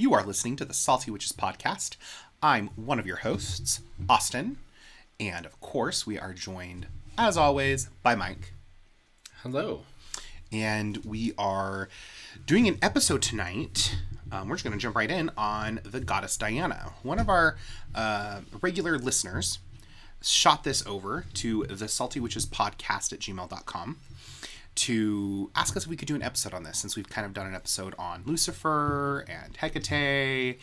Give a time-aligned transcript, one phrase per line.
[0.00, 1.96] You are listening to the Salty Witches podcast.
[2.40, 4.58] I'm one of your hosts, Austin,
[5.18, 6.86] and of course, we are joined,
[7.18, 8.52] as always, by Mike.
[9.42, 9.80] Hello.
[10.52, 11.88] And we are
[12.46, 13.96] doing an episode tonight.
[14.30, 16.92] Um, we're just going to jump right in on the goddess Diana.
[17.02, 17.56] One of our
[17.92, 19.58] uh, regular listeners
[20.22, 23.96] shot this over to the Salty Witches podcast at gmail.com
[24.78, 27.32] to ask us if we could do an episode on this since we've kind of
[27.34, 30.58] done an episode on Lucifer and Hecate.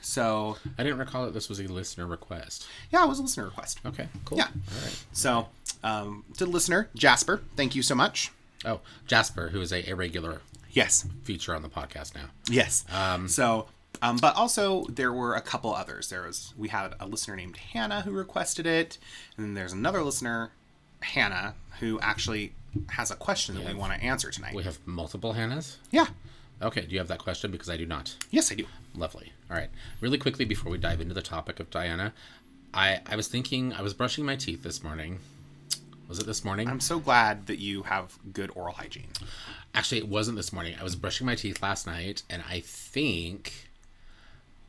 [0.00, 2.66] So, I didn't recall that this was a listener request.
[2.92, 3.80] yeah, it was a listener request.
[3.86, 4.38] Okay, cool.
[4.38, 4.44] Yeah.
[4.48, 5.04] All right.
[5.12, 5.48] So,
[5.82, 8.30] um, to the listener, Jasper, thank you so much.
[8.64, 10.40] Oh, Jasper, who is a, a regular
[10.70, 11.06] Yes.
[11.22, 12.26] feature on the podcast now.
[12.50, 12.84] Yes.
[13.28, 13.66] so,
[14.02, 16.08] um, but also there were a couple others.
[16.10, 18.98] There was we had a listener named Hannah who requested it,
[19.36, 20.50] and then there's another listener,
[21.00, 22.54] Hannah, who actually
[22.90, 24.54] has a question that we want to answer tonight.
[24.54, 25.76] We have multiple Hannahs.
[25.90, 26.06] Yeah.
[26.62, 27.50] Okay, do you have that question?
[27.50, 28.14] Because I do not.
[28.30, 28.66] Yes, I do.
[28.94, 29.32] Lovely.
[29.50, 29.70] All right.
[30.00, 32.12] Really quickly before we dive into the topic of Diana,
[32.72, 35.18] I, I was thinking, I was brushing my teeth this morning.
[36.08, 36.68] Was it this morning?
[36.68, 39.08] I'm so glad that you have good oral hygiene.
[39.74, 40.74] Actually, it wasn't this morning.
[40.78, 43.70] I was brushing my teeth last night, and I think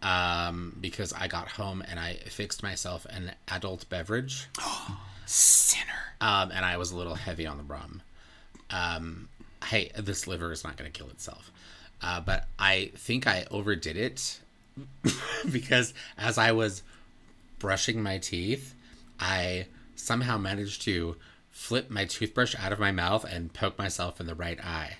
[0.02, 4.48] um, because I got home and I fixed myself an adult beverage,
[5.26, 5.92] Sinner.
[6.22, 8.02] um, and I was a little heavy on the rum.
[8.70, 9.30] Um,
[9.66, 11.52] hey, this liver is not going to kill itself,
[12.02, 14.40] uh, but I think I overdid it
[15.52, 16.84] because as I was
[17.60, 18.76] brushing my teeth,
[19.20, 21.16] I somehow managed to
[21.52, 24.98] flip my toothbrush out of my mouth and poke myself in the right eye.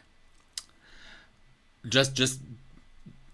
[1.88, 2.40] Just, just,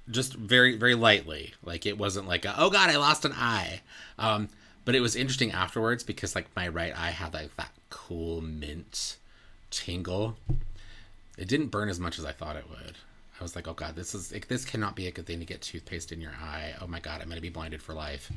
[0.10, 1.54] just very, very lightly.
[1.64, 3.82] Like it wasn't like, a, oh god, I lost an eye.
[4.18, 4.50] Um,
[4.86, 9.18] but it was interesting afterwards because like my right eye had like that cool mint
[9.70, 10.36] tingle.
[11.38, 12.96] It didn't burn as much as I thought it would.
[13.40, 15.46] I was like, oh god, this is like, this cannot be a good thing to
[15.46, 16.74] get toothpaste in your eye.
[16.82, 18.32] Oh my god, I'm gonna be blinded for life.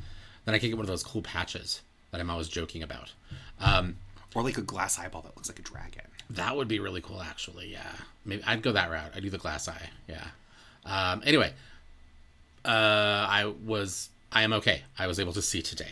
[0.45, 3.11] Then I could get one of those cool patches that I'm always joking about.
[3.59, 3.97] Um,
[4.33, 6.03] Or like a glass eyeball that looks like a dragon.
[6.31, 7.71] that would be really cool, actually.
[7.71, 7.91] Yeah,
[8.25, 9.11] maybe I'd go that route.
[9.15, 9.89] I'd do the glass eye.
[10.07, 10.25] Yeah.
[10.85, 11.53] Um, anyway,
[12.63, 12.67] uh,
[13.29, 14.81] I was I am okay.
[14.97, 15.91] I was able to see today.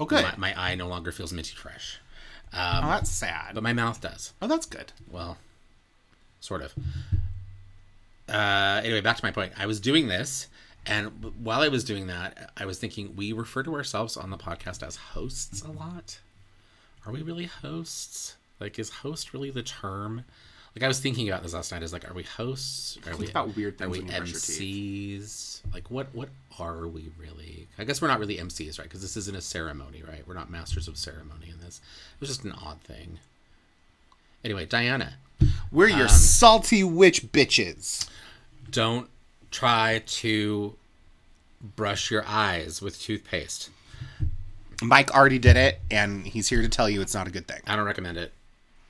[0.00, 0.24] Oh, good.
[0.38, 2.00] My, my eye no longer feels minty fresh,
[2.54, 3.54] oh, that's sad.
[3.54, 4.32] but my mouth does.
[4.40, 4.92] oh, that's good.
[5.10, 5.36] Well,
[6.40, 6.74] sort of.
[8.28, 9.52] Uh, anyway, back to my point.
[9.58, 10.48] I was doing this,
[10.86, 14.38] and while I was doing that, I was thinking we refer to ourselves on the
[14.38, 16.18] podcast as hosts a lot.
[17.06, 18.36] Are we really hosts?
[18.58, 20.24] Like, is host really the term?
[20.76, 21.82] Like, I was thinking about this last night.
[21.82, 22.96] Is like, are we hosts?
[23.06, 25.22] Are we about weird Are we when you brush your teeth.
[25.22, 25.60] MCs?
[25.74, 27.66] Like, what what are we really?
[27.78, 28.84] I guess we're not really MCs, right?
[28.88, 30.26] Because this isn't a ceremony, right?
[30.26, 31.80] We're not masters of ceremony in this.
[32.14, 33.18] It was just an odd thing.
[34.44, 35.14] Anyway, Diana,
[35.72, 38.08] We're Um, your salty witch bitches.
[38.70, 39.08] don't
[39.50, 40.76] try to
[41.60, 43.70] brush your eyes with toothpaste.
[44.82, 47.60] Mike already did it, and he's here to tell you it's not a good thing.
[47.66, 48.32] I don't recommend it.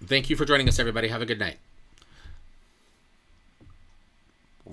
[0.04, 1.08] Thank you for joining us, everybody.
[1.08, 1.56] Have a good night.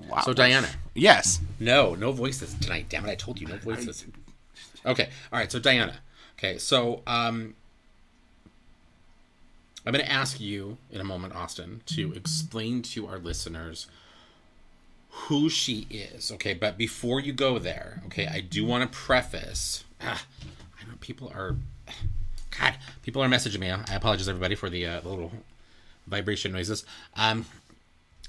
[0.10, 0.22] Wow.
[0.22, 0.70] So, Diana.
[0.94, 1.40] Yes.
[1.60, 2.88] No, no voices tonight.
[2.90, 4.06] Damn it, I told you no voices.
[4.86, 5.96] Okay, all right, so Diana.
[6.38, 7.56] Okay, so um
[9.88, 13.88] I'm going to ask you in a moment, Austin, to explain to our listeners
[15.10, 16.30] who she is.
[16.30, 19.86] Okay, but before you go there, okay, I do want to preface.
[20.02, 20.26] Ah,
[20.78, 21.56] I know people are.
[22.60, 23.72] God, people are messaging me.
[23.72, 25.32] I apologize, everybody, for the, uh, the little
[26.06, 26.84] vibration noises.
[27.16, 27.46] Um,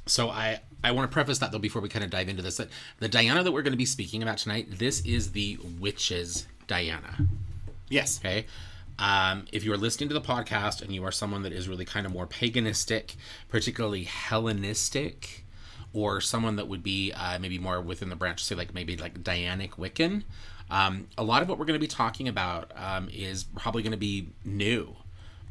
[0.09, 2.57] so I I want to preface that though before we kind of dive into this
[2.57, 6.47] that the Diana that we're going to be speaking about tonight this is the witches
[6.67, 7.17] Diana.
[7.89, 8.19] Yes.
[8.19, 8.47] Okay.
[8.99, 11.85] Um, if you are listening to the podcast and you are someone that is really
[11.85, 13.15] kind of more paganistic,
[13.49, 15.45] particularly Hellenistic,
[15.93, 19.23] or someone that would be uh, maybe more within the branch, say like maybe like
[19.23, 20.25] Dianic Wiccan,
[20.71, 23.93] um, a lot of what we're going to be talking about um, is probably going
[23.93, 24.97] to be new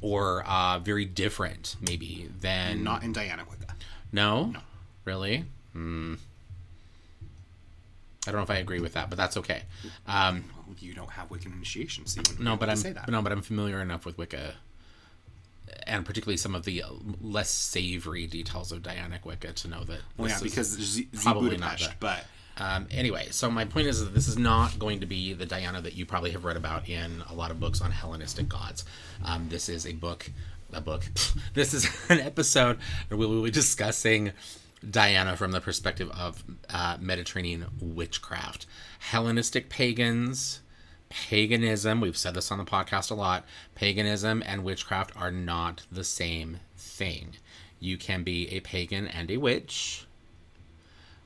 [0.02, 3.67] or uh, very different, maybe than Not in Diana Wicca.
[4.12, 4.54] No?
[5.06, 5.46] Really?
[5.74, 6.16] Hmm.
[8.28, 9.64] I don't know if I agree with that, but that's okay.
[10.06, 13.08] Um, Well, you don't have Wiccan initiation, so you no, but I'm say that.
[13.10, 14.56] no, but I'm familiar enough with Wicca,
[15.86, 16.90] and particularly some of the uh,
[17.22, 20.00] less savory details of Dianic Wicca to know that.
[20.18, 22.26] well, yeah, is- because Z, Z probably not but
[22.58, 25.80] Um, anyway, so my point is that this is not going to be the Diana
[25.82, 28.84] that you probably have read about in a lot of books on Hellenistic gods.
[29.24, 30.32] Um, this is a book,
[30.74, 31.04] a book.
[31.54, 32.78] this is an episode
[33.08, 34.32] where we will be discussing
[34.90, 38.66] Diana from the perspective of uh, Mediterranean witchcraft,
[39.00, 40.62] Hellenistic pagans,
[41.10, 42.02] paganism.
[42.02, 43.46] We've said this on the podcast a lot.
[43.76, 47.36] Paganism and witchcraft are not the same thing.
[47.80, 50.08] You can be a pagan and a witch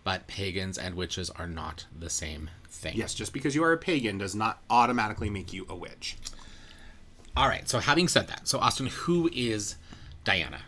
[0.03, 2.95] but pagans and witches are not the same thing.
[2.95, 6.17] Yes, just because you are a pagan does not automatically make you a witch.
[7.35, 7.67] All right.
[7.67, 9.75] So having said that, so Austin, who is
[10.23, 10.59] Diana?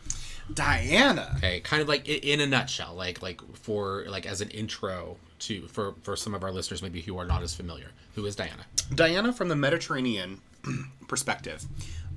[0.54, 1.34] Diana.
[1.38, 5.68] Okay, kind of like in a nutshell, like like for like as an intro to
[5.68, 7.92] for for some of our listeners maybe who are not as familiar.
[8.16, 8.66] Who is Diana?
[8.94, 10.42] Diana from the Mediterranean
[11.08, 11.66] perspective.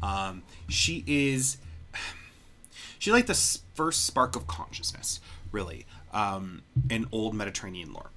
[0.02, 1.58] Um, she is
[2.98, 5.20] she's like the first spark of consciousness,
[5.52, 8.10] really, um, in old Mediterranean lore.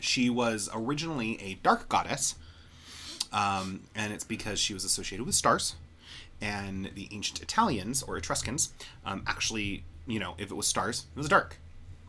[0.00, 2.36] She was originally a dark goddess,
[3.32, 5.74] um, and it's because she was associated with stars.
[6.40, 8.72] And the ancient Italians or Etruscans
[9.04, 11.56] um, actually, you know, if it was stars, it was dark,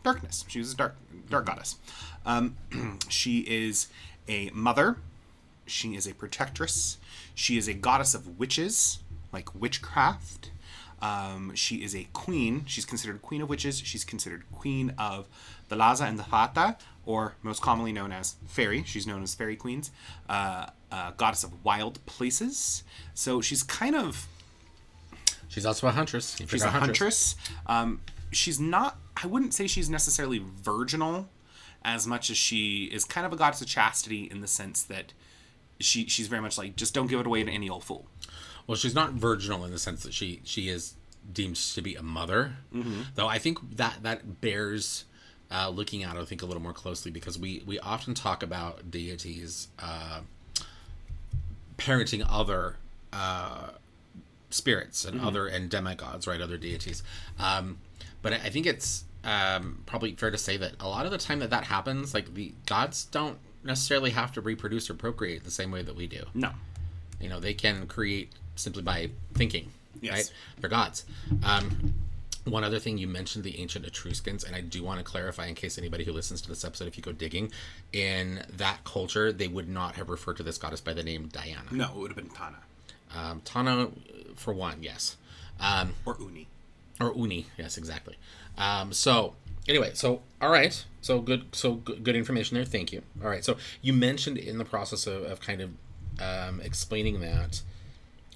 [0.04, 0.44] darkness.
[0.48, 0.96] She was a dark,
[1.28, 1.76] dark goddess.
[2.24, 2.56] Um,
[3.08, 3.88] she is
[4.28, 4.96] a mother.
[5.66, 6.98] She is a protectress.
[7.34, 9.00] She is a goddess of witches,
[9.32, 10.50] like witchcraft.
[11.02, 12.64] Um, she is a queen.
[12.66, 13.80] She's considered queen of witches.
[13.80, 15.26] She's considered queen of
[15.68, 16.76] the Laza and the Fata,
[17.06, 18.82] or most commonly known as fairy.
[18.84, 19.90] She's known as fairy queens.
[20.28, 22.82] Uh, uh, goddess of wild places.
[23.14, 24.26] So she's kind of
[25.48, 26.38] She's also a huntress.
[26.38, 27.34] You she's a forgot huntress.
[27.66, 28.00] Um,
[28.30, 28.96] she's not.
[29.22, 31.28] I wouldn't say she's necessarily virginal,
[31.84, 35.12] as much as she is kind of a goddess of chastity in the sense that
[35.80, 38.06] she she's very much like just don't give it away to any old fool.
[38.68, 40.94] Well, she's not virginal in the sense that she she is
[41.32, 42.54] deemed to be a mother,
[43.16, 43.26] though.
[43.26, 45.04] I think that that bears
[45.50, 46.16] uh, looking at.
[46.16, 50.20] I think a little more closely because we we often talk about deities uh,
[51.78, 52.76] parenting other
[53.12, 53.70] uh,
[54.50, 56.40] spirits and other and demigods, right?
[56.40, 57.02] Other deities.
[57.38, 57.78] Um,
[58.22, 61.18] but I I think it's um, probably fair to say that a lot of the
[61.18, 65.50] time that that happens, like the gods don't necessarily have to reproduce or procreate the
[65.50, 66.24] same way that we do.
[66.34, 66.50] No,
[67.20, 69.70] You know, they can create simply by thinking.
[70.00, 70.14] Yes.
[70.14, 70.32] Right?
[70.60, 71.04] They're gods.
[71.42, 71.94] Um,
[72.44, 75.54] one other thing you mentioned the ancient Etruscans, and I do want to clarify in
[75.54, 77.52] case anybody who listens to this episode, if you go digging,
[77.92, 81.62] in that culture, they would not have referred to this goddess by the name Diana.
[81.70, 82.56] no, it would have been Tana
[83.14, 83.88] Um, Tana,
[84.36, 85.16] for one, yes.
[85.60, 86.46] Um, or Uni.
[87.00, 88.16] or uni yes exactly
[88.56, 89.34] um, so
[89.68, 93.44] anyway so all right so good so good, good information there thank you all right
[93.44, 95.70] so you mentioned in the process of, of kind of
[96.18, 97.60] um, explaining that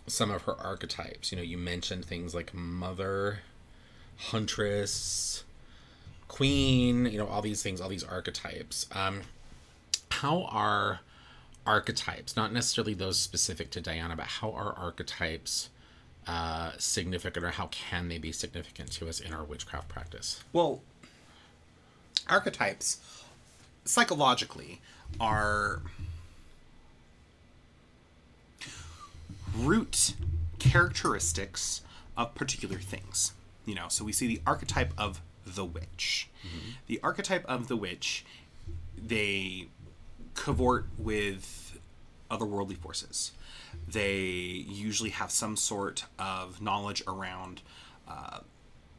[0.07, 3.39] some of her archetypes you know you mentioned things like mother
[4.17, 5.45] huntress
[6.29, 9.23] queen you know all these things all these archetypes um,
[10.11, 11.01] how are
[11.67, 15.69] archetypes not necessarily those specific to diana but how are archetypes
[16.27, 20.81] uh, significant or how can they be significant to us in our witchcraft practice Well,
[22.29, 22.99] archetypes
[23.85, 24.81] psychologically
[25.21, 25.83] are
[29.57, 30.15] root
[30.59, 31.83] characteristics
[32.17, 33.33] of particular things.
[33.65, 36.29] You know, so we see the archetype of the witch.
[36.87, 38.25] The archetype of the witch,
[38.97, 39.69] they
[40.35, 41.79] cavort with
[42.31, 43.33] otherworldly forces.
[43.89, 47.63] They usually have some sort of knowledge around
[48.09, 48.41] uh,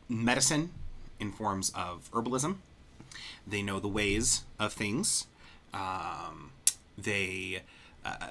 [0.09, 0.71] medicine
[1.19, 2.57] in forms of herbalism.
[3.47, 5.27] They know the ways of things.
[5.73, 6.51] Um,
[6.97, 7.61] they,
[8.03, 8.27] uh,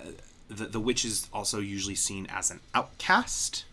[0.49, 3.65] the, the witch is also usually seen as an outcast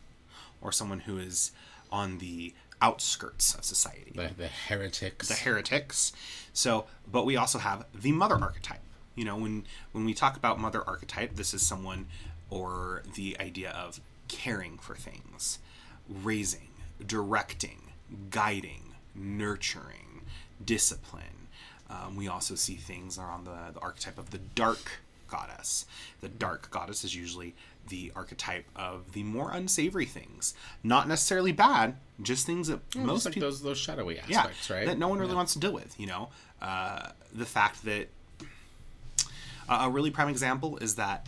[0.61, 1.51] or someone who is
[1.91, 6.13] on the outskirts of society the, the heretics the heretics.
[6.53, 8.81] So, but we also have the mother archetype.
[9.15, 12.07] You know, when when we talk about mother archetype, this is someone
[12.49, 15.59] or the idea of caring for things,
[16.09, 16.69] raising,
[17.05, 17.91] directing,
[18.29, 20.21] guiding, nurturing,
[20.63, 21.47] discipline.
[21.89, 25.85] Um, we also see things around the, the archetype of the dark goddess.
[26.21, 27.55] The dark goddess is usually
[27.89, 33.25] the archetype of the more unsavory things, not necessarily bad, just things that most most
[33.25, 35.73] like people those those shadowy yeah, aspects right that no one really wants to deal
[35.73, 35.99] with.
[35.99, 36.29] You know,
[36.61, 38.07] uh, the fact that
[39.69, 41.27] a a really prime example is that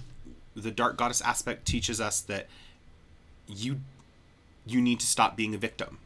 [0.56, 2.48] the dark goddess aspect teaches us that
[3.48, 3.82] you
[4.66, 5.98] you need to stop being a victim.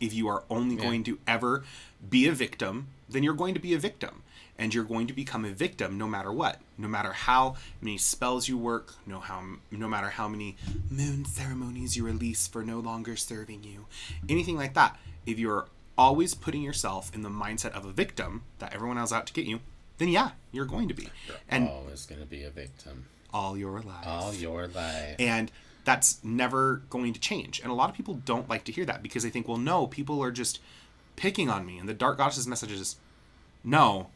[0.00, 1.64] If you are only going to ever
[2.08, 4.22] be a victim, then you're going to be a victim.
[4.58, 6.60] And you're going to become a victim no matter what.
[6.76, 10.56] No matter how many spells you work, no how no matter how many
[10.90, 13.86] moon ceremonies you release for no longer serving you.
[14.28, 14.98] Anything like that.
[15.26, 19.26] If you're always putting yourself in the mindset of a victim that everyone else out
[19.28, 19.60] to get you,
[19.98, 21.08] then yeah, you're going to be.
[21.48, 25.50] And always going to be a victim all your life all your life and
[25.84, 29.02] that's never going to change and a lot of people don't like to hear that
[29.02, 30.60] because they think well no people are just
[31.16, 32.96] picking on me and the dark goddess's message is
[33.64, 34.08] no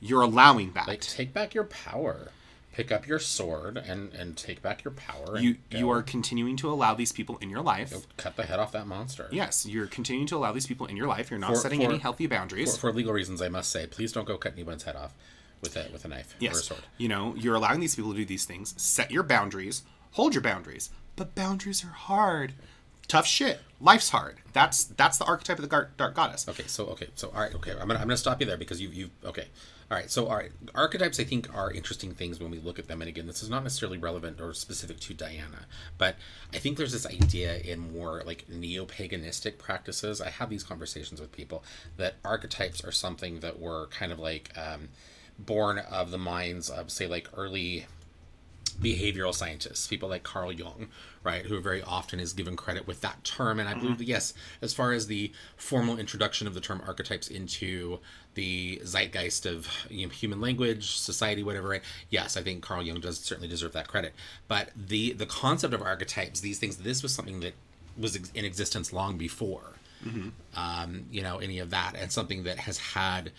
[0.00, 2.28] you're allowing that like take back your power
[2.72, 5.34] pick up your sword and and take back your power.
[5.34, 7.92] And You go you are continuing to allow these people in your life.
[8.16, 9.28] cut the head off that monster.
[9.32, 11.30] Yes, you're continuing to allow these people in your life.
[11.30, 12.76] You're not For- setting for- any healthy boundaries.
[12.76, 15.12] For, for legal reasons, I must say, please don't go cut anyone's head off
[15.60, 16.82] with a with a knife or a sword.
[16.96, 18.72] you know you're allowing these people to do these things.
[18.80, 19.82] Set your boundaries.
[20.12, 20.90] Hold your boundaries.
[21.16, 22.54] But boundaries are hard.
[23.08, 23.60] Tough shit.
[23.80, 24.38] Life's hard.
[24.52, 26.48] That's that's the archetype of the gar- dark goddess.
[26.48, 28.80] Okay, so okay, so all right, okay, I'm gonna I'm gonna stop you there because
[28.80, 29.48] you you okay,
[29.90, 32.86] all right, so all right, archetypes I think are interesting things when we look at
[32.86, 35.66] them, and again, this is not necessarily relevant or specific to Diana,
[35.98, 36.14] but
[36.54, 40.20] I think there's this idea in more like neo-paganistic practices.
[40.20, 41.64] I have these conversations with people
[41.96, 44.90] that archetypes are something that were kind of like um,
[45.38, 47.86] born of the minds of say like early
[48.80, 50.88] behavioral scientists, people like Carl Jung,
[51.22, 53.60] right, who very often is given credit with that term.
[53.60, 57.28] And I believe that, yes, as far as the formal introduction of the term archetypes
[57.28, 57.98] into
[58.34, 61.82] the zeitgeist of you know, human language, society, whatever, right?
[62.08, 64.14] Yes, I think Carl Jung does certainly deserve that credit.
[64.48, 67.54] But the the concept of archetypes, these things, this was something that
[67.98, 69.74] was in existence long before
[70.56, 73.32] um, you know, any of that, and something that has had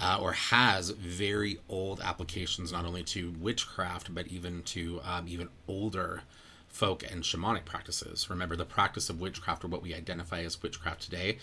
[0.00, 5.48] uh, or has very old applications not only to witchcraft but even to um, even
[5.66, 6.22] older
[6.76, 8.28] folk and shamanic practices.
[8.28, 11.38] Remember, the practice of witchcraft or what we identify as witchcraft today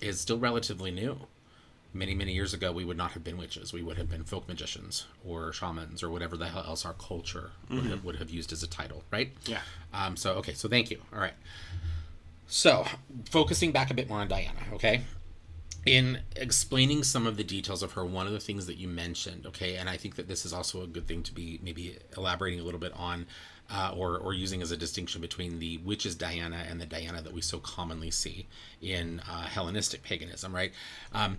[0.00, 1.16] is still relatively new.
[1.94, 3.72] Many, many years ago, we would not have been witches.
[3.72, 7.50] We would have been folk magicians or shamans or whatever the hell else our culture
[7.70, 9.30] would, have, would have used as a title, right?
[9.44, 9.60] Yeah.
[9.92, 10.98] Um, so, okay, so thank you.
[11.12, 11.34] All right.
[12.46, 12.86] So,
[13.30, 15.02] focusing back a bit more on Diana, okay?
[15.84, 19.46] In explaining some of the details of her, one of the things that you mentioned,
[19.46, 22.60] okay, and I think that this is also a good thing to be maybe elaborating
[22.60, 23.26] a little bit on
[23.68, 27.32] uh, or, or using as a distinction between the witches Diana and the Diana that
[27.32, 28.46] we so commonly see
[28.80, 30.72] in uh, Hellenistic paganism, right?
[31.12, 31.38] Um,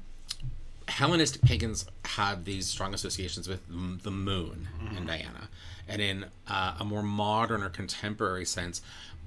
[0.90, 3.62] Hellenistic pagans had these strong associations with
[4.04, 5.48] the moon and Diana.
[5.88, 8.82] And in uh, a more modern or contemporary sense,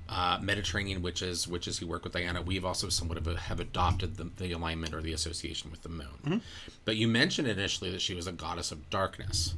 [0.08, 4.16] uh, Mediterranean witches, witches who work with Diana, we've also somewhat of a, have adopted
[4.16, 6.42] the, the alignment or the association with the moon.
[6.84, 9.54] But you mentioned initially that she was a goddess of darkness.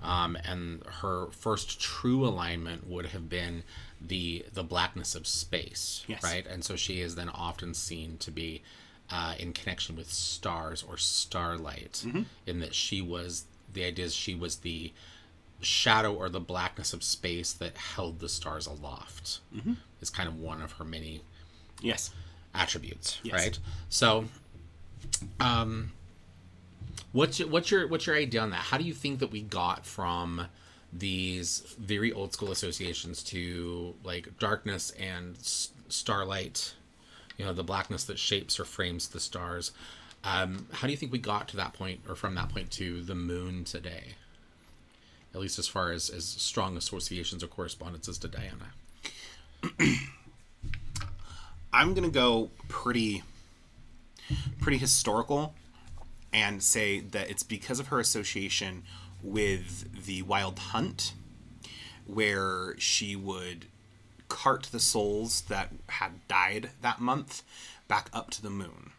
[0.00, 3.64] Um, and her first true alignment would have been
[4.00, 6.22] the the blackness of space, Yes.
[6.22, 6.46] right?
[6.46, 8.62] And so she is then often seen to be
[9.10, 12.04] uh, in connection with stars or starlight,
[12.46, 14.92] in that she was the idea is she was the
[15.60, 19.40] shadow or the blackness of space that held the stars aloft.
[19.54, 19.74] Mm-hmm.
[20.00, 21.22] Is kind of one of her many
[21.80, 22.10] Yes.
[22.54, 23.34] attributes, Yes.
[23.34, 23.58] right?
[23.88, 24.26] So,
[25.40, 25.92] um,
[27.12, 28.56] what's your, what's your what's your idea on that?
[28.60, 30.46] How do you think that we got from
[30.92, 36.74] these very old school associations to like darkness and s- starlight?
[37.36, 39.70] You know, the blackness that shapes or frames the stars.
[40.24, 43.02] Um, how do you think we got to that point, or from that point to
[43.02, 44.14] the moon today?
[45.34, 48.72] At least as far as as strong associations or correspondences to Diana.
[51.72, 53.22] I'm gonna go pretty
[54.60, 55.54] pretty historical
[56.32, 58.82] and say that it's because of her association
[59.22, 61.12] with the wild hunt
[62.06, 63.66] where she would
[64.28, 67.42] cart the souls that had died that month
[67.86, 68.90] back up to the moon.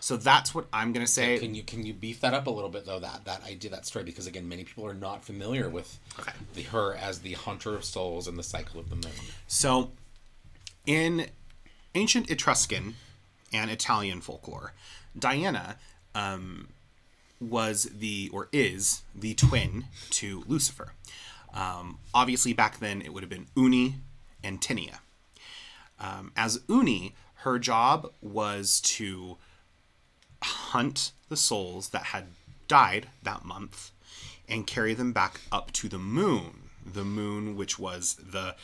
[0.00, 1.38] So that's what I'm gonna say.
[1.38, 3.86] Can you can you beef that up a little bit though that that idea that
[3.86, 6.32] story because again many people are not familiar with Okay.
[6.54, 9.12] the her as the hunter of souls and the cycle of the moon.
[9.46, 9.90] So,
[10.86, 11.26] in
[11.94, 12.94] ancient Etruscan
[13.52, 14.72] and Italian folklore,
[15.18, 15.76] Diana
[16.14, 16.68] um,
[17.40, 20.92] was the, or is, the twin to Lucifer.
[21.52, 23.96] Um, obviously, back then it would have been Uni
[24.42, 24.98] and Tinia.
[25.98, 29.36] Um, as Uni, her job was to
[30.42, 32.26] hunt the souls that had
[32.68, 33.90] died that month
[34.48, 36.70] and carry them back up to the moon.
[36.84, 38.56] The moon, which was the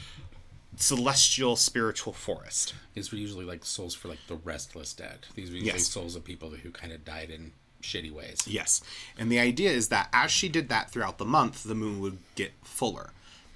[0.77, 2.75] celestial spiritual forest.
[2.95, 5.21] These were usually like souls for like the restless dead.
[5.35, 5.87] These were usually Yes.
[5.89, 7.53] souls of people who kind of died in
[7.83, 8.39] shitty ways.
[8.47, 8.83] Yes.
[9.19, 12.19] And the idea is that as she did that throughout the month, the moon would
[12.35, 13.11] get fuller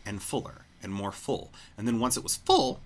[0.06, 1.52] and fuller and more full.
[1.76, 2.80] And then once it was full,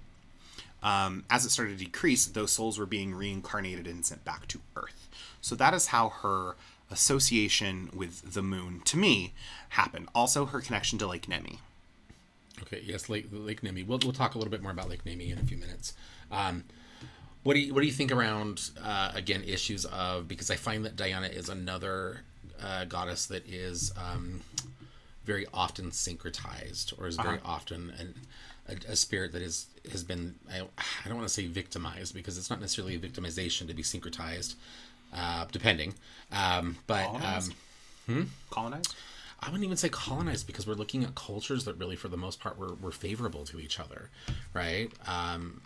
[0.85, 4.61] um, as it started to decrease, those souls were being reincarnated and sent back to
[4.77, 5.09] Earth.
[5.41, 6.55] So that is how her
[6.91, 9.33] association with the moon, to me,
[9.71, 10.09] happened.
[10.15, 11.59] Also, her connection to Lake Nemi.
[12.63, 13.83] Okay, yes, Lake Lake Nemi.
[13.83, 15.95] We'll we'll talk a little bit more about Lake Nemi in a few minutes.
[16.31, 16.65] Um,
[17.43, 20.85] what do you what do you think around uh, again issues of because I find
[20.85, 22.21] that Diana is another
[22.63, 24.43] uh, goddess that is um,
[25.25, 28.15] very often syncretized or is very often an,
[28.69, 32.39] a, a spirit that is has been I, I don't want to say victimized because
[32.39, 34.55] it's not necessarily a victimization to be syncretized,
[35.15, 35.95] uh, depending,
[36.33, 37.55] um, but um, Colonized?
[38.51, 38.95] Colonized?
[39.41, 42.41] I wouldn't even say colonized because we're looking at cultures that really, for the most
[42.41, 44.09] part, were, were favorable to each other,
[44.55, 44.91] right?
[45.07, 45.61] Um,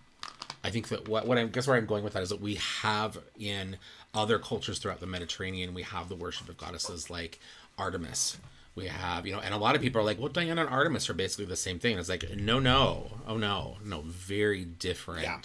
[0.65, 2.57] I think that what, what I guess where I'm going with that is that we
[2.83, 3.77] have in
[4.15, 7.39] other cultures throughout the Mediterranean, we have the worship of goddesses like
[7.77, 8.39] Artemis.
[8.79, 11.11] We have, you know, and a lot of people are like, well, Diana and Artemis
[11.11, 11.99] are basically the same thing.
[11.99, 15.41] It's like, no, no, oh no, no, very different Yeah.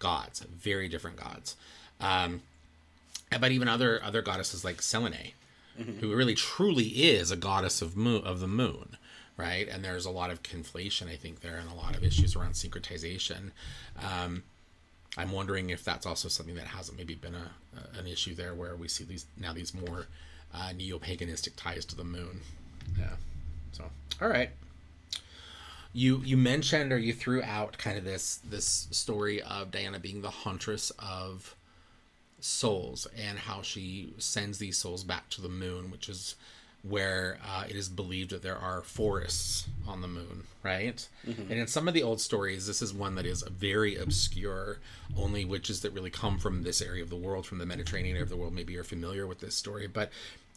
[0.00, 1.56] gods, very different gods.
[2.00, 2.42] Um,
[3.40, 5.32] but even other other goddesses like Selene,
[6.00, 8.96] who really truly is a goddess of moon of the moon,
[9.36, 9.68] right?
[9.68, 12.52] And there's a lot of conflation, I think, there, and a lot of issues around
[12.54, 13.50] syncretization.
[14.02, 14.42] Um,
[15.16, 18.52] I'm wondering if that's also something that hasn't maybe been a, a an issue there,
[18.54, 20.06] where we see these now these more
[20.52, 22.40] uh, neo-paganistic ties to the moon.
[22.98, 23.10] Yeah.
[23.72, 23.84] So,
[24.20, 24.50] all right.
[25.92, 30.22] You you mentioned or you threw out kind of this this story of Diana being
[30.22, 31.54] the huntress of
[32.40, 36.34] souls and how she sends these souls back to the moon, which is
[36.82, 41.08] where uh, it is believed that there are forests on the moon, right?
[41.50, 44.78] And in some of the old stories, this is one that is very obscure.
[45.16, 48.24] Only witches that really come from this area of the world, from the Mediterranean area
[48.24, 49.86] of the world, maybe are familiar with this story.
[49.86, 50.10] But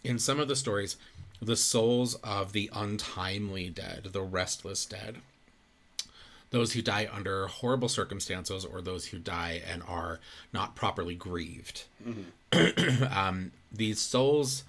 [0.04, 0.98] in some of the stories,
[1.42, 5.18] the souls of the untimely dead, the restless dead,
[6.50, 10.20] those who die under horrible circumstances or those who die and are
[10.54, 11.84] not properly grieved.
[13.12, 14.64] um, these souls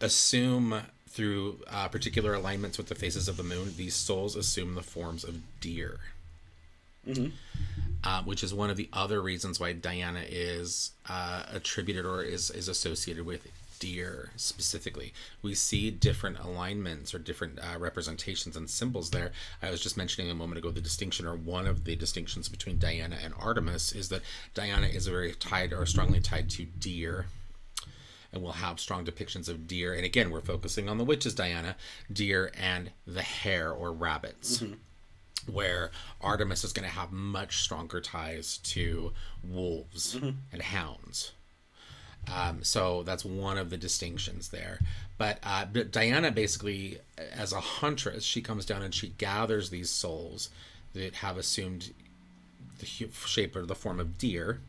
[0.00, 4.82] assume through uh, particular alignments with the phases of the moon, these souls assume the
[4.82, 5.98] forms of deer.
[8.02, 12.50] Uh, which is one of the other reasons why Diana is uh, attributed or is,
[12.50, 13.46] is associated with
[13.80, 15.12] deer specifically.
[15.42, 19.32] We see different alignments or different uh, representations and symbols there.
[19.60, 22.78] I was just mentioning a moment ago the distinction, or one of the distinctions between
[22.78, 24.22] Diana and Artemis, is that
[24.54, 27.26] Diana is very tied or strongly tied to deer
[28.32, 29.92] and we'll have strong depictions of deer.
[29.92, 31.74] And again, we're focusing on the witches, Diana,
[32.12, 34.62] deer and the hare or rabbits.
[35.50, 40.14] Where Artemis is going to have much stronger ties to wolves
[40.52, 41.32] and hounds.
[42.32, 44.78] Um, so that's one of the distinctions there.
[45.18, 49.90] But, uh, but Diana basically, as a huntress, she comes down and she gathers these
[49.90, 50.50] souls
[50.94, 51.92] that have assumed
[52.78, 54.60] the shape or the form of deer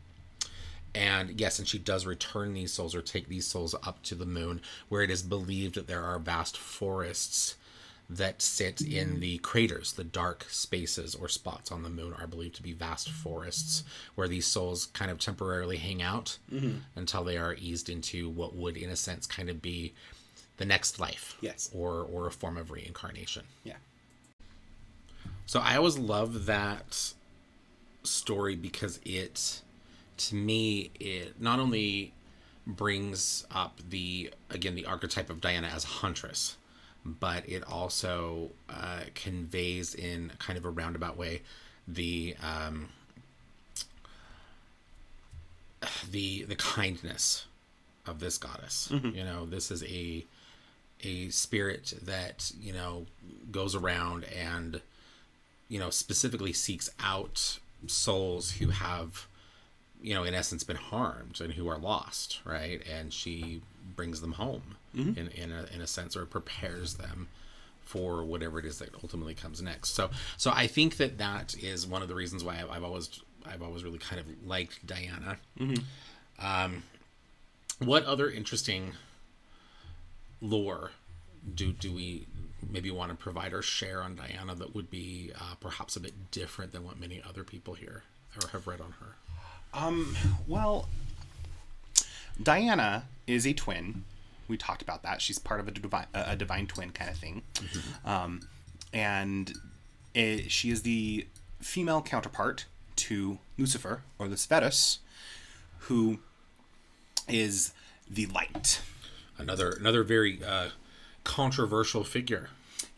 [0.94, 4.26] and yes, and she does return these souls or take these souls up to the
[4.26, 7.56] moon, where it is believed that there are vast forests
[8.16, 12.54] that sit in the craters, the dark spaces or spots on the moon are believed
[12.56, 16.78] to be vast forests where these souls kind of temporarily hang out mm-hmm.
[16.96, 19.92] until they are eased into what would, in a sense, kind of be
[20.56, 21.36] the next life.
[21.40, 21.70] Yes.
[21.74, 23.44] Or or a form of reincarnation.
[23.64, 23.76] Yeah.
[25.46, 27.12] So I always love that
[28.04, 29.60] story because it,
[30.18, 32.12] to me, it not only
[32.66, 36.56] brings up the again the archetype of Diana as a huntress,
[37.04, 41.42] but it also uh, conveys in kind of a roundabout way
[41.88, 42.88] the um,
[46.10, 47.46] the the kindness
[48.06, 48.88] of this goddess.
[49.14, 50.24] You know, this is a
[51.04, 53.06] a spirit that you know
[53.50, 54.80] goes around and
[55.68, 59.26] you know specifically seeks out souls who have
[60.00, 62.80] you know in essence been harmed and who are lost right?
[62.88, 63.62] And she
[63.96, 67.28] brings them home in in a, in a sense or prepares them
[67.82, 71.86] for whatever it is that ultimately comes next so so i think that that is
[71.86, 75.38] one of the reasons why i've, I've always i've always really kind of liked diana
[76.38, 76.82] um
[77.78, 78.92] what other interesting
[80.40, 80.90] lore
[81.54, 82.26] do do we
[82.70, 86.30] maybe want to provide or share on Diana that would be uh, perhaps a bit
[86.30, 88.02] different than what many other people here
[88.40, 89.16] or have read on her?
[89.74, 90.88] Um, well,
[92.40, 94.04] Diana is a twin.
[94.48, 95.20] We talked about that.
[95.22, 97.42] She's part of a divine, a divine twin kind of thing.
[98.04, 98.40] Um,
[98.92, 99.52] and
[100.14, 101.26] it, she is the
[101.60, 104.98] female counterpart to Lucifer or the Sphetus,
[105.80, 106.18] who
[107.28, 107.72] is
[108.10, 108.80] the light.
[109.38, 110.68] Another another very uh,
[111.24, 112.48] controversial figure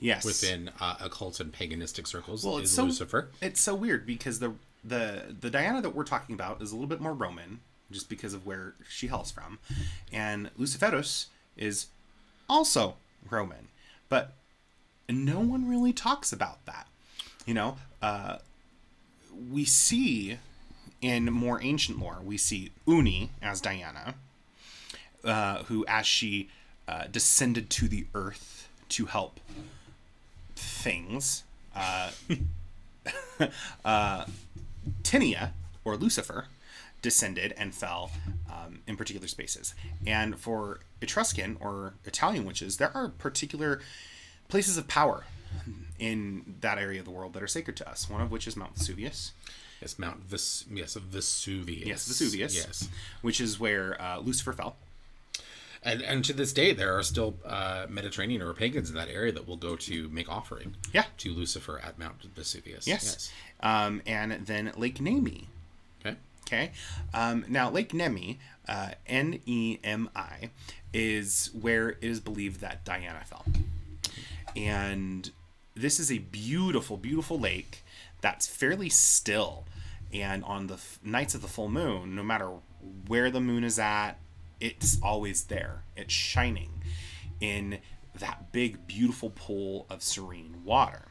[0.00, 0.24] Yes.
[0.24, 3.28] within uh, occult and paganistic circles Well, is it's so Lucifer.
[3.40, 6.88] it's so weird because the the the Diana that we're talking about is a little
[6.88, 9.58] bit more Roman, just because of where she hails from,
[10.12, 11.86] and Luciferus is
[12.48, 12.94] also
[13.30, 13.68] Roman,
[14.08, 14.32] but
[15.08, 16.86] no one really talks about that.
[17.46, 18.38] You know, uh,
[19.50, 20.38] we see
[21.00, 24.14] in more ancient lore, we see Uni as Diana,
[25.24, 26.48] uh, who, as she
[26.88, 29.40] uh, descended to the earth to help
[30.56, 31.44] things,
[31.74, 32.10] uh,
[33.84, 34.24] uh,
[35.02, 35.50] Tinia,
[35.84, 36.46] or Lucifer,
[37.04, 38.10] descended and fell
[38.50, 39.74] um, in particular spaces.
[40.06, 43.80] And for Etruscan or Italian witches, there are particular
[44.48, 45.24] places of power
[45.98, 48.08] in that area of the world that are sacred to us.
[48.10, 49.32] One of which is Mount Vesuvius.
[49.82, 51.86] Yes, Mount Ves- yes, Vesuvius.
[51.86, 52.54] Yes, Vesuvius.
[52.56, 52.88] Yes.
[53.20, 54.76] Which is where uh, Lucifer fell.
[55.82, 59.32] And, and to this day, there are still uh, Mediterranean or pagans in that area
[59.32, 61.04] that will go to make offering Yeah.
[61.18, 62.86] to Lucifer at Mount Vesuvius.
[62.86, 63.30] Yes.
[63.60, 65.48] Um, and then Lake Nemi.
[66.46, 66.72] Okay.
[67.12, 70.50] Um, now, Lake Nemi, uh, N E M I,
[70.92, 73.44] is where it is believed that Diana fell.
[74.54, 75.30] And
[75.74, 77.82] this is a beautiful, beautiful lake
[78.20, 79.64] that's fairly still.
[80.12, 82.50] And on the f- nights of the full moon, no matter
[83.08, 84.12] where the moon is at,
[84.60, 85.82] it's always there.
[85.96, 86.70] It's shining
[87.40, 87.78] in
[88.20, 91.08] that big, beautiful pool of serene water.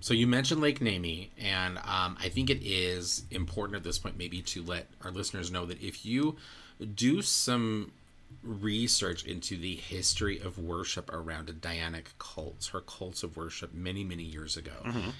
[0.00, 4.16] So you mentioned Lake Nemi, and um, I think it is important at this point
[4.16, 6.36] maybe to let our listeners know that if you
[6.94, 7.90] do some
[8.42, 14.22] research into the history of worship around Dianic cults, her cults of worship many, many
[14.22, 14.72] years ago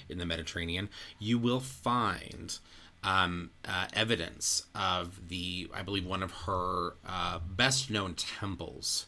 [0.07, 2.57] in the Mediterranean, you will find
[3.03, 9.07] um, uh, evidence of the, I believe, one of her uh, best known temples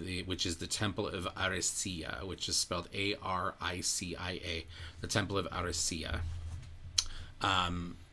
[0.00, 4.32] the, which is the Temple of Aricia, which is spelled A R I C I
[4.32, 4.66] A,
[5.00, 6.20] the Temple of Aricia.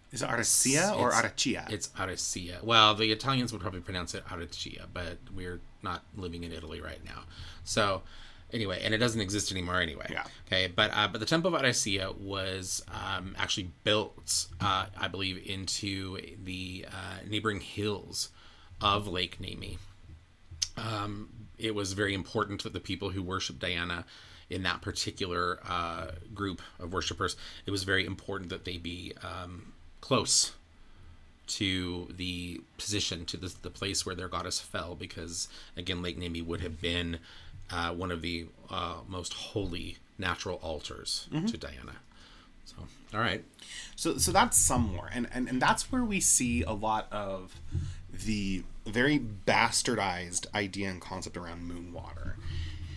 [0.10, 1.70] Is it Arcia or Arachia?
[1.70, 2.64] It's Aricia.
[2.64, 7.04] Well, the Italians would probably pronounce it Aricia, but we're not living in Italy right
[7.04, 7.24] now.
[7.66, 8.04] So,
[8.54, 10.08] anyway, and it doesn't exist anymore anyway.
[10.10, 10.24] Yeah.
[10.48, 15.46] Okay, but uh, but the Temple of Aricia was um, actually built, uh, I believe,
[15.46, 18.30] into the uh, neighboring hills
[18.80, 19.78] of Lake Nemi.
[20.78, 24.06] Um, it was very important that the people who worship Diana
[24.50, 29.74] in that particular uh, group of worshipers, it was very important that they be um,
[30.02, 30.54] close
[31.48, 36.42] to the position, to the, the place where their goddess fell, because again, Lake Nemi
[36.42, 37.20] would have been
[37.72, 41.98] uh, one of the uh, most holy natural altars to Diana.
[43.14, 43.44] All right.
[43.96, 47.60] So, so that's somewhere, and, and and that's where we see a lot of
[48.26, 52.36] the very bastardized idea and concept around moon water.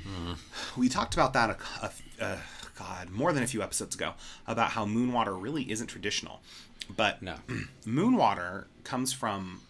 [0.05, 0.33] Hmm.
[0.77, 1.93] We talked about that a, a,
[2.25, 2.39] a
[2.79, 4.15] God more than a few episodes ago
[4.47, 6.41] about how moon water really isn't traditional,
[6.97, 7.37] but No.
[7.87, 9.61] moon water comes from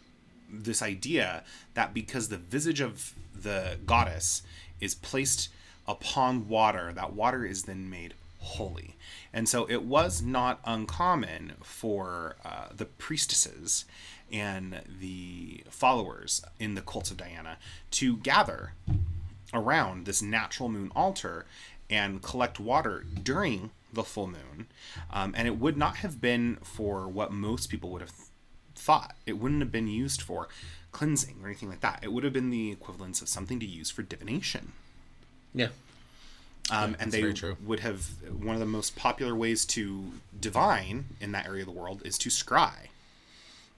[0.53, 4.43] this idea that because the visage of the goddess
[4.81, 5.49] is placed
[5.87, 8.97] upon water, that water is then made holy.
[9.33, 13.85] And so it was not uncommon for uh, the priestesses
[14.33, 17.59] and the followers in the cults of Diana
[17.93, 18.73] to gather
[19.53, 21.47] around this natural moon altar
[21.89, 24.69] and collect water during the full moon.
[25.13, 28.13] Um, and it would not have been for what most people would have
[28.75, 29.17] thought.
[29.27, 30.49] It wouldn't have been used for
[30.93, 32.01] cleansing or anything like that.
[32.03, 34.73] It would have been the equivalence of something to use for divination.
[35.53, 35.69] Yeah.
[36.71, 38.07] Um, and they would have
[38.41, 42.17] one of the most popular ways to divine in that area of the world is
[42.19, 42.73] to scry.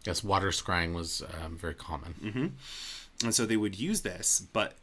[0.05, 2.15] Yes, water scrying was um, very common.
[3.25, 4.75] And so they would use this, but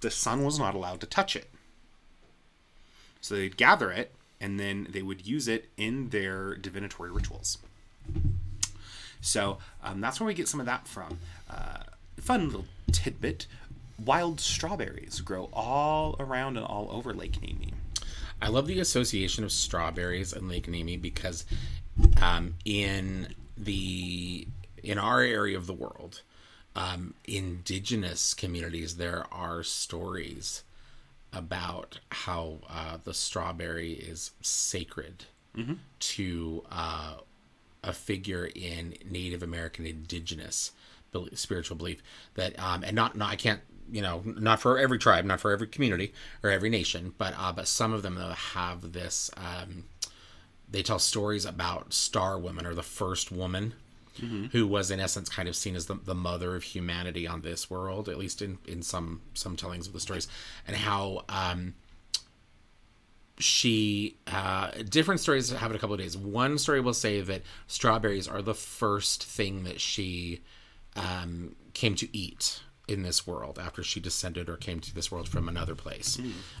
[0.00, 1.48] the sun was not allowed to touch it.
[3.20, 7.58] So they'd gather it, and then they would use it in their divinatory rituals.
[9.20, 11.18] So um, that's where we get some of that from.
[11.48, 11.84] Uh,
[12.20, 13.46] fun little tidbit
[14.02, 17.72] wild strawberries grow all around and all over Lake Nemi.
[18.40, 21.44] I love the association of strawberries and Lake Nemi because
[22.20, 24.46] um, in the
[24.82, 26.22] in our area of the world,
[26.76, 30.62] um, indigenous communities, there are stories
[31.32, 35.24] about how uh, the strawberry is sacred
[36.00, 37.14] to uh,
[37.82, 40.72] a figure in Native American indigenous
[41.34, 42.02] spiritual belief
[42.34, 45.50] that um, and not, not I can't you know not for every tribe not for
[45.52, 49.84] every community or every nation but uh, but some of them though have this um,
[50.70, 53.74] they tell stories about star woman or the first woman
[54.52, 57.68] who was in essence kind of seen as the, the mother of humanity on this
[57.68, 60.28] world at least in in some some tellings of the stories
[60.68, 61.74] and how um
[63.38, 66.16] she uh different stories have it a couple of days.
[66.16, 70.40] One story will say that strawberries are the first thing that she
[70.94, 75.28] um came to eat in this world after she descended or came to this world
[75.28, 76.18] from another place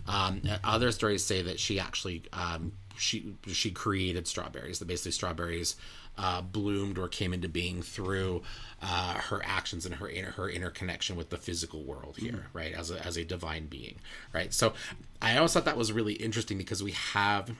[0.08, 5.76] um other stories say that she actually um she she created strawberries that basically strawberries
[6.16, 8.42] uh, bloomed or came into being through
[8.80, 12.72] uh, her actions and her inner her interconnection with the physical world here, right?
[12.72, 13.96] As a as a divine being,
[14.32, 14.52] right?
[14.52, 14.74] So
[15.20, 17.50] I always thought that was really interesting because we have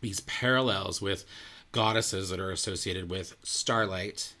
[0.00, 1.24] these parallels with
[1.72, 4.34] goddesses that are associated with starlight,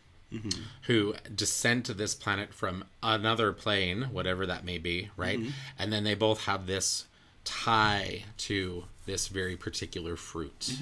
[0.82, 5.38] who descend to this planet from another plane, whatever that may be, right?
[5.78, 7.06] And then they both have this
[7.44, 10.72] tie to this very particular fruit,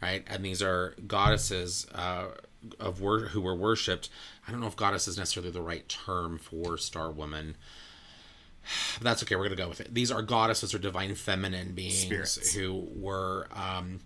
[0.00, 0.24] right?
[0.26, 2.28] And these are goddesses uh,
[2.80, 4.08] of wor- who were worshipped.
[4.48, 7.56] I don't know if goddess is necessarily the right term for Star Woman.
[8.98, 9.36] But that's okay.
[9.36, 9.94] We're gonna go with it.
[9.94, 12.54] These are goddesses or divine feminine beings Spirits.
[12.54, 14.00] who were um,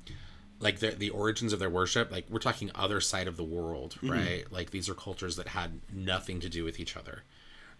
[0.60, 2.12] like the the origins of their worship.
[2.12, 4.44] Like we're talking other side of the world, right?
[4.52, 7.22] Like these are cultures that had nothing to do with each other,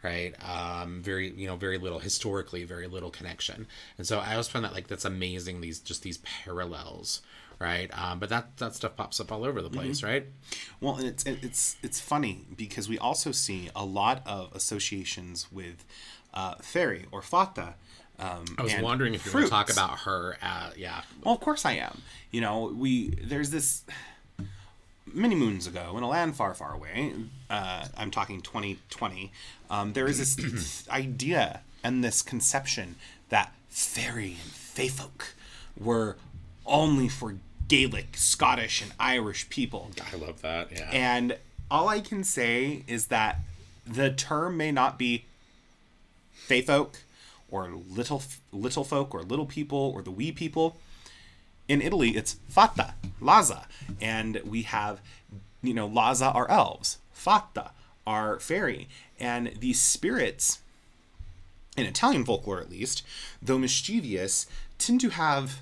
[0.03, 0.35] right?
[0.43, 3.67] Um, very you know very little historically, very little connection.
[3.99, 5.61] And so I always find that like that's amazing.
[5.61, 7.21] These just these parallels,
[7.59, 7.91] right?
[7.97, 10.27] Um, but that that stuff pops up all over the place, right?
[10.81, 15.85] Well, and it's it's it's funny because we also see a lot of associations with
[16.33, 17.75] uh, fairy or fata.
[18.21, 20.37] Um, I was wondering if you were going to talk about her.
[20.43, 22.03] Uh, yeah, Well, of course I am.
[22.31, 23.83] You know, we there's this
[25.13, 27.15] many moons ago in a land far, far away.
[27.49, 29.33] Uh, I'm talking 2020.
[29.71, 32.97] Um, there is this idea and this conception
[33.31, 35.35] that fairy and fae folk
[35.79, 36.17] were
[36.67, 37.37] only for
[37.69, 39.91] Gaelic, Scottish, and Irish people.
[40.13, 40.69] I love that.
[40.73, 41.39] Yeah, And
[41.71, 43.41] all I can say is that
[43.87, 45.25] the term may not be
[46.33, 46.99] fae folk
[47.51, 50.77] or little little folk or little people or the wee people.
[51.69, 53.67] In Italy, it's fata, laza,
[54.01, 55.01] and we have,
[55.63, 57.71] you know, laza are elves, fata
[58.05, 58.89] are fairy,
[59.21, 60.61] and these spirits,
[61.77, 63.05] in Italian folklore at least,
[63.41, 64.47] though mischievous,
[64.79, 65.61] tend to have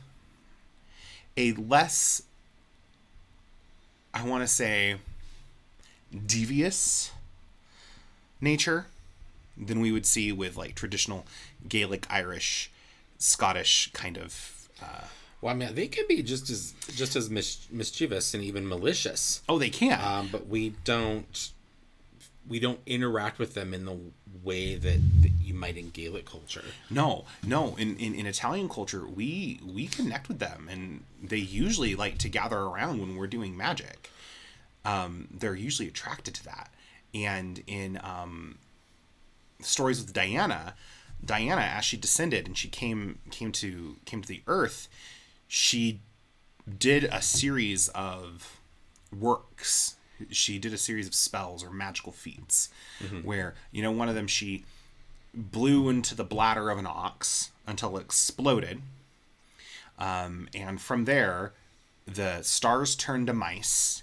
[1.37, 2.22] a less,
[4.14, 4.96] I want to say,
[6.27, 7.12] devious
[8.40, 8.87] nature
[9.57, 11.27] than we would see with like traditional
[11.68, 12.70] Gaelic, Irish,
[13.18, 14.68] Scottish kind of.
[14.83, 15.04] Uh,
[15.40, 19.42] well, I mean, they can be just as just as mis- mischievous and even malicious.
[19.48, 20.00] oh, they can.
[20.02, 21.50] um, but we don't
[22.48, 23.96] we don't interact with them in the
[24.42, 26.64] way that, that you might in Gaelic culture.
[26.90, 27.76] no, no.
[27.76, 32.28] In, in in Italian culture, we we connect with them, and they usually like to
[32.28, 34.11] gather around when we're doing magic.
[34.85, 36.70] Um, they're usually attracted to that,
[37.12, 38.59] and in um,
[39.61, 40.74] stories with Diana,
[41.24, 44.88] Diana as she descended and she came came to came to the earth,
[45.46, 46.00] she
[46.78, 48.59] did a series of
[49.16, 49.96] works.
[50.31, 52.68] She did a series of spells or magical feats
[53.22, 54.64] where, you know, one of them she
[55.35, 58.83] blew into the bladder of an ox until it exploded.
[59.98, 61.52] Um, and from there,
[62.07, 64.02] the stars turned to mice,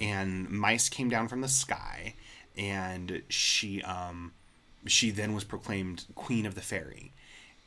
[0.00, 2.14] and mice came down from the sky,
[2.56, 4.32] and she um,
[4.86, 7.12] she then was proclaimed queen of the fairy,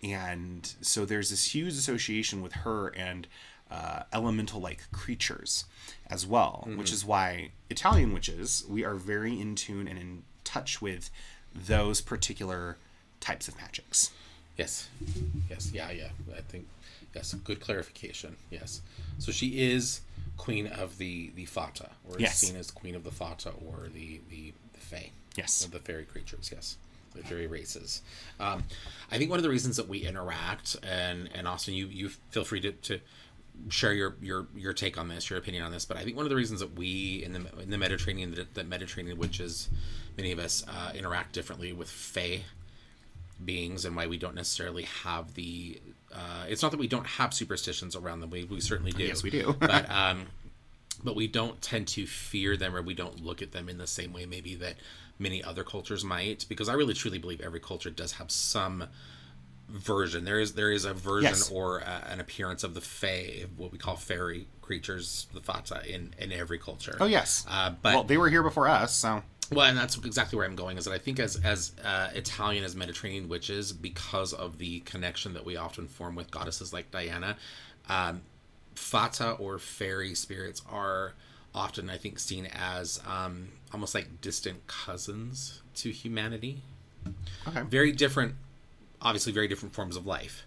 [0.03, 3.27] and so there's this huge association with her and
[3.69, 5.65] uh, elemental like creatures
[6.09, 10.81] as well, which is why Italian witches we are very in tune and in touch
[10.81, 11.09] with
[11.53, 12.77] those particular
[13.19, 14.11] types of magics.
[14.57, 14.89] Yes,
[15.49, 16.09] yes, yeah, yeah.
[16.37, 16.67] I think
[17.15, 17.33] yes.
[17.33, 18.35] Good clarification.
[18.49, 18.81] Yes.
[19.19, 20.01] So she is
[20.37, 22.37] queen of the the Fata, or is Yes.
[22.39, 25.11] seen as queen of the Fata, or the the the Fae.
[25.35, 25.63] Yes.
[25.63, 26.49] of the fairy creatures.
[26.51, 26.75] Yes,
[27.15, 28.01] the fairy races.
[28.39, 28.63] Um,
[29.11, 32.43] I think one of the reasons that we interact, and and Austin, you you feel
[32.43, 32.71] free to.
[32.71, 32.99] to
[33.69, 36.25] share your, your your take on this, your opinion on this, but I think one
[36.25, 39.69] of the reasons that we in the in the Mediterranean that, that Mediterranean witches,
[40.17, 42.43] many of us uh, interact differently with Fae
[43.43, 45.79] beings and why we don't necessarily have the
[46.13, 49.23] uh, it's not that we don't have superstitions around them we, we certainly do Yes,
[49.23, 49.55] we do.
[49.59, 50.27] but um
[51.03, 53.87] but we don't tend to fear them or we don't look at them in the
[53.87, 54.75] same way maybe that
[55.21, 58.85] many other cultures might because i really truly believe every culture does have some
[59.69, 61.49] version there is there is a version Yes.
[61.49, 66.13] or a, an appearance of the fae what we call fairy creatures the fata in
[66.17, 67.45] in every culture Oh yes.
[67.49, 69.21] uh, but well, they were here before us, so
[69.53, 70.77] well, and that's exactly where I'm going.
[70.77, 75.33] Is that I think as as uh, Italian as Mediterranean witches, because of the connection
[75.33, 77.35] that we often form with goddesses like Diana,
[77.89, 78.21] um,
[78.75, 81.15] fata or fairy spirits are
[81.53, 86.61] often, I think, seen as um, almost like distant cousins to humanity.
[87.47, 87.61] okay.
[87.61, 88.35] Very different,
[89.01, 90.45] obviously, very different forms of life,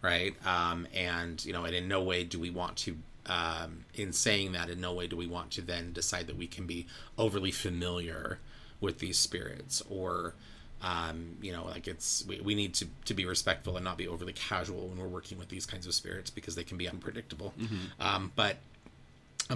[0.00, 0.34] right?
[0.46, 4.52] Um, and you know, and in no way do we want to um, in saying
[4.52, 6.86] that, in no way do we want to then decide that we can be
[7.16, 8.38] overly familiar
[8.80, 10.34] with these spirits or,
[10.82, 14.08] um, you know, like it's, we, we need to, to be respectful and not be
[14.08, 17.54] overly casual when we're working with these kinds of spirits because they can be unpredictable.
[18.00, 18.56] Um, but,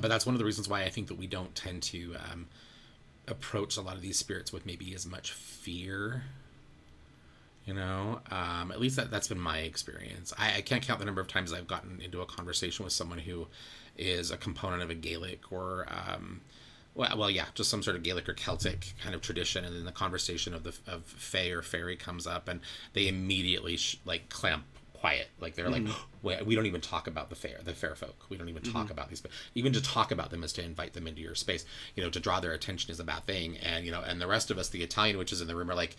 [0.01, 2.47] but that's one of the reasons why I think that we don't tend to um,
[3.29, 6.25] approach a lot of these spirits with maybe as much fear
[7.65, 10.33] You know, um, at least that, that's been my experience.
[10.39, 13.19] I, I can't count the number of times I've gotten into a conversation with someone
[13.19, 13.49] who
[13.99, 16.43] is a component of a Gaelic or, um,
[16.95, 19.85] well, well, yeah, just some sort of Gaelic or Celtic kind of tradition, and then
[19.85, 22.61] the conversation of the of Fae or fairy comes up, and
[22.93, 24.65] they immediately sh- like clamp
[25.07, 25.29] quiet.
[25.41, 25.85] Like they're like,
[26.23, 28.27] we, we don't even talk about the fair, the fair folk.
[28.29, 29.21] We don't even talk about these.
[29.21, 31.65] But Even to talk about them is to invite them into your space.
[31.95, 33.57] You know, to draw their attention is a bad thing.
[33.59, 35.77] And you know, and the rest of us, the Italian witches in the room, are
[35.77, 35.97] like,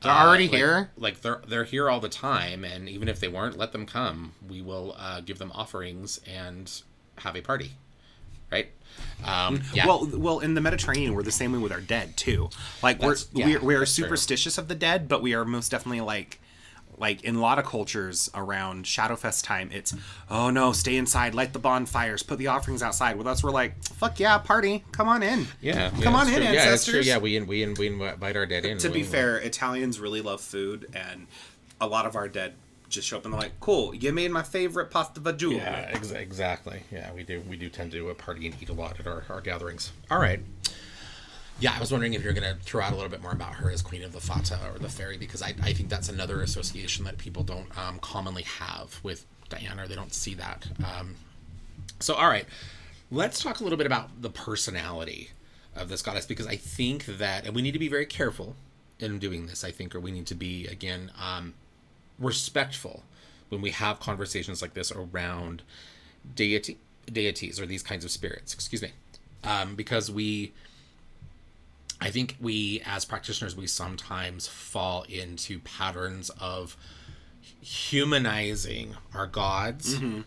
[0.00, 0.90] They're already like- here.
[0.96, 4.32] Like they're they're here all the time, and even if they weren't, let them come.
[4.48, 6.70] We will uh, give them offerings and
[7.18, 7.72] have a party,
[8.50, 8.68] right?
[9.24, 9.86] Um, yeah.
[9.86, 12.50] Well, well, in the Mediterranean, we're the same way with our dead too.
[12.82, 14.04] Like we're yeah, we're, we are that's true.
[14.04, 16.40] superstitious of the dead, but we are most definitely like
[16.98, 19.94] like in a lot of cultures around Shadowfest time, it's
[20.30, 23.16] oh no, stay inside, light the bonfires, put the offerings outside.
[23.16, 25.46] With us, we're like fuck yeah, party, come on in.
[25.60, 26.42] yeah, come yeah, on in, true.
[26.44, 27.06] Yeah, ancestors.
[27.06, 28.78] Yeah, we in- we in- we invite our dead in.
[28.78, 31.26] to be We- fair, Italians really love food, and
[31.80, 32.54] a lot of our dead
[32.88, 35.56] just show up and they're like, cool, you made my favorite pasta fagioli.
[35.56, 36.84] Yeah, ex- exactly.
[36.92, 37.42] Yeah, we do.
[37.48, 39.90] We do tend to party and eat a lot at our, our gatherings.
[40.08, 40.40] All right.
[41.58, 43.54] Yeah, I was wondering if you're going to throw out a little bit more about
[43.54, 46.42] her as Queen of the Fata or the Fairy, because I, I think that's another
[46.42, 50.66] association that people don't um, commonly have with Diana, or they don't see that.
[50.84, 51.14] Um,
[51.98, 52.44] so, all right,
[53.10, 55.30] let's talk a little bit about the personality
[55.74, 58.54] of this goddess, because I think that, and we need to be very careful
[58.98, 61.54] in doing this, I think, or we need to be, again, um,
[62.18, 63.02] respectful
[63.48, 65.62] when we have conversations like this around
[66.34, 66.78] deity
[67.10, 68.52] deities or these kinds of spirits.
[68.52, 68.90] Excuse me.
[69.44, 70.52] Um, because we
[72.00, 76.76] i think we as practitioners we sometimes fall into patterns of
[77.60, 80.20] humanizing our gods mm-hmm.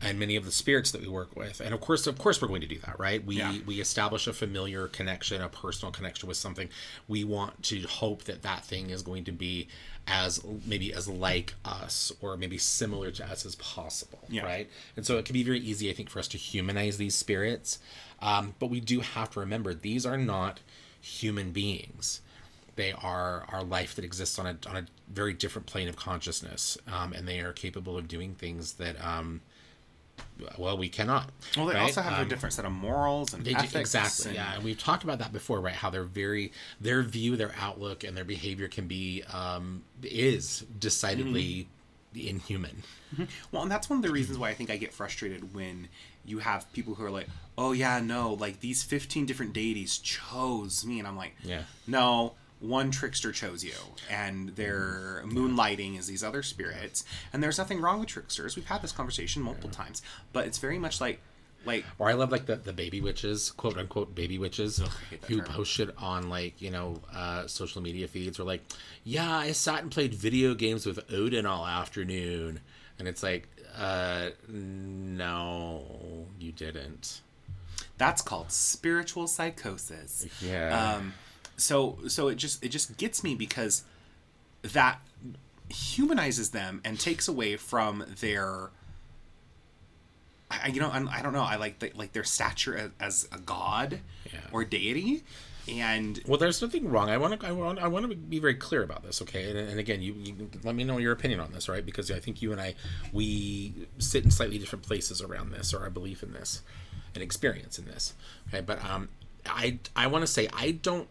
[0.00, 1.60] and many of the spirits that we work with.
[1.60, 3.24] And of course of course we're going to do that right?
[3.24, 3.58] We Yeah.
[3.66, 6.68] we establish a familiar connection a personal connection with something.
[7.08, 9.68] We want to hope that that thing is going to be
[10.06, 14.44] as maybe as like us or maybe similar to us as possible Yeah.
[14.44, 14.70] right?
[14.96, 17.78] And so it can be very easy i think for us to humanize these spirits
[18.22, 20.60] um, but we do have to remember these are not
[21.00, 22.20] human beings
[22.76, 26.78] they are our life that exists on a, on a very different plane of consciousness
[26.90, 29.40] um, and they are capable of doing things that um,
[30.58, 31.80] well we cannot Well, they right?
[31.82, 33.76] also have Um, a different set of morals and they do, ethics.
[33.76, 35.74] exactly, and- yeah, and we've talked about that before, right?
[35.74, 41.68] How they're very, their view, their outlook, and their behavior can be um, is decidedly
[42.14, 42.28] Mm-hmm.
[42.28, 42.82] inhuman.
[43.52, 45.88] Well, and that's one of the reasons why I think I get frustrated when
[46.24, 50.84] you have people who are like, "Oh yeah, no, like these 15 different deities chose
[50.84, 51.62] me." And I'm like, Yeah.
[51.86, 53.72] "No, one trickster chose you,
[54.10, 57.04] and their moonlighting is these other spirits.
[57.32, 58.54] And there's nothing wrong with tricksters.
[58.54, 60.02] We've had this conversation multiple times,
[60.32, 61.20] but it's very much like
[61.66, 64.80] like Or I love like the, the baby witches, quote unquote baby witches,
[65.26, 65.46] who term.
[65.46, 68.62] posted on like, you know, uh, social media feeds or like,
[69.04, 72.60] yeah, I sat and played video games with Odin all afternoon.
[72.98, 73.46] And it's like,
[73.78, 77.20] uh, no, you didn't.
[77.98, 80.26] that's called spiritual psychosis.
[80.40, 80.94] Yeah.
[80.96, 81.14] Um,
[81.56, 83.84] so so it just it just gets me because
[84.62, 85.00] that
[85.68, 88.70] humanizes them and takes away from their
[90.50, 93.28] I, you know I, I don't know I like the, like their stature as, as
[93.32, 94.00] a god
[94.32, 94.40] Yeah.
[94.52, 95.22] or deity
[95.70, 97.10] and Well, there's nothing wrong.
[97.10, 97.46] I want to.
[97.46, 97.78] I want.
[97.78, 99.50] I want to be very clear about this, okay?
[99.50, 101.84] And, and again, you, you let me know your opinion on this, right?
[101.84, 102.74] Because I think you and I
[103.12, 106.62] we sit in slightly different places around this, or our belief in this,
[107.14, 108.14] and experience in this.
[108.48, 109.08] Okay, but um,
[109.46, 111.08] I I want to say I don't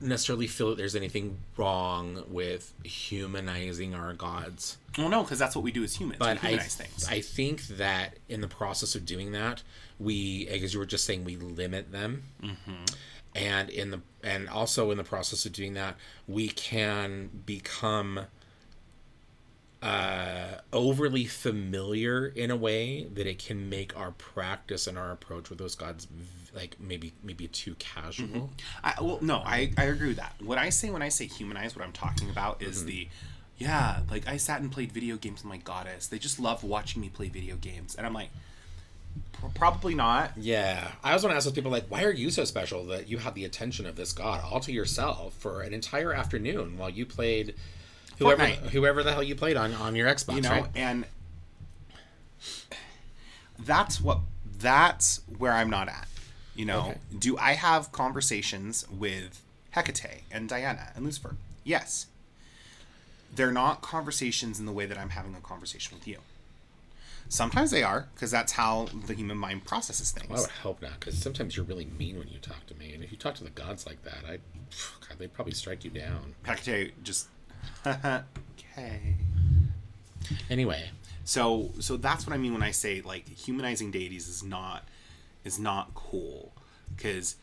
[0.00, 5.64] necessarily feel that there's anything wrong with humanizing our gods well no because that's what
[5.64, 9.04] we do as humans but we I, things I think that in the process of
[9.04, 9.62] doing that,
[9.98, 12.84] we, as you were just saying, we limit them, Mm-hmm.
[13.38, 15.94] And in the and also in the process of doing that,
[16.26, 18.22] we can become
[19.80, 25.50] uh, overly familiar in a way that it can make our practice and our approach
[25.50, 26.08] with those gods
[26.52, 28.50] like maybe maybe too casual.
[28.82, 30.34] I, well, no, I, I agree with that.
[30.42, 33.08] What I say when I say humanize, what I'm talking about is the,
[33.56, 36.08] yeah, like I sat and played video games with my goddess.
[36.08, 38.40] They just love watching me play video games, and I'm like, "Pro-
[39.54, 40.32] probably not.
[40.36, 43.08] Yeah, I always want to ask those people like, why are you so special that
[43.08, 46.90] you had the attention of this god all to yourself for an entire afternoon while
[46.90, 47.54] you played
[48.18, 48.70] whoever Fortnite.
[48.70, 50.66] whoever the hell you played on on your Xbox, You know, right?
[50.74, 51.04] and
[53.58, 54.18] that's what
[54.58, 56.08] that's where I'm not at.
[56.54, 56.98] You know, Okay.
[57.18, 61.36] do I have conversations with Hecate and Diana and Lucifer?
[61.64, 62.06] Yes.
[63.34, 66.18] They're not conversations in the way that I'm having a conversation with you.
[67.30, 70.30] Sometimes they are, because that's how the human mind processes things.
[70.30, 73.04] I would hope not, because sometimes you're really mean when you talk to me, and
[73.04, 74.38] if you talk to the gods like that, I,
[75.06, 76.34] God, they'd probably strike you down.
[76.44, 77.28] Hecate just
[77.86, 79.14] okay.
[80.50, 80.90] Anyway,
[81.24, 84.84] So so that's what I mean when I say like humanizing deities is not
[85.44, 86.52] is not cool
[86.96, 87.36] because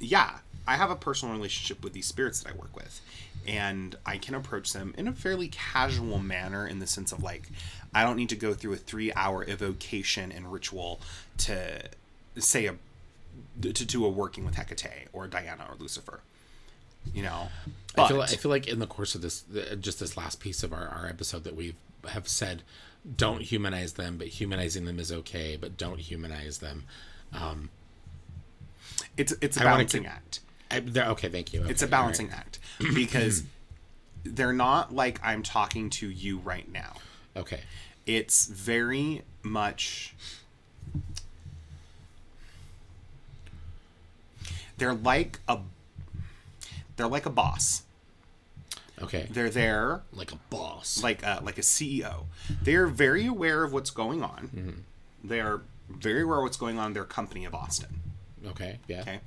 [0.00, 3.00] yeah, I have a personal relationship with these spirits that I work with
[3.46, 7.48] and I can approach them in a fairly casual manner in the sense of like
[7.94, 11.00] I don't need to go through a 3-hour evocation and ritual
[11.38, 11.82] to
[12.38, 12.76] say a
[13.60, 16.20] to do a working with Hecate or Diana or Lucifer.
[17.12, 17.48] You know.
[17.98, 19.44] I feel I feel like in the course of this,
[19.80, 21.74] just this last piece of our, our episode that we
[22.08, 22.62] have said,
[23.16, 26.84] don't humanize them, but humanizing them is okay, but don't humanize them.
[27.34, 27.68] Um,
[29.16, 30.40] it's it's a I balancing keep- act.
[30.70, 31.64] I, they're- okay, thank you.
[31.64, 32.58] it's a balancing all act
[32.94, 33.42] because
[34.24, 36.94] they're not like I'm talking to you right now.
[37.36, 37.60] Okay.
[38.06, 40.14] It's very much
[44.78, 45.58] they're like a
[46.96, 47.82] they're like a boss.
[49.00, 49.26] Okay.
[49.30, 51.02] They're there like a boss.
[51.02, 52.24] like a, like a CEO.
[52.62, 54.50] They're very aware of what's going on.
[54.54, 54.80] Mm-hmm.
[55.28, 58.00] They are very aware of what's going on in their company of Austin.
[58.46, 58.78] okay.
[58.88, 59.00] Yeah.
[59.00, 59.20] Okay,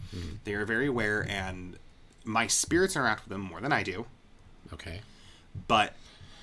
[0.44, 1.78] they are very aware, and
[2.24, 4.06] my spirits interact with them more than I do.
[4.74, 5.02] Okay.
[5.68, 5.96] But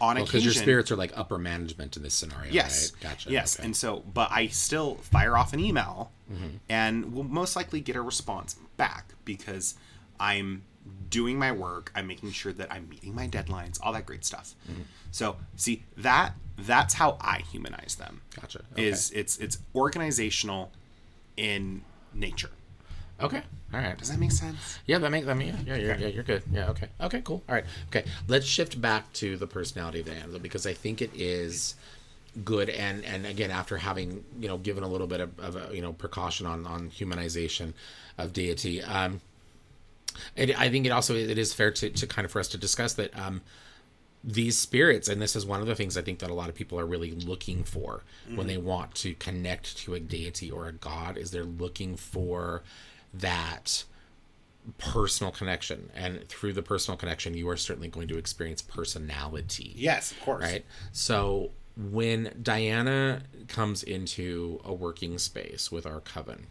[0.02, 2.52] on Well, because occasion, your spirits are like upper management in this scenario.
[2.52, 2.92] Yes.
[2.94, 3.10] Right?
[3.10, 3.30] Gotcha.
[3.30, 3.56] Yes.
[3.58, 3.64] Okay.
[3.66, 6.56] And so, but I still fire off an email Mm-hmm.
[6.70, 9.74] and will most likely get a response back because
[10.18, 10.62] I'm
[11.10, 11.92] doing my work.
[11.94, 14.54] I'm making sure that I'm meeting my deadlines, all that great stuff.
[14.70, 14.82] Mm-hmm.
[15.10, 18.22] So, see that that's how I humanize them.
[18.40, 18.62] Gotcha.
[18.72, 18.86] Okay.
[18.88, 20.72] Is it's it's organizational
[21.36, 21.82] in
[22.14, 22.50] nature.
[23.20, 23.42] Okay.
[23.72, 23.96] All right.
[23.96, 24.78] Does that make sense?
[24.86, 25.26] Yeah, that makes.
[25.26, 26.42] I mean, yeah, you're, yeah, you're good.
[26.52, 27.42] Yeah, okay, okay, cool.
[27.48, 28.04] All right, okay.
[28.28, 31.74] Let's shift back to the personality of the Diana because I think it is
[32.44, 32.68] good.
[32.68, 35.82] And and again, after having you know given a little bit of, of a, you
[35.82, 37.72] know precaution on on humanization
[38.18, 39.20] of deity, um,
[40.36, 42.58] it, I think it also it is fair to to kind of for us to
[42.58, 43.40] discuss that um
[44.24, 46.54] these spirits and this is one of the things i think that a lot of
[46.54, 48.04] people are really looking for
[48.36, 52.62] when they want to connect to a deity or a god is they're looking for
[53.14, 53.84] that
[54.78, 55.90] personal connection.
[55.94, 59.74] And through the personal connection you are certainly going to experience personality.
[59.76, 60.44] Yes, of course.
[60.44, 60.64] right?
[60.92, 66.46] So when diana comes into a working space with our coven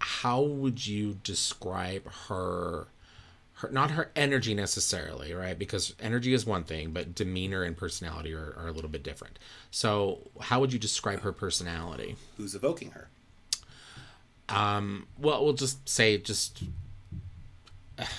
[0.00, 2.88] how would you describe her
[3.54, 5.58] her not her energy necessarily right?
[5.58, 9.38] Because energy is one thing but demeanor and personality are, are a little bit different.
[9.70, 12.16] So how would you describe her personality?
[12.36, 13.08] Who's evoking her?
[14.48, 16.62] Well we'll just say just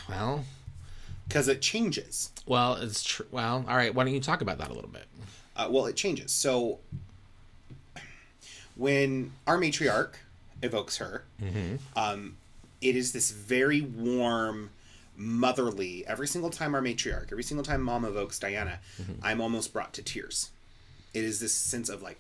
[0.08, 0.46] well
[1.28, 2.32] Because it changes.
[2.46, 5.06] well it's true well all right why don't you talk about that a little bit
[5.56, 6.32] Uh, well, it changes.
[6.32, 6.80] So
[8.76, 10.14] when our matriarch
[10.62, 11.26] evokes her,
[11.96, 12.38] um,
[12.82, 14.70] it is this very warm,
[15.18, 16.06] motherly.
[16.08, 18.80] Every single time our matriarch, every single time mom evokes Diana,
[19.22, 20.52] I'm almost brought to tears.
[21.14, 22.20] It is this sense of like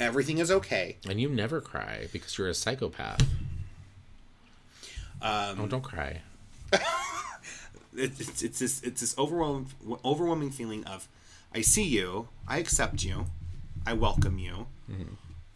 [0.00, 0.96] everything is okay.
[1.08, 3.22] and you never cry because you're a psychopath
[5.22, 6.22] um, oh don't cry
[7.96, 9.66] It's, it's, it's this it's this overwhelming
[10.04, 11.08] overwhelming feeling of
[11.52, 13.26] I see you, I accept you,
[13.84, 14.66] I welcome you.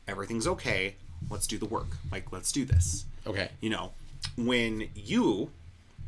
[0.08, 0.96] Everything's okay.
[1.30, 1.86] Let's do the work.
[2.10, 3.04] Like let's do this.
[3.26, 3.92] okay you know,
[4.36, 5.50] when you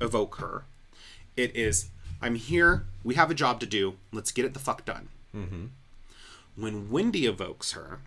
[0.01, 0.65] evoke her,
[1.37, 4.85] it is, I'm here, we have a job to do, let's get it the fuck
[4.85, 5.09] done.
[5.35, 5.67] Mm-hmm.
[6.57, 8.01] When Wendy evokes her,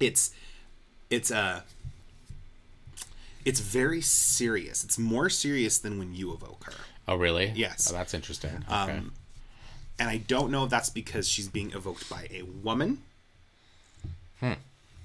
[0.00, 0.30] it's,
[1.10, 1.64] it's a,
[3.44, 4.82] it's very serious.
[4.84, 6.72] It's more serious than when you evoke her.
[7.08, 7.88] oh really Yes.
[7.90, 8.92] oh, that's interesting okay.
[8.92, 9.12] Um,
[9.98, 12.98] and I don't know if that's because she's being evoked by a woman.
[14.40, 14.54] Hmm.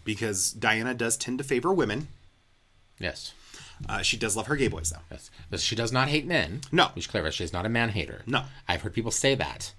[0.03, 2.07] Because Diana does tend to favor women.
[2.99, 3.33] yes
[3.87, 4.99] Uh, she does love her gay boys, though.
[5.11, 5.31] Yes.
[5.49, 6.61] But she does not hate men.
[6.71, 6.89] No.
[6.95, 7.29] We should clarify.
[7.31, 8.21] She's not a man hater.
[8.27, 8.43] No.
[8.67, 9.73] I've heard people say that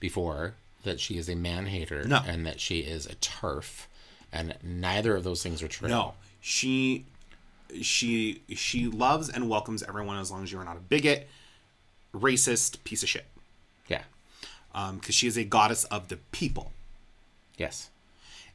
[0.00, 0.54] before,
[0.84, 2.20] that she is a man hater No.
[2.26, 3.88] and that she is a turf.
[4.32, 5.88] And neither of those things are true.
[5.88, 7.04] No, she
[7.82, 11.28] she she loves and welcomes everyone as long as you are not a bigot,
[12.14, 13.26] racist piece of shit.
[13.88, 14.02] Yeah.
[14.74, 16.72] Um, because she is a goddess of the people,
[17.58, 17.90] Yes.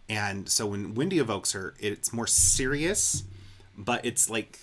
[0.09, 3.23] and so when Wendy evokes her, it's more serious,
[3.77, 4.57] but it's like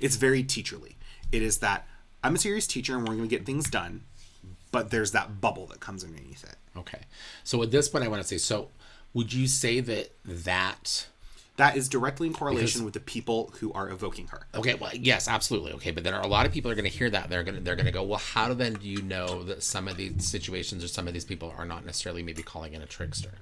[0.00, 0.94] it's very teacherly.
[1.32, 1.86] It is that
[2.22, 4.02] I'm a serious teacher and we're going to get things done,
[4.70, 6.56] but there's that bubble that comes underneath it.
[6.76, 7.00] Okay.
[7.44, 8.68] So at this point, I want to say so
[9.18, 11.06] would you say that that
[11.56, 14.42] That is directly in correlation with the people who are evoking her.
[14.54, 15.72] Okay, well, yes, absolutely.
[15.72, 17.28] Okay, but then a lot of people are going to hear that.
[17.28, 19.88] They're going to they're going to go, well, how then do you know that some
[19.88, 22.86] of these situations or some of these people are not necessarily maybe calling in a
[22.86, 23.32] trickster?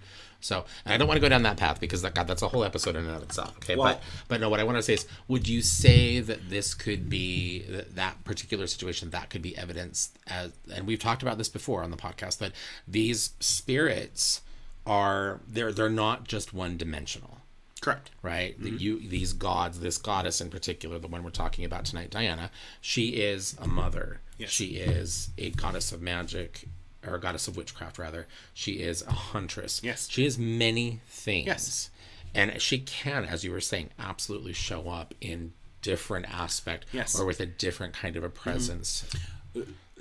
[0.41, 2.49] So, and I don't want to go down that path because that God, that's a
[2.49, 3.55] whole episode in and of itself.
[3.59, 6.49] Okay, Well- but but no, what I want to say is, would you say that
[6.49, 11.23] this could be that, that particular situation that could be evidence as, and we've talked
[11.23, 12.53] about this before on the podcast that
[12.89, 14.41] these spirits
[14.87, 17.39] are they're they're not just one dimensional
[17.81, 18.11] Correct.
[18.23, 18.61] right?
[18.63, 22.51] That you these gods, this goddess in particular, the one we're talking about tonight, Diana,
[22.81, 24.21] she is a mother.
[24.39, 24.51] Yes.
[24.51, 26.69] She is a goddess of magic
[27.07, 28.27] or a goddess of witchcraft rather.
[28.55, 29.81] She is a huntress.
[29.85, 30.09] Yes.
[30.11, 31.47] She is many things.
[31.47, 31.91] Yes.
[32.35, 37.13] And she can, as you were saying, absolutely show up in different aspect Yes.
[37.15, 37.23] Mm-hmm.
[37.23, 39.05] or with a different kind of a presence.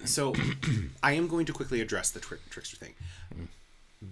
[0.03, 0.33] So,
[1.03, 2.93] I am going to quickly address the trick, trickster thing.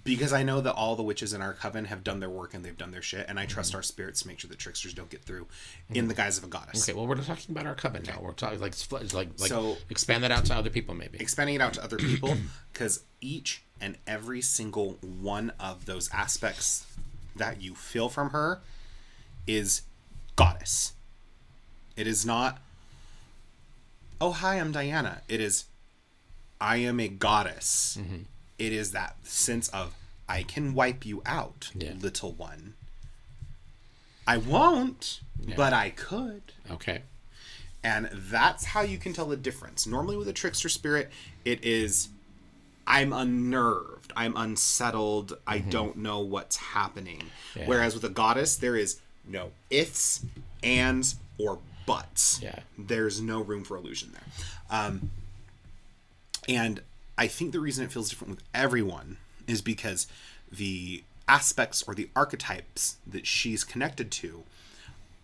[0.04, 2.64] Because I know that all the witches in our coven have done their work and
[2.64, 3.78] they've done their shit, and I trust mm-hmm.
[3.78, 5.96] our spirits to make sure that tricksters don't get through mm-hmm.
[5.96, 6.88] in the guise of a goddess.
[6.88, 8.20] Okay, well, we're talking about our coven now.
[8.22, 11.20] We're talking like like like So- expand that out to other people, maybe.
[11.20, 12.36] expanding it out to other people
[12.74, 16.86] because each and every single one of those aspects
[17.36, 18.62] that you feel from her
[19.48, 19.82] is
[20.36, 20.94] goddess.
[21.96, 22.62] It is not,
[24.20, 25.22] oh, hi, I'm Diana.
[25.28, 25.66] It is,
[26.60, 27.98] I am a goddess.
[28.00, 28.24] Mm-hmm.
[28.60, 29.94] It is that sense of,
[30.30, 31.94] I can wipe you out, Yeah.
[32.00, 32.76] little one.
[34.26, 35.20] I won't,
[35.58, 36.42] but I could.
[36.72, 37.02] Okay.
[37.84, 39.86] And that's how you can tell the difference.
[39.86, 41.12] Normally, with a trickster spirit,
[41.44, 42.08] it is
[42.88, 47.20] I'm unnerved, I'm unsettled, I don't know what's happening.
[47.20, 47.60] Mm-hmm.
[47.60, 47.66] Yeah.
[47.68, 50.24] Whereas with a goddess, there is no ifs,
[50.64, 52.40] ands, or buts.
[52.42, 52.60] Yeah.
[52.78, 54.24] There's no room for illusion there.
[54.70, 55.12] Um,
[56.48, 56.82] and
[57.18, 60.08] I think the reason it feels different with everyone is because
[60.52, 64.44] the aspects or the archetypes that she's connected to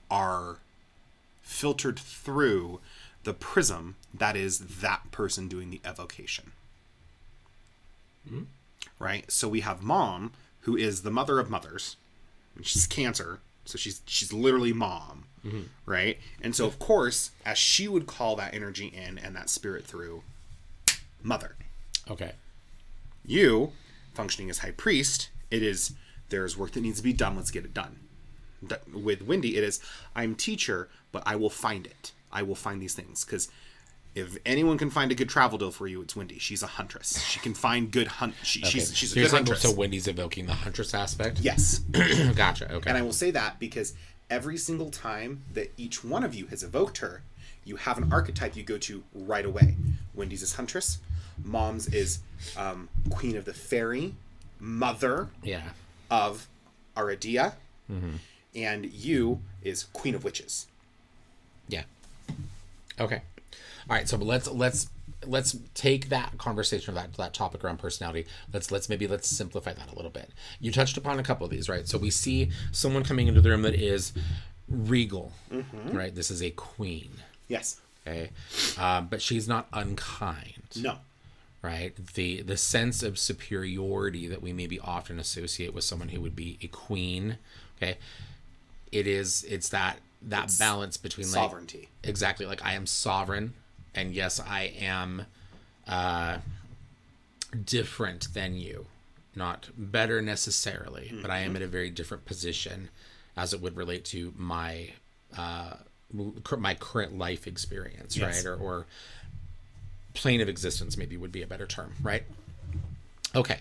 [0.09, 0.57] are
[1.41, 2.79] filtered through
[3.23, 6.51] the prism that is that person doing the evocation.
[8.27, 8.43] Mm-hmm.
[8.99, 9.29] Right?
[9.31, 11.95] So we have mom, who is the mother of mothers.
[12.55, 15.25] and She's cancer, so she's she's literally mom.
[15.45, 15.61] Mm-hmm.
[15.85, 16.19] Right?
[16.41, 20.23] And so of course, as she would call that energy in and that spirit through,
[21.23, 21.55] mother.
[22.09, 22.33] Okay.
[23.25, 23.71] You,
[24.13, 25.93] functioning as high priest, it is
[26.29, 27.35] there's work that needs to be done.
[27.35, 27.97] Let's get it done.
[28.93, 29.79] With Wendy, it is
[30.15, 32.11] I'm teacher, but I will find it.
[32.31, 33.49] I will find these things because
[34.15, 36.39] if anyone can find a good travel deal for you, it's Wendy.
[36.39, 37.21] She's a huntress.
[37.23, 38.33] She can find good hunt.
[38.43, 38.69] She, Okay.
[38.69, 39.61] She's she's a so, you're good huntress.
[39.61, 41.39] so Wendy's evoking the huntress aspect.
[41.39, 41.79] yes,
[42.35, 42.71] gotcha.
[42.71, 42.89] Okay.
[42.89, 43.93] and I will say that because
[44.29, 47.21] every single time that each one of you has evoked her,
[47.63, 49.75] you have an archetype you go to right away.
[50.13, 50.97] Wendy's is huntress.
[51.43, 52.19] Mom's is
[52.57, 54.15] um, queen of the fairy,
[54.59, 55.69] mother yeah.
[56.09, 56.47] of
[56.95, 57.53] Aradia,
[58.55, 60.67] and you is Queen of Witches.
[61.67, 61.83] Yeah.
[62.99, 63.21] Okay.
[63.89, 64.07] All right.
[64.07, 64.89] So let's let's
[65.25, 68.25] let's take that conversation that that topic around personality.
[68.53, 70.31] Let's let's maybe let's simplify that a little bit.
[70.59, 71.87] You touched upon a couple of these, right?
[71.87, 74.13] So we see someone coming into the room that is
[74.67, 75.31] regal,
[75.85, 76.13] right?
[76.13, 77.11] This is a queen.
[77.47, 77.79] Yes.
[78.07, 78.29] Okay.
[78.77, 80.63] Um, but she's not unkind.
[80.77, 80.97] No.
[81.61, 81.93] Right?
[82.15, 86.57] The the sense of superiority that we maybe often associate with someone who would be
[86.61, 87.37] a queen
[87.77, 87.97] okay?
[88.91, 91.87] It is it's that that balance between like Sovereignty.
[92.03, 93.53] exactly like i am sovereign
[93.95, 95.25] and yes i am
[95.87, 96.39] uh
[97.65, 98.85] different than you.
[99.35, 102.89] Not better necessarily but i am in a very different position
[103.37, 104.89] as it would relate to my
[105.37, 105.75] uh
[106.57, 108.43] my current life experience Yes.
[108.43, 108.49] right?
[108.51, 108.85] Or, or
[110.21, 112.23] plane of existence maybe would be a better term right
[113.35, 113.59] okay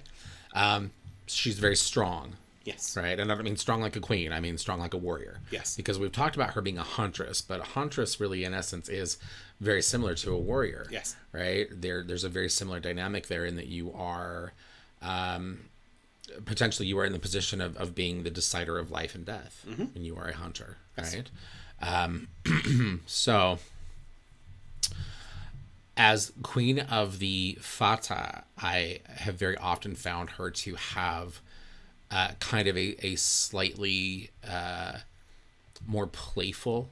[0.54, 0.90] um
[1.26, 2.94] she's very strong Yes.
[2.98, 3.18] right?
[3.18, 4.30] And I don't mean strong like a queen.
[4.30, 5.40] I mean strong like a warrior.
[5.50, 5.74] Yes.
[5.74, 9.16] Because we've talked about her being a huntress, but a huntress really, in essence, is
[9.59, 10.86] very similar to a warrior.
[10.90, 11.16] Yes.
[11.32, 11.66] Right.
[11.70, 14.52] There, there's a very similar dynamic there in that you are,
[15.00, 15.61] um,
[16.44, 19.64] potentially you are in the position of, of being the decider of life and death,
[19.94, 20.76] and you are a hunter.
[20.98, 21.30] Right.
[21.80, 22.28] Um,
[23.06, 23.61] so.
[25.99, 31.40] As queen of the Fata, I have very often found her to have
[32.11, 34.99] uh, kind of a, a slightly uh,
[35.86, 36.88] more playful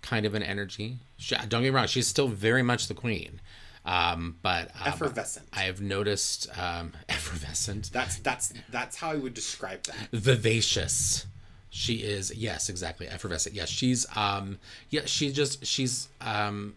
[0.00, 0.96] kind of an energy.
[1.16, 3.40] She, don't get me wrong, she's still very much the queen.
[3.84, 5.46] Um, but um, Effervescent.
[5.52, 10.08] I have noticed um, effervescent, That's that's that's how I would describe that.
[10.12, 11.26] vivacious.
[11.70, 13.54] She is yes, exactly effervescent.
[13.54, 14.58] Yes, she's um,
[14.90, 16.74] yeah, she just she's um,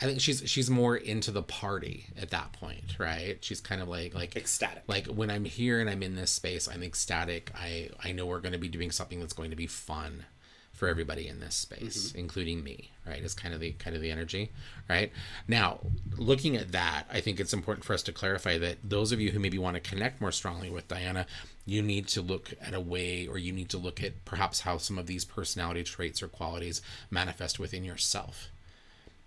[0.00, 3.38] I think she's she's more into the party at that point, right?
[3.42, 4.82] She's kind of like like Ecstatic.
[4.86, 7.50] Like when I'm here and I'm in this space, I'm ecstatic.
[7.54, 10.24] I I know we're going to be doing something that's going to be fun
[10.72, 12.18] for everybody in this space, mm-hmm.
[12.18, 13.22] including me, right?
[13.22, 14.50] Is kind of the kind of the energy,
[14.88, 15.12] right?
[15.46, 15.78] Now,
[16.16, 19.30] looking at that, I think it's important for us to clarify that those of you
[19.30, 21.26] who maybe want to connect more strongly with Diana,
[21.64, 24.76] you need to look at a way or you need to look at perhaps how
[24.78, 28.50] some of these personality traits or qualities manifest within yourself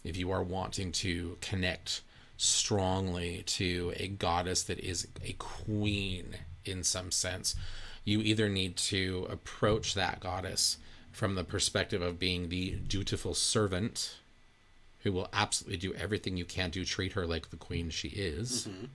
[0.07, 2.01] if you are wanting to connect
[2.37, 7.55] strongly to a goddess that is a queen in some sense,
[8.05, 10.77] you either need to approach that goddess
[11.11, 14.17] from the perspective of being the dutiful servant
[14.99, 18.67] who will absolutely do everything you can to treat her like the queen she is,
[18.67, 18.85] mm-hmm.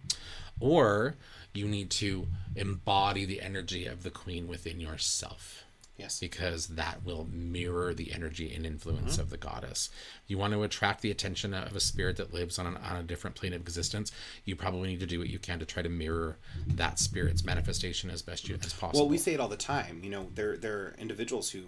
[0.61, 1.17] or
[1.53, 5.65] you need to embody the energy of the queen within yourself
[5.97, 6.19] Yes.
[6.19, 9.21] because that will mirror the energy and influence mm-hmm.
[9.21, 9.91] of the goddess.
[10.27, 13.03] You want to attract the attention of a spirit that lives on, an, on a
[13.03, 14.11] different plane of existence.
[14.45, 18.11] You probably need to do what you can to try to mirror that spirit's manifestation
[18.11, 19.01] as best you, as possible.
[19.01, 20.01] Well, we say it all the time.
[20.03, 21.65] You know, there there are individuals who,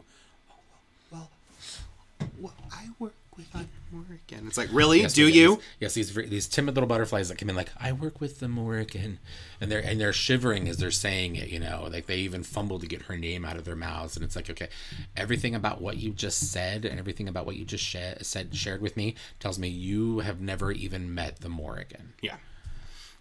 [0.51, 0.55] oh,
[1.13, 1.31] well,
[2.19, 3.53] well, well, I work with
[3.95, 4.47] Morrigan.
[4.47, 5.03] It's like, really?
[5.03, 5.61] Yes, Do you?
[5.79, 9.21] Yes, these these timid little butterflies that come in like I work with the Morrigan,
[9.61, 11.49] and they're and they're shivering as they're saying it.
[11.49, 14.25] You know, like they even fumble to get her name out of their mouths, and
[14.25, 14.69] it's like, okay,
[15.17, 18.83] everything about what you just said and everything about what you just sh- said shared
[18.83, 22.15] with me tells me you have never even met the Morrigan.
[22.21, 22.37] Yeah.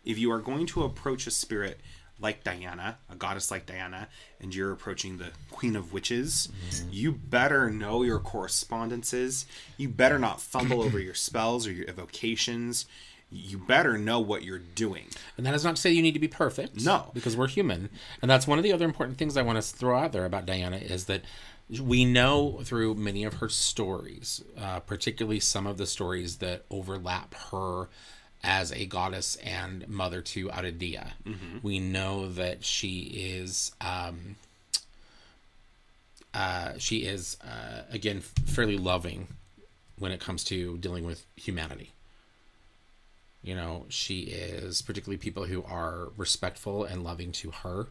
[0.03, 1.79] If you are going to approach a spirit
[2.19, 4.07] like Diana, a goddess like Diana,
[4.39, 6.49] and you're approaching the Queen of Witches,
[6.91, 9.45] you better know your correspondences.
[9.77, 12.85] You better not fumble over your spells or your evocations.
[13.29, 15.05] You better know what you're doing.
[15.37, 16.85] And that is not to say you need to be perfect.
[16.85, 17.09] No.
[17.13, 17.89] Because we're human.
[18.21, 20.45] And that's one of the other important things I want to throw out there about
[20.45, 21.23] Diana is that
[21.81, 27.33] we know through many of her stories, uh, particularly some of the stories that overlap
[27.51, 27.89] her
[28.43, 31.11] as a goddess and mother to Aradia.
[31.61, 33.71] We know that she is.
[33.81, 34.35] Um,
[36.33, 39.27] uh, she is uh, again fairly loving
[39.99, 41.91] when it comes to dealing with humanity
[43.43, 47.87] you know she is particularly people who are respectful and loving to her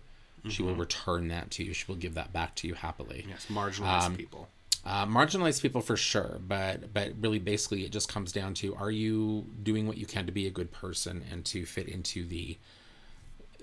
[0.48, 3.46] she will return that to you she will give that back to you happily Yes,
[3.48, 4.48] marginalized people.
[4.84, 8.90] Uh, marginalized people for sure but but really basically it just comes down to are
[8.90, 12.58] you doing what you can to be a good person and to fit into the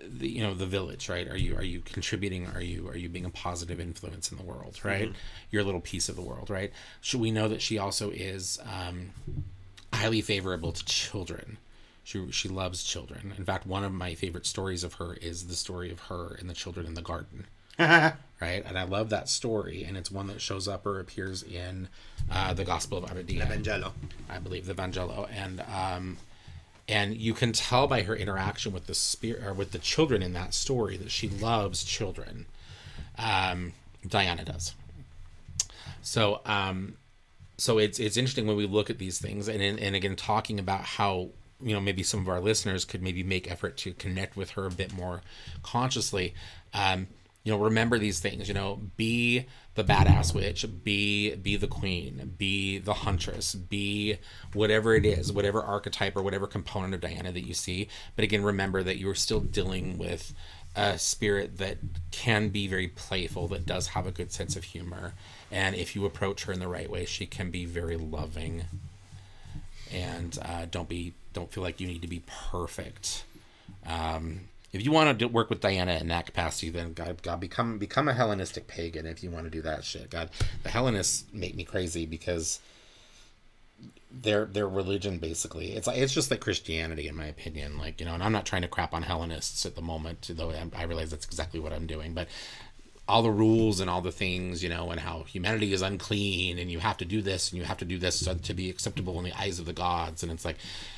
[0.02, 1.28] the you know the village right?
[1.28, 2.48] Are you are you contributing?
[2.48, 5.12] Are you are you being a positive influence in the world right?
[5.52, 6.72] Your little piece of the world right?
[7.02, 9.12] Should we know that she also is um
[9.94, 11.58] highly favorable to children.
[12.04, 13.34] She she loves children.
[13.38, 16.50] In fact one of my favorite stories of her is the story of her and
[16.50, 17.48] the children in the garden
[18.42, 21.88] right and i love that story and it's one that shows up or appears in
[22.32, 23.42] uh, the gospel of Aradia.
[23.46, 23.92] Evangelo.
[24.30, 26.18] I believe the Vangelo, and um,
[26.88, 30.34] and you can tell by her interaction with the spirit or with the children in
[30.34, 32.46] that story that she loves children.
[33.18, 33.74] Um,
[34.08, 34.76] Diana does.
[36.02, 36.96] So um,
[37.58, 40.82] so it's it's interesting when we look at these things, and and again talking about
[40.82, 41.30] how
[41.62, 44.66] you know maybe some of our listeners could maybe make effort to connect with her
[44.66, 45.22] a bit more
[45.64, 46.34] consciously.
[46.74, 47.08] Um,
[47.44, 48.48] you know, remember these things.
[48.48, 54.18] You know, be the badass witch, be be the queen, be the huntress, be
[54.54, 57.88] whatever it is, whatever archetype or whatever component of Diana that you see.
[58.16, 60.34] But again, remember that you're still dealing with
[60.76, 61.78] a spirit that
[62.12, 65.14] can be very playful, that does have a good sense of humor,
[65.52, 68.66] and if you approach her in the right way, she can be very loving.
[69.92, 72.22] And uh, don't be don't feel like you need to be
[72.52, 73.24] perfect.
[73.88, 77.78] Um, if you want to work with Diana in that capacity, then God, God, become
[77.78, 79.06] become a Hellenistic pagan.
[79.06, 80.30] If you want to do that shit, God,
[80.64, 82.60] the Hellenists make me crazy because
[84.12, 87.78] their their religion basically it's like it's just like Christianity in my opinion.
[87.78, 90.52] Like you know, and I'm not trying to crap on Hellenists at the moment, though
[90.52, 92.14] I, I realize that's exactly what I'm doing.
[92.14, 92.28] But
[93.10, 96.72] all the rules and all the things, you know, and how humanity is unclean and
[96.72, 99.26] you have to do this and you have to do this to be acceptable in
[99.26, 100.22] the eyes of the gods.
[100.22, 100.58] And it's like,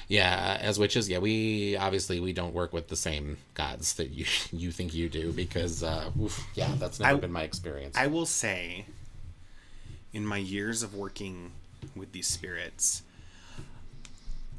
[0.09, 4.26] yeah, as witches, yeah, we obviously we don't work with the same gods that you
[4.51, 7.95] you think you do because, uh, oof, yeah, that's never I- been my experience.
[7.97, 8.86] I will say,
[10.14, 11.51] in my years of working
[11.95, 13.03] with these spirits,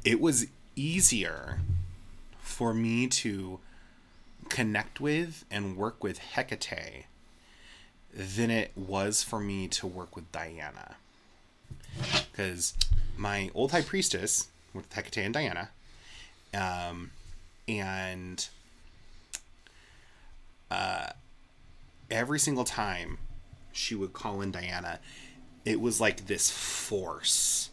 [0.03, 1.59] it was easier
[2.41, 3.59] for me to
[4.49, 7.05] connect with and work with Hecate
[8.13, 10.95] than it was for me to work with Diana.
[12.31, 12.73] Because
[13.17, 15.69] my old high priestess with Hecate and Diana,
[16.53, 17.11] um,
[17.67, 18.47] and
[20.69, 21.09] uh,
[22.09, 23.17] every single time
[23.71, 24.99] she would call in Diana,
[25.65, 27.69] it was like this force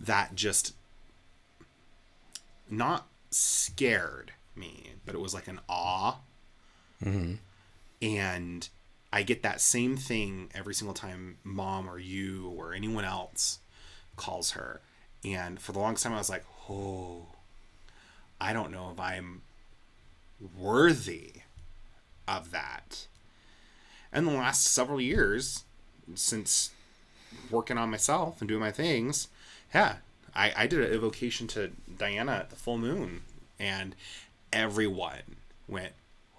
[0.00, 0.74] that just
[2.68, 6.16] not scared me, but it was like an awe.
[8.02, 8.68] And
[9.12, 13.58] I get that same thing every single time mom or you or anyone else
[14.16, 14.80] calls her.
[15.24, 17.26] And for the longest time, I was like, oh,
[18.40, 19.42] I don't know if I'm
[20.58, 21.32] worthy
[22.26, 23.06] of that.
[24.12, 25.64] And the last several years,
[26.14, 26.70] since
[27.50, 29.28] working on myself and doing my things,
[29.74, 29.96] yeah,
[30.34, 33.22] I, I did an evocation to Diana at the full moon,
[33.58, 33.94] and
[34.52, 35.36] everyone
[35.68, 35.92] went,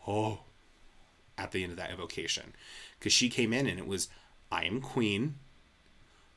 [0.07, 0.39] oh,
[1.37, 2.53] at the end of that evocation.
[2.99, 4.09] Because she came in and it was,
[4.51, 5.35] I am queen.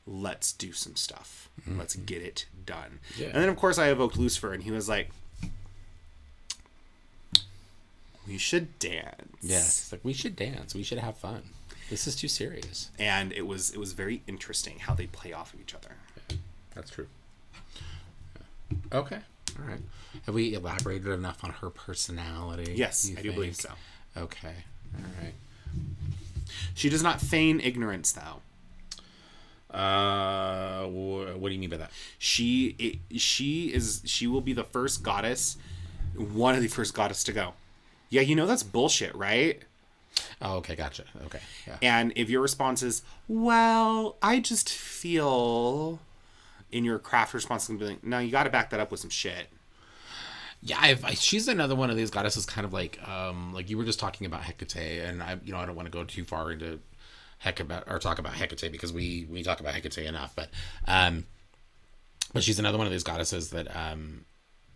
[0.05, 1.49] Let's do some stuff.
[1.61, 1.79] Mm-hmm.
[1.79, 2.99] Let's get it done.
[3.17, 3.27] Yeah.
[3.27, 5.11] And then, of course, I evoked Lucifer, and he was like,
[8.27, 9.37] we should dance.
[9.41, 9.79] Yes.
[9.79, 10.75] It's like we should dance.
[10.75, 11.43] We should have fun.
[11.89, 12.91] This is too serious.
[12.99, 15.95] And it was it was very interesting how they play off of each other.
[16.75, 17.07] That's true.
[18.91, 19.19] Okay.
[19.57, 19.79] All right.
[20.25, 22.73] Have we elaborated enough on her personality?
[22.75, 23.69] Yes, I do believe so.
[24.17, 24.55] Okay.
[24.95, 25.33] All right.
[26.73, 28.41] She does not feign ignorance, though.
[29.75, 31.91] Uh, wh- what do you mean by that?
[32.17, 35.57] She it, she is she will be the first goddess,
[36.15, 37.53] one of the first goddess to go.
[38.09, 39.61] Yeah, you know that's bullshit, right?
[40.41, 41.03] Oh, okay, gotcha.
[41.25, 41.77] Okay, yeah.
[41.81, 45.99] And if your response is, "Well, I just feel,"
[46.71, 49.01] in your craft response, gonna be like, "No, you got to back that up with
[49.01, 49.49] some shit."
[50.67, 53.77] Yeah, I've, I, she's another one of these goddesses, kind of like, um, like you
[53.77, 56.25] were just talking about Hecate, and I, you know, I don't want to go too
[56.25, 56.79] far into
[57.39, 60.49] Hecate or talk about Hecate because we we talk about Hecate enough, but,
[60.85, 61.25] um,
[62.33, 64.25] but she's another one of these goddesses that, um,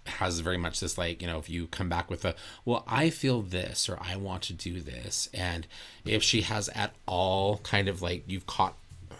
[0.07, 2.33] has very much this like you know if you come back with a
[2.65, 5.67] well i feel this or i want to do this and
[6.05, 8.75] if she has at all kind of like you've caught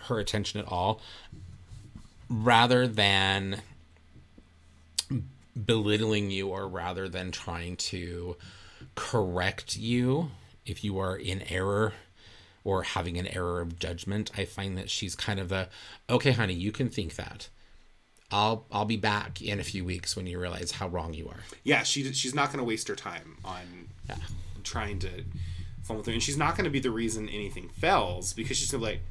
[0.08, 1.00] her attention at all
[2.32, 3.62] rather than
[5.66, 8.36] belittling you or rather than trying to
[8.96, 10.32] correct you
[10.66, 11.94] if you are in error
[12.64, 15.68] or having an error of judgment i find that she's kind of the
[16.10, 17.50] okay honey you can think that.
[18.32, 21.42] I'll i'll be back in a few weeks when you realize how wrong you are.
[21.64, 24.16] Yeah, she she's not gonna waste her time on yeah.
[24.64, 25.10] trying to
[25.84, 28.92] fumble through, and she's not gonna be the reason anything fails because she's gonna be
[28.92, 29.02] like,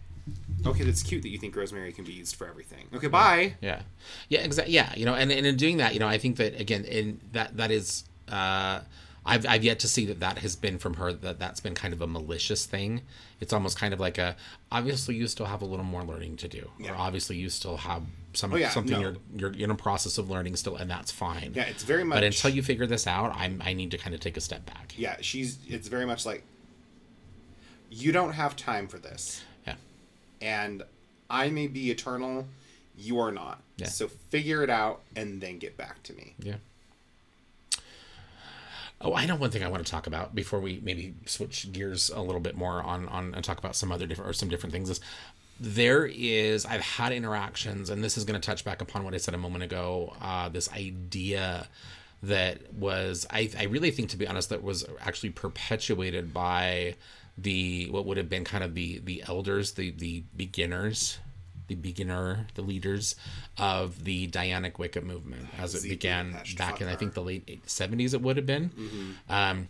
[0.66, 3.54] "Okay, that's cute that you think rosemary can be used for everything." Okay, bye.
[3.60, 3.82] yeah
[4.28, 6.58] yeah exactly yeah you know and, and in doing that you know i think that
[6.60, 8.80] again in that that is uh
[9.26, 11.92] I've, I've yet to see that that has been from her that that's been kind
[11.92, 13.02] of a malicious thing
[13.38, 14.34] it's almost kind of like a
[14.72, 16.92] obviously you still have a little more learning to do Yeah.
[16.92, 18.02] or obviously you still have
[18.32, 19.14] some Oh, yeah, something no.
[19.36, 22.16] you're you're in a process of learning still and that's fine Yeah, it's very much.
[22.16, 24.64] but until you figure this out i'm i need to kind of take a step
[24.66, 25.58] back yeah, she's.
[25.68, 26.42] It's very much like
[27.90, 29.42] you don't have time for this,
[30.40, 30.82] and
[31.28, 32.46] I may be eternal,
[32.96, 33.60] you are not.
[33.76, 33.86] Yeah.
[33.86, 36.34] So figure it out and then get back to me.
[36.38, 36.56] Yeah.
[39.02, 42.10] Oh, I know one thing I want to talk about before we maybe switch gears
[42.10, 44.74] a little bit more on on and talk about some other different or some different
[44.74, 44.90] things.
[44.90, 45.00] Is
[45.58, 49.16] there is I've had interactions, and this is going to touch back upon what I
[49.16, 50.14] said a moment ago.
[50.20, 51.68] Uh, this idea
[52.22, 56.96] that was I I really think to be honest that was actually perpetuated by
[57.38, 61.18] the what would have been kind of the the elders, the the beginners
[61.70, 63.14] the beginner, the leaders
[63.56, 67.64] of the Dianic Wicca movement as it Zeke began back in, I think, the late
[67.64, 68.72] 70s, it would have been.
[69.28, 69.68] Um,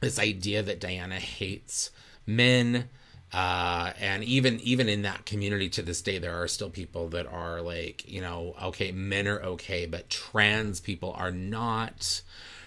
[0.00, 1.92] this idea that Diana hates
[2.26, 2.88] men.
[3.32, 7.26] Uh, and even even in that community to this day, there are still people that
[7.26, 12.20] are like, you know, okay, men are okay, but trans people are not,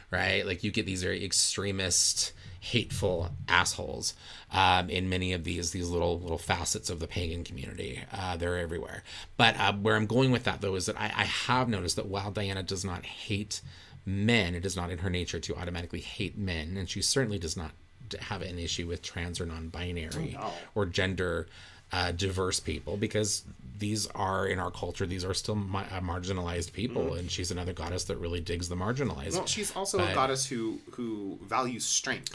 [0.09, 0.43] right?
[0.43, 2.32] Like you get these very extremist,
[2.72, 4.16] hateful assholes
[4.51, 8.01] um, in many of these these little little facets of the pagan community.
[8.11, 9.03] Uh, they're everywhere.
[9.38, 12.07] But uh, where I'm going with that though is that I, I have noticed that
[12.07, 13.61] while Diana does not hate
[14.05, 17.55] men, it is not in her nature to automatically hate men, and she certainly does
[17.55, 17.72] not
[18.20, 20.51] have an issue with trans or non-binary Oh, no.
[20.76, 21.47] or gender
[21.91, 23.43] uh, diverse people because
[23.78, 27.73] these are in our culture these are still mi- uh, marginalized people and she's another
[27.73, 29.38] goddess that really digs the marginalized Mm-hmm.
[29.38, 32.34] Well, she's also a goddess who who values strength,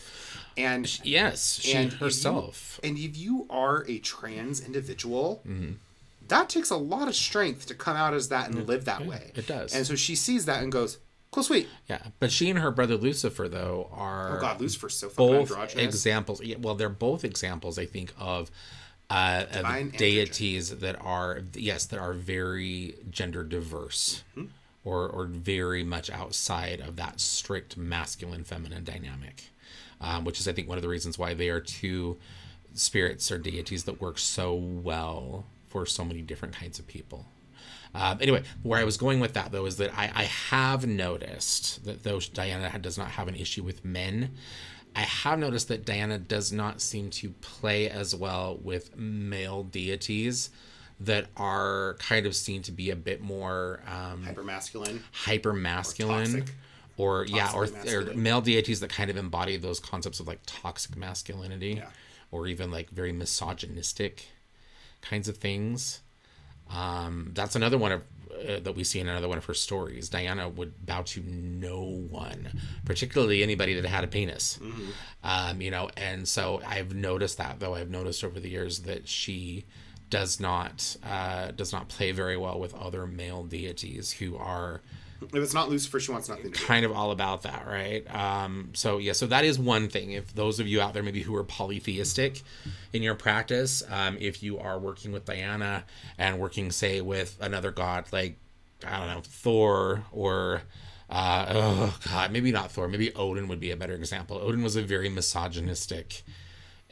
[0.57, 5.73] and yes she and if you- herself and if you are a trans individual, Mm-hmm.
[6.29, 9.33] that takes a lot of strength to come out as that and live that way.
[9.35, 9.75] it does.
[9.75, 10.99] And so she sees that and goes,
[11.31, 15.09] "Cool, sweet." yeah but she and her brother lucifer though are Oh God, Lucifer's so
[15.09, 15.85] fucking both androgynous.
[15.95, 18.51] examples yeah, well they're both examples i think of
[19.11, 19.65] uh, of
[19.99, 24.49] deities that are yes that are very gender diverse Mm-hmm.
[24.85, 29.51] or or very much outside of that strict masculine feminine dynamic
[30.01, 32.17] um, which is i think one of the reasons why they are two
[32.75, 37.27] spirits or deities that work so well for so many different kinds of people
[37.93, 41.85] Um, anyway, where I was going with that though is that I, I have noticed
[41.87, 44.31] that though Diana does not have an issue with men,
[44.97, 50.51] I have noticed that Diana does not seem to play as well with male deities
[50.99, 55.03] that are kind of seen to be a bit more um, Hyper masculine.
[55.13, 56.55] hyper masculine toxic.
[56.99, 60.97] or yeah or, or male deities that kind of embody those concepts of like toxic
[60.97, 61.89] masculinity Yeah.
[62.31, 64.27] or even like very misogynistic
[65.01, 66.01] kinds of things
[66.71, 68.03] um, that's another one of
[68.49, 70.09] uh, that we see in another one of her stories.
[70.09, 72.49] Diana would bow to no one,
[72.85, 74.59] particularly anybody that had a penis.
[75.23, 77.75] Um, you know, and so I've noticed that though.
[77.75, 79.65] I've noticed over the years that she
[80.09, 84.81] does not uh, does not play very well with other male deities who are
[85.23, 86.65] If it's not Lucifer, she wants nothing to do.
[86.65, 88.05] kind of all about that, right?
[88.15, 90.13] Um, so yeah, so that is one thing.
[90.13, 92.43] If those of you out there maybe who are polytheistic
[92.93, 95.85] in your practice, um, if you are working with Diana
[96.19, 98.37] and working, say, with another god like
[98.87, 100.63] I don't know Thor or
[101.11, 104.39] uh, oh god, maybe not Thor, maybe Odin would be a better example.
[104.39, 106.23] Odin was a very misogynistic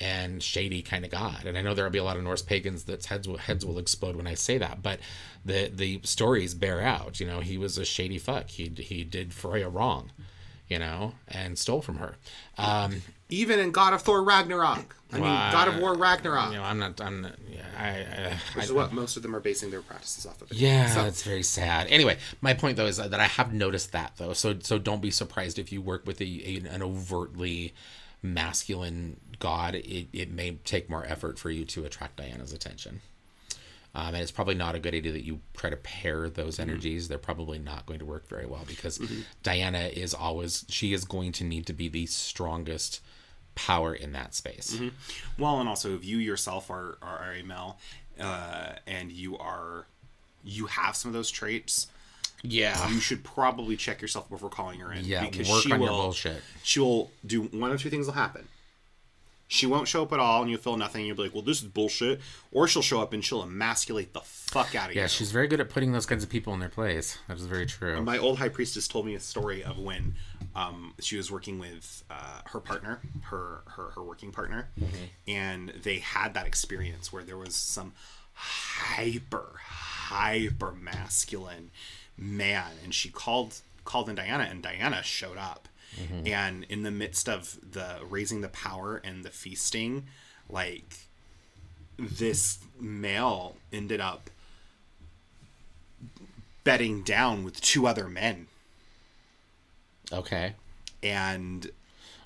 [0.01, 1.45] and shady kind of god.
[1.45, 3.79] And I know there'll be a lot of Norse pagans that's heads will heads will
[3.79, 5.01] explode when I say that, but
[5.45, 7.21] the the stories bear out.
[7.21, 8.49] You know, he was a shady fuck.
[8.51, 10.11] He he did Freya wrong,
[10.69, 12.17] you know, and stole from her.
[12.57, 14.95] Um, Even in God of Thor Ragnarok.
[15.11, 15.53] I mean, Wow.
[15.53, 16.51] God of War Ragnarok.
[16.51, 17.01] you know, I'm not.
[17.01, 17.23] I'm.
[17.23, 17.89] Not, yeah, I.
[17.89, 20.51] I, which I is what most of them are basing their practices off of.
[20.51, 20.59] It.
[20.59, 21.87] Yeah, So, it's very sad.
[21.89, 25.11] Anyway, my point though is that I have noticed that though, so so don't be
[25.11, 27.73] surprised if you work with a, a an overtly
[28.23, 29.75] masculine god.
[29.75, 33.01] It, it may take more effort for you to attract Diana's attention.
[33.95, 37.09] Um, and it's probably not a good idea that you try to pair those energies.
[37.09, 39.01] They're probably not going to work very well because
[39.43, 43.01] Diana is always she is going to need to be the strongest
[43.55, 44.79] power in that space.
[45.39, 47.79] well, and also if you yourself are, are a male
[48.21, 49.87] uh, and you are
[50.45, 51.89] you have some of those traits,
[52.43, 52.89] Yeah.
[52.91, 55.05] you should probably check yourself before calling her in.
[55.05, 56.43] Yeah, because work she on will, your bullshit.
[56.63, 58.47] She will do one of two things will happen.
[59.51, 61.07] She won't show up at all, and you'll feel nothing.
[61.07, 62.21] You'll be like, "Well, this is bullshit,"
[62.53, 65.01] or she'll show up and she'll emasculate the fuck out of you.
[65.01, 67.19] Yeah, she's very good at putting those kinds of people in their place.
[67.29, 68.01] That is very true.
[68.03, 70.15] my old high priestess told me a story of when
[70.55, 74.69] um, she was working with uh, her partner, her her, her working partner,
[75.27, 77.93] and they had that experience where there was some
[78.35, 81.71] hyper hyper masculine
[82.17, 86.27] man, and she called called in Diana, and Diana showed up, Mm-hmm.
[86.29, 90.07] and in the midst of the raising the power and the feasting,
[90.49, 90.95] like
[91.99, 94.31] this male ended up
[96.65, 98.47] bedding down with two other men
[100.13, 100.55] Okay.
[101.03, 101.71] and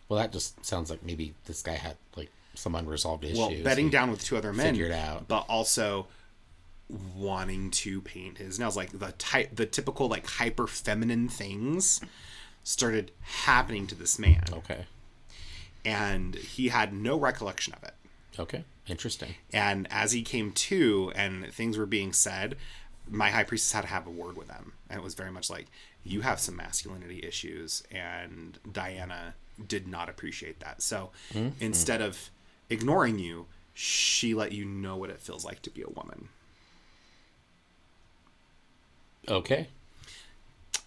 [0.08, 3.38] Well, that just sounds like maybe this guy had like some unresolved issues.
[3.38, 5.26] well bedding down with two other men figured out.
[5.28, 6.06] but also
[7.16, 12.00] wanting to paint his nails like the type the typical like hyper feminine things
[12.64, 14.86] started happening to this man Okay.
[15.84, 17.94] and he had no recollection of it
[18.38, 18.64] Okay.
[18.86, 19.34] Interesting.
[19.52, 22.56] and as he came to and things were being said
[23.08, 25.50] my high priestess had to have a word with him and it was very much
[25.50, 25.66] like
[26.04, 29.34] you have some masculinity issues and diana
[29.68, 31.48] did not appreciate that so hmm?
[31.48, 31.64] Hmm.
[31.64, 32.30] instead of
[32.70, 36.28] ignoring you she let you know what it feels like to be a woman
[39.28, 39.68] Okay.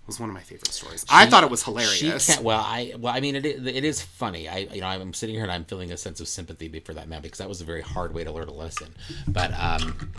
[0.07, 2.43] Was one of my favorite stories i thought it was She hilarious can't.
[2.43, 2.93] Well, I.
[2.99, 4.47] Well, I mean, it, is- it is funny.
[4.47, 7.07] I, you know, I'm sitting here and I'm feeling a sense of sympathy for that
[7.07, 8.93] man because that was a very hard way to learn a lesson.
[9.27, 10.11] But, um,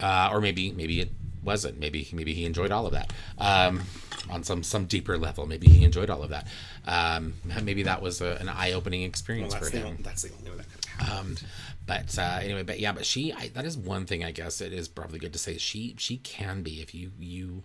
[0.00, 1.10] uh, or maybe, maybe it
[1.44, 1.78] wasn't.
[1.78, 3.12] Maybe, maybe he enjoyed all of that.
[3.38, 3.82] Um,
[4.30, 6.46] on some some deeper level, maybe he enjoyed all of that.
[6.86, 9.86] Um, maybe that was a, an eye-opening experience that's for him.
[9.86, 11.42] only- that's the only way that could have happened
[11.86, 14.72] but uh, anyway, but yeah, but she I, that is one thing I guess it
[14.72, 17.64] is probably good to say she she can be if you you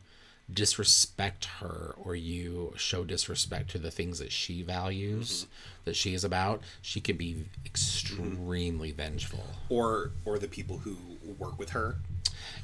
[0.51, 5.51] disrespect her or you show disrespect to the things that she values mm-hmm.
[5.85, 8.97] that she is about, she can be extremely mm-hmm.
[8.97, 9.45] vengeful.
[9.69, 10.97] or or the people who
[11.39, 11.95] work with her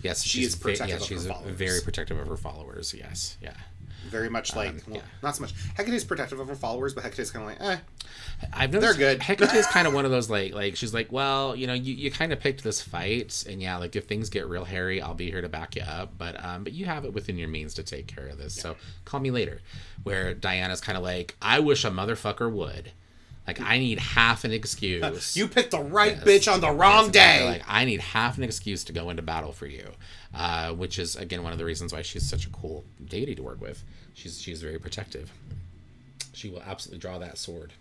[0.01, 2.93] Yes, She she's is ve- protective yeah, she's very protective of her followers.
[2.97, 3.53] Yes, yeah.
[4.09, 5.01] Very much like well, yeah.
[5.21, 7.79] not so much hecate's protective of her followers but hecate's kind of like eh
[8.53, 9.21] I've noticed They're good.
[9.21, 11.93] Hecate is kind of one of those like like she's like, well, you know, you,
[11.93, 15.13] you kind of picked this fight, and yeah, like if things get real hairy, I'll
[15.13, 16.17] be here to back you up.
[16.17, 18.75] But um, but you have it within your means to take care of this, so
[19.05, 19.61] call me later.
[20.03, 22.91] Where Diana's kind of like, I wish a motherfucker would.
[23.47, 25.35] Like I need half an excuse.
[25.35, 28.43] you picked the right bitch on the wrong They're day Like I need half an
[28.43, 29.91] excuse to go into battle for you,
[30.33, 33.43] uh, which is again one of the reasons why she's such a cool deity to
[33.43, 33.83] work with.
[34.13, 35.31] She's she's very protective.
[36.33, 37.73] She will absolutely draw that sword.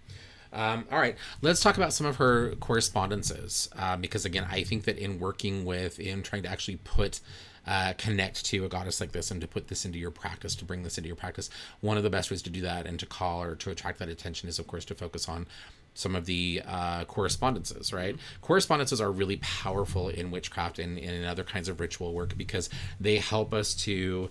[0.53, 4.85] Um, all right, let's talk about some of her correspondences um, because again, I think
[4.85, 7.21] that in working with, in trying to actually put
[7.67, 10.65] uh, connect to a goddess like this and to put this into your practice, to
[10.65, 11.51] bring this into your practice,
[11.81, 14.09] one of the best ways to do that and to call or to attract that
[14.09, 15.47] attention is, of course, to focus on
[15.95, 18.17] some of the uh, correspondences, right?
[18.41, 22.71] Correspondences are really powerful in witchcraft and, and in other kinds of ritual work because
[22.99, 24.31] they help us to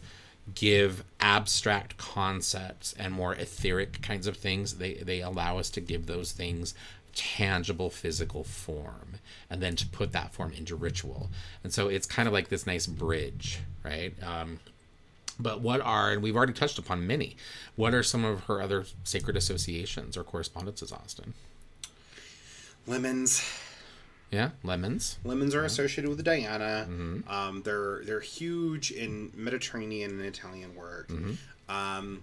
[0.55, 4.75] give abstract concepts and more etheric kinds of things.
[4.75, 6.73] They, they allow us to give those things
[7.13, 9.18] tangible physical form
[9.49, 11.29] and then to put that form into ritual.
[11.63, 14.13] And so it's kind of like this nice bridge, right?
[14.23, 14.59] Um,
[15.39, 17.37] but what are, and we've already touched upon many,
[17.75, 21.33] what are some of her other sacred associations or correspondences, Austin?
[22.85, 23.43] Lemons.
[24.31, 25.17] Yeah, lemons.
[25.23, 26.87] Lemons are associated with Diana.
[27.27, 31.09] Um, they're they're huge in Mediterranean and Italian work.
[31.67, 32.21] Um,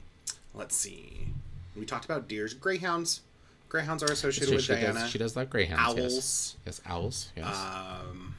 [0.54, 1.28] let's see.
[1.76, 3.22] We talked about deers, greyhounds.
[3.68, 5.00] Greyhounds are associated with she Diana.
[5.00, 5.96] does, she does love greyhounds.
[5.96, 6.12] Yes.
[6.12, 6.56] Owls.
[6.66, 7.32] Yes, owls.
[7.36, 7.46] Yes.
[7.56, 8.34] Um,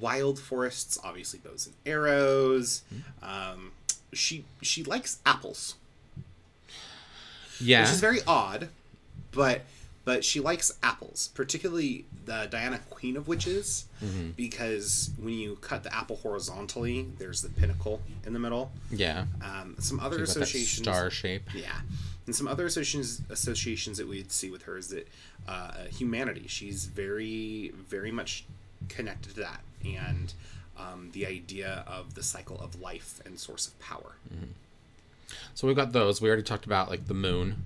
[0.00, 2.82] wild forests, obviously bows and arrows.
[3.22, 3.72] Um,
[4.12, 5.76] she she likes apples,
[7.60, 7.82] yeah.
[7.82, 8.68] which is very odd,
[9.30, 9.62] but
[10.04, 14.30] but she likes apples, particularly the Diana Queen of Witches, Mm-hmm.
[14.30, 18.72] because when you cut the apple horizontally, there's the pentacle in the middle.
[18.90, 19.26] yeah.
[19.40, 21.42] Um, some other She's got that associations, star shape.
[21.54, 21.70] yeah,
[22.26, 25.08] and some other associations associations that we'd see with her is that
[25.48, 26.44] uh, humanity.
[26.46, 28.44] She's very very much
[28.88, 30.32] connected to that, and
[30.78, 34.12] um, the idea of the cycle of life and source of power.
[35.54, 36.20] So we've got those.
[36.20, 37.64] We already talked about like the moon,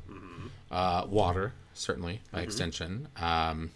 [0.71, 3.09] uh, water, certainly by extension.
[3.17, 3.71] Um,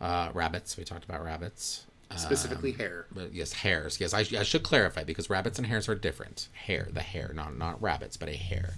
[0.00, 0.76] uh, rabbits.
[0.76, 1.84] We talked about rabbits.
[2.16, 3.06] Specifically, hare.
[3.14, 4.00] But yes, hares.
[4.00, 6.48] Yes, I, I should clarify because rabbits and hares are different.
[6.52, 8.74] Hair, the hair, not not rabbits, but a hare.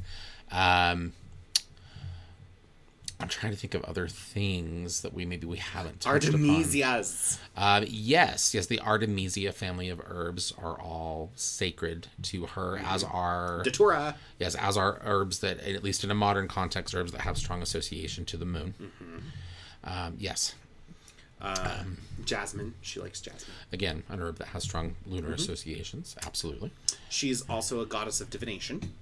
[0.53, 1.13] Um,
[3.21, 6.41] I'm trying to think of other things that we maybe we haven't touched upon.
[6.41, 7.39] Artemisias.
[7.57, 13.63] Uh, yes, yes, the Artemisia family of herbs are all sacred to her, as are
[13.63, 14.17] Datura.
[14.41, 17.63] yes, as are herbs that, at least in a modern context, herbs that have strong
[17.63, 18.75] association to the moon.
[19.85, 20.55] Um, yes,
[21.41, 21.85] Uh,
[22.25, 22.75] Jasmine.
[22.83, 23.55] She likes jasmine.
[23.73, 26.15] again, an herb that has strong lunar associations.
[26.27, 26.71] Absolutely.
[27.09, 28.93] She's also a goddess of divination.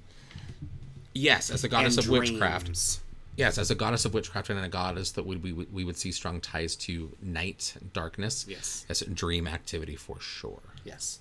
[1.14, 3.00] Yes, as a goddess of witchcraft.
[3.36, 5.96] Yes, as a goddess of witchcraft and a goddess that would we would we would
[5.96, 8.44] see strong ties to night, darkness.
[8.48, 8.84] Yes.
[8.88, 10.60] Yes, dream activity for sure.
[10.84, 11.20] Yes.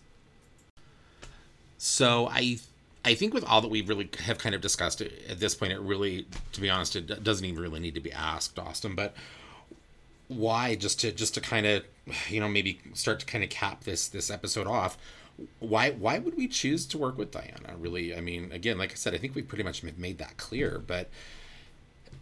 [1.77, 2.59] So I
[3.05, 5.79] I think with all that we really have kind of discussed at this point, it
[5.79, 8.95] really, to be honest, it doesn't even really need to be asked, Austin.
[8.95, 9.15] But
[10.27, 11.83] why just to just to kind of
[12.27, 14.97] you know maybe start to kind of cap this this episode off?
[15.59, 17.75] Why why would we choose to work with Diana?
[17.77, 20.81] Really, I mean, again, like I said, I think we pretty much made that clear.
[20.85, 21.09] But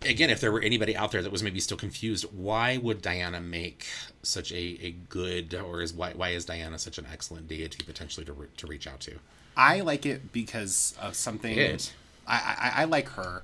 [0.06, 3.42] again, if there were anybody out there that was maybe still confused, why would Diana
[3.42, 3.88] make
[4.24, 8.26] such a, a good, or is why why is Diana such an excellent deity potentially
[8.26, 9.16] to re- to reach out to?
[9.56, 11.58] I like it because of something.
[11.58, 11.94] It.
[12.28, 13.44] I, I I like her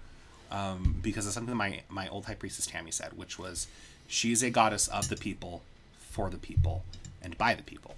[0.51, 3.67] um, because of something my my old high priestess Tammy said, which was
[4.07, 5.63] she's a goddess of the people,
[5.97, 6.83] for the people,
[7.21, 7.95] and by the people.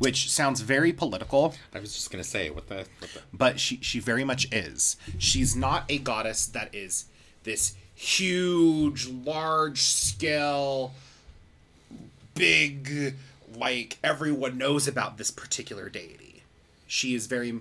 [0.00, 3.78] Which sounds very political, I was just gonna say what the, what the but she
[3.80, 4.96] she very much is.
[5.18, 7.04] She's not a goddess that is
[7.44, 10.94] this huge, large scale,
[12.34, 13.14] big,
[13.54, 16.42] like everyone knows about this particular deity.
[16.86, 17.60] She is very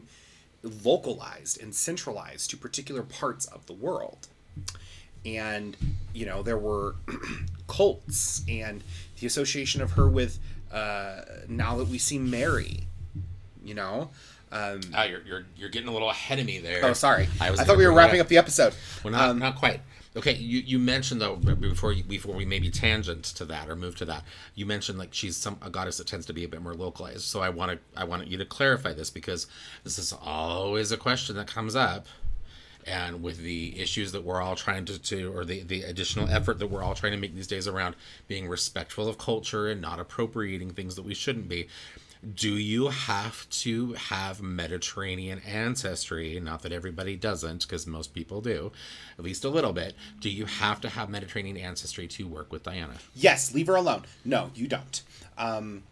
[0.64, 4.28] localized and centralized to particular parts of the world.
[5.26, 5.76] And,
[6.14, 6.96] you know, there were
[7.68, 8.84] cults and
[9.20, 10.40] the association of her with,
[10.72, 12.88] uh, now that we see Mary,
[13.64, 14.10] you know?
[14.52, 16.84] Um, oh, you're, you're you're getting a little ahead of me there.
[16.84, 17.28] oh, sorry.
[17.40, 18.26] I I, thought we were wrapping up.
[18.26, 18.74] up the episode.
[19.04, 19.82] Well, not, not quite.
[20.18, 23.96] Okay, you, you mentioned though before you, before we maybe tangent to that or move
[23.98, 24.24] to that,
[24.56, 27.22] you mentioned like she's some a goddess that tends to be a bit more localized.
[27.22, 29.46] So I want to I want you to clarify this because
[29.84, 32.08] this is always a question that comes up,
[32.88, 36.60] and with the issues that we're all trying to, to or the the additional effort
[36.60, 37.96] that we're all trying to make these days around
[38.28, 41.68] being respectful of culture and not appropriating things that we shouldn't be.
[42.36, 46.38] Do you have to have Mediterranean ancestry?
[46.42, 48.74] Not that everybody doesn't, because most people do,
[49.18, 49.94] at least a little bit.
[50.20, 52.96] Do you have to have Mediterranean ancestry to work with Diana?
[53.16, 54.04] Yes, leave her alone.
[54.26, 55.02] No, you don't.
[55.38, 55.84] Um,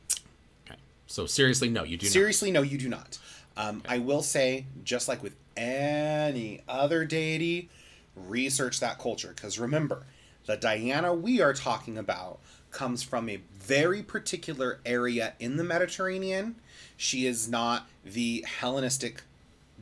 [0.70, 0.78] Okay.
[1.08, 3.18] So seriously, no, you do seriously, no, you do not.
[3.56, 7.70] Um, I will say, just like with any other deity,
[8.16, 9.34] research that culture.
[9.36, 10.06] Because remember,
[10.46, 12.40] the Diana we are talking about
[12.72, 16.56] comes from a very particular area in the Mediterranean.
[16.96, 19.24] She is not the Hellenistic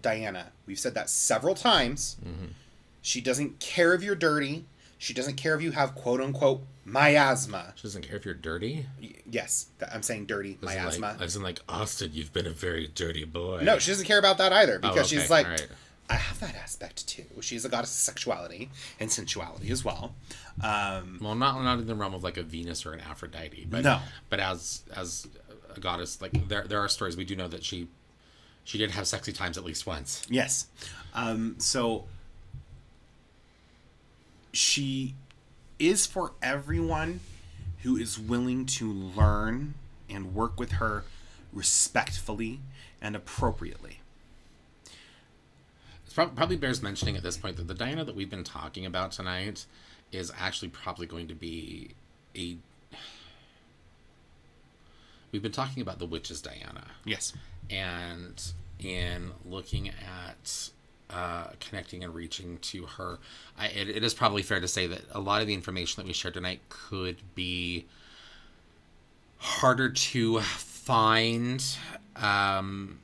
[0.01, 0.51] Diana.
[0.65, 2.17] We've said that several times.
[2.25, 2.45] Mm-hmm.
[3.01, 4.65] She doesn't care if you're dirty.
[4.97, 7.73] She doesn't care if you have quote unquote miasma.
[7.75, 8.85] She doesn't care if you're dirty.
[9.29, 11.07] Yes, I'm saying dirty As miasma.
[11.13, 13.61] Like, as in, like, Austin, you've been a very dirty boy.
[13.63, 15.67] no, she doesn't care about that either because Oh, okay, she's like, alright.
[16.09, 17.25] I have that aspect too.
[17.41, 18.69] She's a goddess of sexuality
[18.99, 20.13] and sensuality as well.
[20.63, 23.83] Um, Well, not not in the realm of like a Venus or an Aphrodite, but
[23.83, 23.99] No.
[24.29, 25.27] but as as
[25.75, 27.87] a goddess, like there there are stories we do know that she
[28.63, 30.21] she did have sexy times at least once.
[30.29, 30.67] Yes.
[31.15, 32.05] Um, so
[34.57, 35.15] she
[35.79, 37.19] is for everyone
[37.83, 39.75] who is willing to learn
[40.09, 41.03] and work with her
[41.53, 42.59] respectfully
[43.01, 43.99] and appropriately.
[46.07, 49.11] It probably bears mentioning at this point that the Diana that we've been talking about
[49.11, 49.65] tonight
[50.11, 51.89] is actually probably going to be
[52.35, 52.57] a.
[55.31, 56.85] We've been talking about the witch's Diana.
[57.03, 57.33] Yes.
[57.69, 58.41] and
[58.79, 60.69] in looking at
[61.09, 63.19] uh, connecting and reaching to her,
[63.57, 66.07] I, it, it is probably fair to say that a lot of the information that
[66.07, 67.85] we shared tonight could be
[69.37, 71.63] harder to find.
[72.15, 72.99] Um,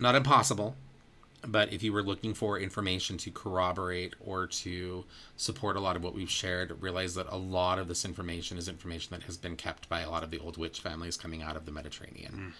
[0.00, 0.76] not impossible,
[1.46, 5.04] but if you were looking for information to corroborate or to
[5.36, 8.68] support a lot of what we've shared, realize that a lot of this information is
[8.68, 11.56] information that has been kept by a lot of the old witch families coming out
[11.56, 12.54] of the Mediterranean,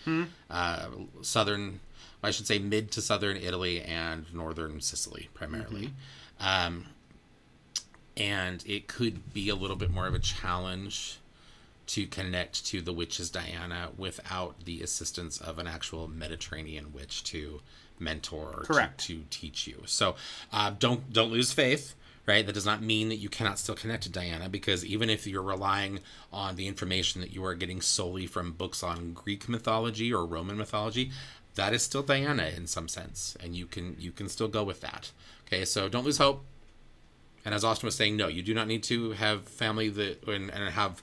[0.51, 0.88] uh,
[1.22, 1.80] southern,
[2.23, 5.93] I should say, mid to southern Italy and northern Sicily primarily.
[6.41, 6.87] Um,
[8.16, 11.19] and it could be a little bit more of a challenge
[11.87, 17.61] to connect to the witch's Diana without the assistance of an actual Mediterranean witch to
[17.99, 19.01] mentor or Correct.
[19.07, 19.83] To, to teach you.
[19.87, 20.14] So
[20.53, 21.95] uh, don't don't lose faith.
[22.27, 25.27] Right, that does not mean that you cannot still connect to Diana because even if
[25.27, 26.01] you're relying
[26.31, 30.59] on the information that you are getting solely from books on Greek mythology or Roman
[30.59, 31.11] mythology,
[31.59, 34.81] that is still Diana in some sense, and you can you can still go with
[34.81, 35.11] that.
[35.47, 36.45] Okay, so don't lose hope.
[37.45, 40.51] And as Austin was saying, no, you do not need to have family that and,
[40.51, 41.03] and have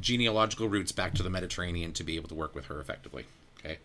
[0.00, 3.26] genealogical roots back to the Mediterranean to be able to work with her effectively.
[3.60, 3.78] Okay,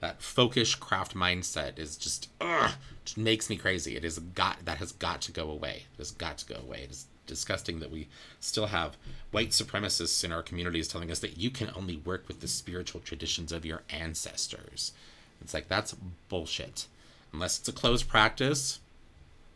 [0.00, 2.72] that folkish craft mindset is just ugh,
[3.16, 3.96] makes me crazy.
[3.96, 5.84] It is got that has got to go away.
[5.94, 6.80] It has got to go away.
[6.82, 8.08] It is disgusting that we
[8.40, 8.96] still have
[9.30, 13.00] white supremacists in our communities telling us that you can only work with the spiritual
[13.00, 14.92] traditions of your ancestors.
[15.40, 15.94] It's like that's
[16.28, 16.86] bullshit.
[17.32, 18.78] Unless it's a closed practice,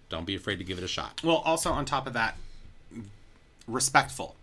[0.08, 1.20] don't be afraid to give it a shot.
[1.22, 2.36] Well, also on top of that,
[3.66, 4.34] respectful.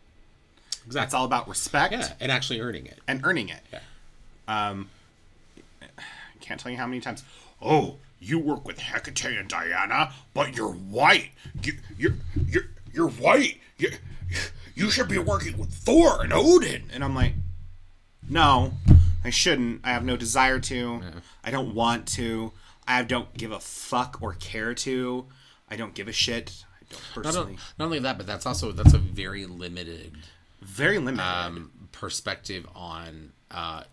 [0.86, 1.06] Exactly.
[1.06, 3.00] It's all about respect Yeah, and actually earning it.
[3.08, 3.62] and earning it.
[3.74, 3.80] Yeah.
[4.48, 4.90] Um,
[5.82, 6.02] I
[6.42, 7.24] can't tell you how many times.
[7.62, 11.32] Oh, you work with Hecate and Diana, but you're white.
[11.64, 12.14] You, you're
[12.48, 12.66] you're
[12.96, 13.60] you're white.
[13.78, 13.90] You,
[14.74, 16.84] you should be working with Thor and Odin.
[16.94, 17.34] And I'm like,
[18.30, 18.74] no,
[19.24, 19.82] I shouldn't.
[19.84, 21.02] I have no desire to.
[21.44, 22.52] I don't want to.
[22.88, 25.26] I don't give a fuck or care to.
[25.70, 26.64] I don't give a shit.
[26.82, 27.54] I don't Not, personally.
[27.54, 30.14] o- not only that, but that's also that's a very limited
[30.62, 31.24] Very limited.
[31.26, 33.32] um, perspective on.
[33.52, 33.84] Uh,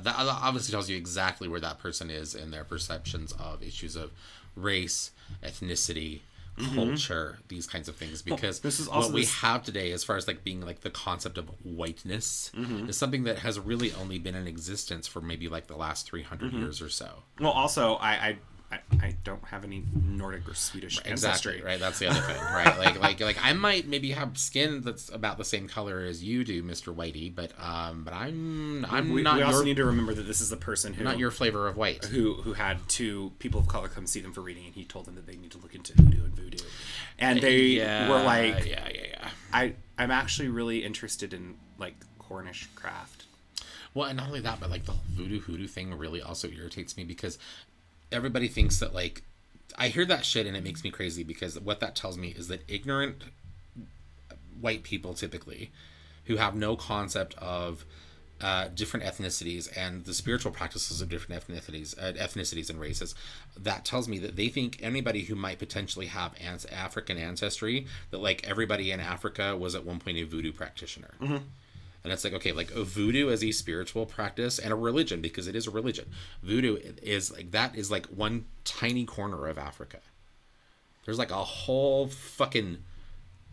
[0.00, 4.10] that obviously tells you exactly where that person is in their perceptions of issues of
[4.56, 5.12] race,
[5.42, 6.20] ethnicity,
[6.74, 8.22] culture, these kinds of things.
[8.22, 10.90] Because this is what we this- have today, as far as like being like the
[10.90, 12.88] concept of whiteness, Mm-hmm.
[12.88, 16.50] is something that has really only been in existence for maybe like the last 300
[16.52, 16.60] Mm-hmm.
[16.60, 17.24] years or so.
[17.40, 18.38] well, also, I, I
[18.74, 21.54] I I don't have any Nordic or Swedish ancestry.
[21.54, 21.80] Exactly right.
[21.80, 22.78] That's the other thing, right?
[22.78, 26.44] Like, like, like I might maybe have skin that's about the same color as you
[26.44, 29.84] do, Mister Whitey, but um, but I'm I'm We, not we also your need to
[29.84, 32.04] remember that this is the person who not your flavor of white.
[32.06, 35.04] who who had two people of color come see them for reading, and he told
[35.06, 36.64] them that they need to look into hoodoo and voodoo,
[37.18, 39.28] and they were like, yeah, yeah, yeah.
[39.52, 43.26] I I'm actually really interested in like Cornish craft.
[43.94, 47.04] Well, and not only that, but like the voodoo hoodoo thing really also irritates me
[47.04, 47.38] because
[48.14, 49.22] everybody thinks that like
[49.76, 52.48] I hear that shit and it makes me crazy because what that tells me is
[52.48, 53.24] that ignorant
[54.60, 55.72] white people typically
[56.24, 57.84] who have no concept of
[58.40, 63.14] uh, different ethnicities and the spiritual practices of different ethnicities, uh, ethnicities and races.
[63.56, 68.18] That tells me that they think anybody who might potentially have ans- African ancestry, that
[68.18, 71.14] like everybody in Africa was at one point a voodoo practitioner.
[72.04, 75.56] And it's like, okay, like voodoo as a spiritual practice and a religion, because it
[75.56, 76.10] is a religion.
[76.42, 80.00] Voodoo is like, that is like one tiny corner of Africa.
[81.06, 82.78] There's like a whole fucking,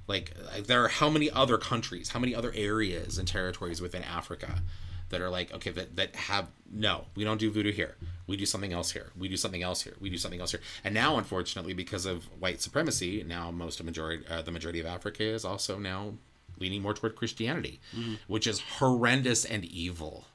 [0.07, 4.61] like, there are how many other countries, how many other areas and territories within Africa
[5.09, 7.95] that are like, okay, that, that have, no, we don't do voodoo here.
[8.27, 9.11] We do something else here.
[9.17, 9.95] We do something else here.
[9.99, 10.61] We do something else here.
[10.83, 14.85] And now, unfortunately, because of white supremacy, now most of majority, uh, the majority of
[14.85, 16.13] Africa is also now
[16.61, 17.81] leaning more toward Christianity,
[18.29, 20.27] witch is horrendous and evil.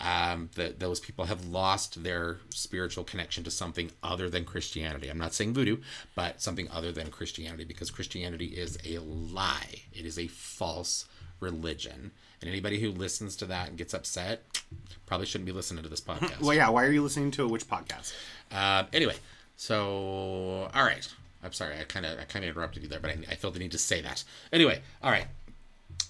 [0.00, 5.08] um, that those people have lost their spiritual connection to something other than Christianity.
[5.08, 5.78] I'm not saying voodoo,
[6.14, 9.82] but something other than Christianity because Christianity is a lie.
[9.92, 11.06] It is a false
[11.40, 12.12] religion.
[12.40, 14.62] And anybody who listens to that and gets upset
[15.06, 16.42] probably shouldn't be listening to this podcast.
[16.42, 16.68] Well, yeah.
[16.68, 18.12] Why are you listening to a which podcast?
[18.52, 19.16] Uh, anyway,
[19.56, 21.12] so all right.
[21.42, 23.54] I'm sorry, I kind of I kind of interrupted you there, but I, I felt
[23.54, 24.24] the need to say that.
[24.52, 25.26] Anyway, all right.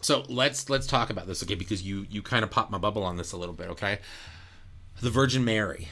[0.00, 1.55] So let's let's talk about this, okay?
[1.55, 3.98] Because you you kind of popped my bubble on this a little bit, okay?
[5.00, 5.88] The Virgin Mary,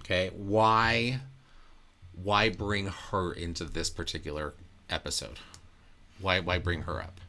[0.00, 0.30] okay?
[0.36, 1.20] Why
[2.22, 4.54] why bring her into this particular
[4.90, 5.38] episode?
[6.20, 7.20] Why why bring her up?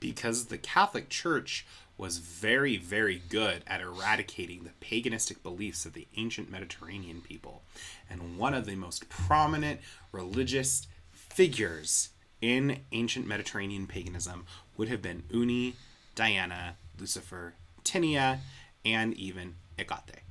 [0.00, 1.64] because the Catholic Church
[2.00, 7.62] was very, very good at eradicating the paganistic beliefs of the ancient Mediterranean people.
[8.08, 12.08] And one of the most prominent religious figures
[12.40, 14.46] in ancient Mediterranean paganism
[14.78, 15.76] would have been Uni,
[16.14, 17.52] Diana, Lucifer,
[17.84, 18.38] Tinia,
[18.82, 20.22] and even Hecate.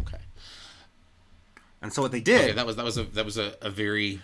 [0.00, 0.18] Okay.
[1.80, 3.70] And so what they did Okay, that was that was a that was a, a
[3.70, 4.20] very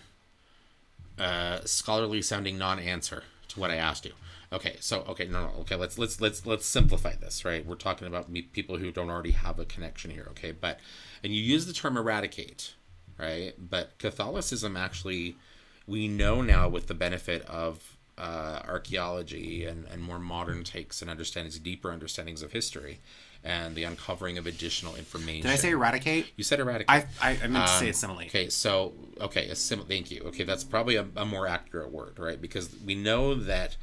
[1.19, 4.13] uh, scholarly sounding non-answer to what I asked you.
[4.53, 7.65] Okay, so okay, no, no, okay, let's let's let's let's simplify this, right?
[7.65, 10.53] We're talking about me, people who don't already have a connection here, okay?
[10.53, 10.79] But
[11.25, 12.75] and you use the term eradicate,
[13.19, 13.55] right?
[13.59, 15.37] But Catholicism actually,
[15.87, 21.11] we know now with the benefit of uh, archaeology and, and more modern takes and
[21.11, 23.01] understandings, deeper understandings of history,
[23.43, 25.43] and the uncovering of additional information.
[25.43, 26.27] Did I say eradicate?
[26.37, 26.91] You said eradicate.
[26.91, 28.29] I, I, I meant to say Um, assimilate.
[28.29, 30.23] Okay, so okay, assimil- Thank you.
[30.27, 32.41] Okay, that's probably a, a more accurate word, right?
[32.41, 33.77] Because we know that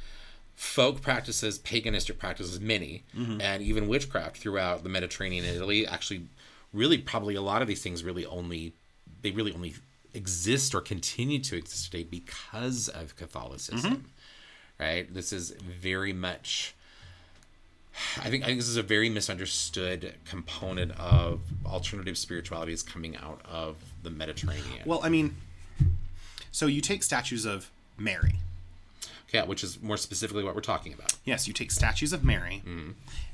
[0.56, 3.40] folk practices, paganistic practices, many, mm-hmm.
[3.40, 6.26] and even witchcraft throughout the Mediterranean and Italy, actually,
[6.72, 8.74] really, probably a lot of these things really only
[9.22, 9.74] they really only
[10.14, 14.02] exist or continue to exist today because of Catholicism, mm-hmm.
[14.82, 15.12] right?
[15.12, 16.74] This is very much.
[18.18, 23.40] I think I think this is a very misunderstood component of alternative spiritualities coming out
[23.44, 24.82] of the Mediterranean.
[24.86, 25.36] Well, I mean,
[26.52, 28.36] so you take statues of Mary.
[29.32, 31.14] Yeah, which is more specifically what we're talking about.
[31.24, 32.90] Yes, you take statues of Mary mm-hmm.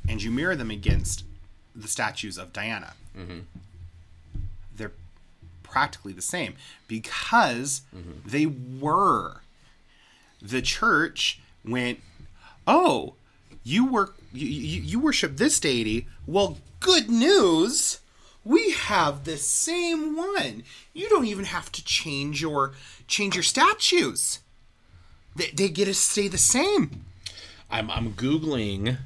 [0.09, 1.25] and you mirror them against
[1.75, 2.95] the statues of Diana.
[3.17, 3.41] Mm-hmm.
[4.75, 4.93] They're
[5.63, 6.55] practically the same
[6.87, 8.29] because mm-hmm.
[8.29, 9.41] they were.
[10.43, 12.01] The church went,
[12.67, 13.15] oh,
[13.65, 16.07] you work, you, you, you worship this deity.
[16.27, 18.01] Well, good news.
[18.45, 20.63] We have the same one.
[20.93, 22.75] You don't even have to change your
[23.09, 24.39] change your statues.
[25.37, 27.05] They, they get to stay the same.
[27.71, 28.99] I'm I'm googling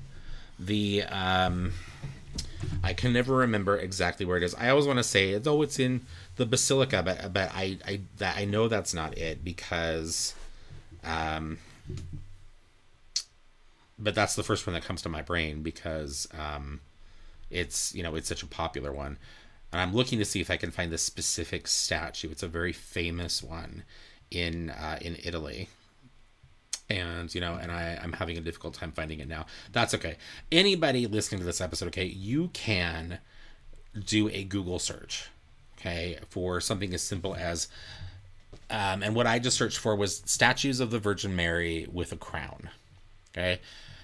[0.59, 1.73] the um
[2.83, 4.55] I can never remember exactly where it is.
[4.55, 6.03] I always want to say oh it's in
[6.37, 10.35] the basilica, but but I I that I know that's not it because
[11.03, 11.59] um
[13.99, 16.81] but that's the first one that comes to my brain because um
[17.51, 19.19] it's you know it's such a popular one.
[19.73, 22.31] And I'm looking to see if I can find the specific statue.
[22.31, 23.85] It's a very famous one
[24.31, 25.69] in uh, in Italy
[26.91, 29.47] and you know and I, i'm having a difficult time finding it now.
[29.73, 30.17] That's okay.
[30.53, 33.21] Anybody listening to this episode okay you can
[34.05, 35.29] do a google search
[35.79, 37.69] okay for something as simple as
[38.71, 42.17] um, and what i just searched for was statues of the virgin mary with a
[42.17, 42.71] crown
[43.37, 43.61] okay?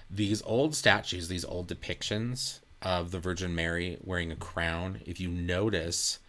[0.09, 5.29] These old statues these old depictions of the virgin mary wearing a crown if you
[5.29, 6.19] notice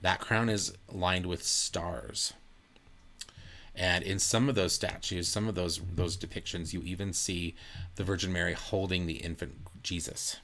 [0.00, 2.32] that crown is lined with stars
[3.80, 7.56] and in some of those statues, some of those those depictions, you even see
[7.96, 10.36] the Virgin Mary holding the infant Jesus.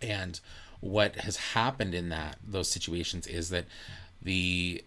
[0.00, 0.38] And
[0.78, 3.64] what has happened in that those situations is that
[4.22, 4.84] the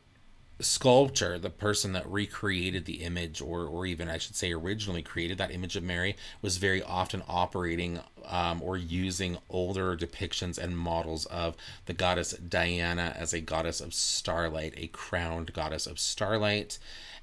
[0.62, 5.38] sculptor, the person that recreated the image, or or even I should say originally created
[5.38, 11.26] that image of Mary, was very often operating um, or using older depictions and models
[11.26, 11.56] of
[11.86, 16.78] the goddess Diana as a goddess of starlight, a crowned goddess of starlight,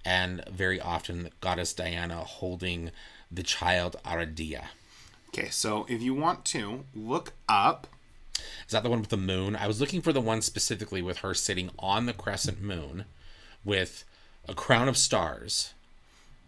[0.05, 2.91] and very often the goddess Diana holding
[3.31, 4.65] the child Aradia.
[5.29, 7.87] Okay, so if you want to look up,
[8.67, 9.57] Is that the one with the moon?
[9.57, 13.05] I was looking for the one specifically with her sitting on the crescent moon
[13.69, 14.05] with
[14.49, 15.75] a crown of stars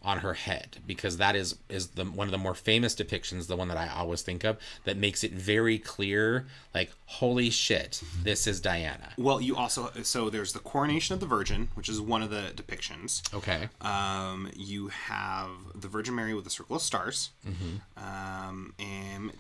[0.03, 3.57] on her head because that is is the one of the more famous depictions the
[3.57, 8.47] one that I always think of that makes it very clear like holy shit this
[8.47, 9.11] is Diana.
[9.19, 12.53] well, you also so there's the coronation of the Virgin, which is one of the
[12.55, 13.23] depictions.
[13.35, 13.69] Okay.
[13.83, 18.03] Um, you have the Virgin Mary with a circle of stars, mm-hmm.
[18.03, 19.33] um, and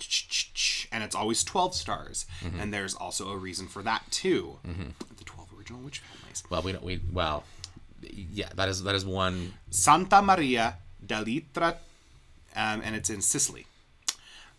[0.93, 2.27] and it's always twelve stars.
[2.59, 4.59] And there's also a reason for that too.
[4.66, 4.90] mm-hmm.
[5.16, 6.43] The twelve original witch families.
[6.51, 7.44] Well, we don't we well
[8.03, 11.77] yeah, that is that is one Santa Maria dell'Itra,
[12.57, 13.67] um, and it's in Sicily.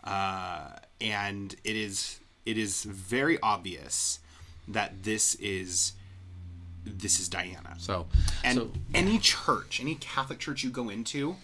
[0.04, 0.70] Uh,
[1.00, 4.20] and it is it is very obvious
[4.68, 5.94] that this is
[6.84, 7.76] this is Diana.
[7.78, 8.08] So,
[8.44, 11.36] And so any church, any Catholic church you go into,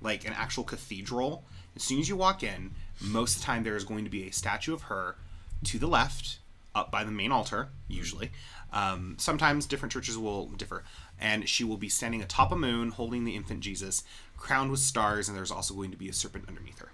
[0.00, 1.44] like an actual cathedral,
[1.76, 4.28] as soon as you walk in, most of the time there is going to be
[4.28, 5.16] a statue of her
[5.64, 6.38] to the left,
[6.74, 8.30] up by the main altar, usually.
[8.72, 10.84] Um, sometimes different churches will differ.
[11.20, 14.02] And she will be standing atop a moon holding the infant Jesus,
[14.36, 16.90] crowned with stars, and there's also going to be a serpent underneath her.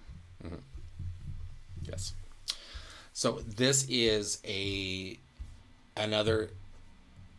[1.82, 2.12] Yes.
[3.12, 5.18] So this is a
[5.96, 6.50] another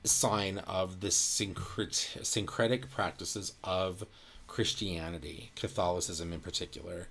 [0.03, 4.05] sign of the syncret- syncretic practices of
[4.47, 7.07] Christianity, Catholicism in particular,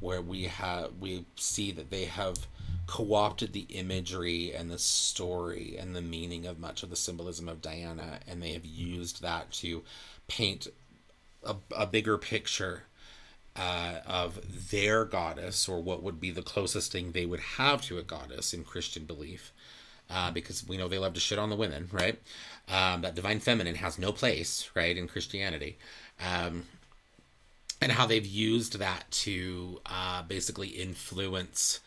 [0.00, 2.46] where we have we see that they have
[2.86, 7.62] co-opted the imagery and the story and the meaning of much of the symbolism of
[7.62, 9.82] Diana, and they have used that to
[10.26, 10.66] paint
[11.44, 12.84] a, a bigger picture
[13.54, 17.98] uh, of their goddess, or what would be the closest thing they would have to
[17.98, 19.52] a goddess in Christian belief,
[20.10, 22.18] uh, because we know they love to shit on the women, right?
[22.68, 25.76] Um, that divine feminine has no place, right, in Christianity.
[26.20, 26.64] Um,
[27.82, 31.80] and how they've used that to uh, basically influence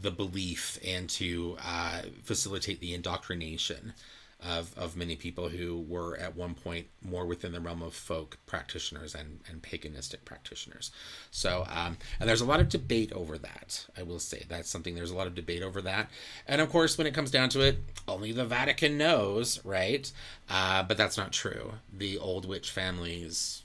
[0.00, 3.94] the belief and to uh, facilitate the indoctrination
[4.42, 8.38] of, of many people who were at one point more within the realm of folk
[8.46, 10.90] practitioners and, and paganistic practitioners.
[11.30, 13.86] So, um, and there's a lot of debate over that.
[13.98, 16.10] I will say that's something, there's a lot of debate over that.
[16.46, 20.10] And of course, when it comes down to it, only the Vatican knows, right?
[20.48, 21.72] Uh, but that's not true.
[21.92, 23.62] The old witch families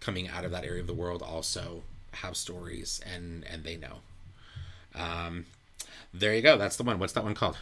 [0.00, 1.82] coming out of that area of the world also
[2.12, 3.98] have stories and, and they know.
[4.94, 5.46] Um,
[6.12, 6.56] there you go.
[6.56, 6.98] That's the one.
[6.98, 7.56] What's that one called?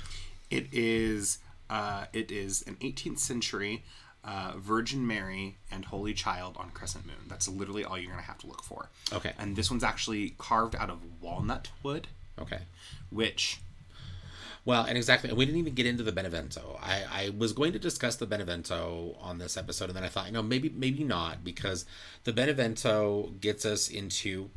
[0.51, 1.39] It is
[1.69, 3.83] uh, it is an 18th century
[4.25, 7.17] uh, Virgin Mary and Holy Child on crescent moon.
[7.29, 8.89] That's literally all you're gonna have to look for.
[9.13, 9.33] Okay.
[9.39, 12.09] And this one's actually carved out of walnut wood,
[12.41, 12.61] Okay.
[13.11, 13.61] which
[14.69, 16.79] Well, and exactly, and we didn't even get into the Benevento.
[16.83, 20.27] I, I was going to discuss the Benevento on this episode, and then I thought,
[20.27, 21.87] you know, maybe maybe not, because
[22.25, 24.51] the Benevento gets us into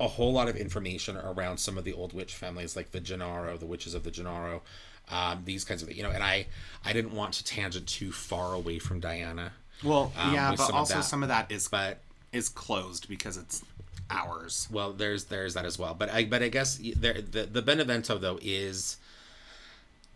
[0.00, 3.56] a whole lot of information around some of the old witch families, like the Gennaro,
[3.56, 4.62] the witches of the Gennaro,
[5.08, 6.46] um, these kinds of, you know, and I
[6.84, 9.52] I didn't want to tangent too far away from Diana.
[9.84, 11.98] well, um, yeah, but some also some of that is But
[12.32, 13.62] is closed because it's
[14.10, 14.66] hours.
[14.70, 18.18] well there's there's that as well but i but i guess there the, the benevento
[18.18, 18.98] though is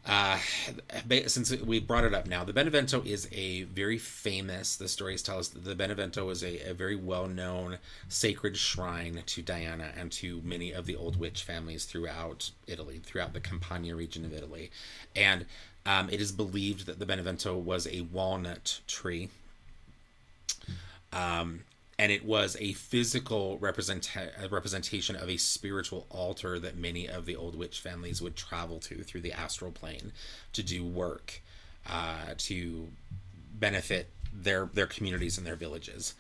[0.09, 0.39] uh
[1.27, 5.39] since we brought it up now the benevento is a very famous the stories tell
[5.39, 7.79] us that the benevento is a, a very well-known
[8.09, 13.33] sacred shrine to diana and to many of the old witch families throughout italy throughout
[13.35, 14.71] the campania region of italy.
[15.15, 15.47] And
[15.87, 19.31] um, it is believed that the benevento was a walnut tree.
[21.13, 21.61] Um,
[21.99, 27.27] and it was a physical represent- a representation of a spiritual altar that many of
[27.27, 30.13] the old witch families would travel to through the astral plane
[30.53, 31.43] to do work
[31.89, 32.89] uh, to
[33.55, 36.15] benefit their their communities and their villages.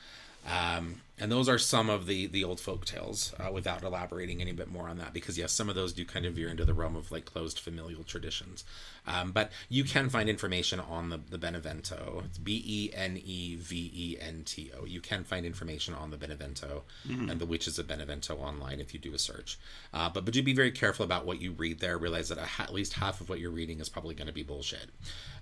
[0.47, 4.52] Um, and those are some of the the old folk tales uh, without elaborating any
[4.52, 6.74] bit more on that because yes some of those do kind of veer into the
[6.74, 8.65] realm of like closed familial traditions.
[9.06, 12.23] Um, but you can find information on the, the benevento.
[12.24, 16.85] It's E b-e-n-e-v-e-n-t-o you can find information on the benevento
[17.31, 19.59] and the witches of benevento online if you do a search.
[19.93, 21.98] Uh, but but do be very careful about what you read there.
[21.98, 24.43] Realize that ha- at least half of what you're reading is probably going to be
[24.43, 24.90] bullshit.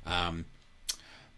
[0.06, 0.46] Um,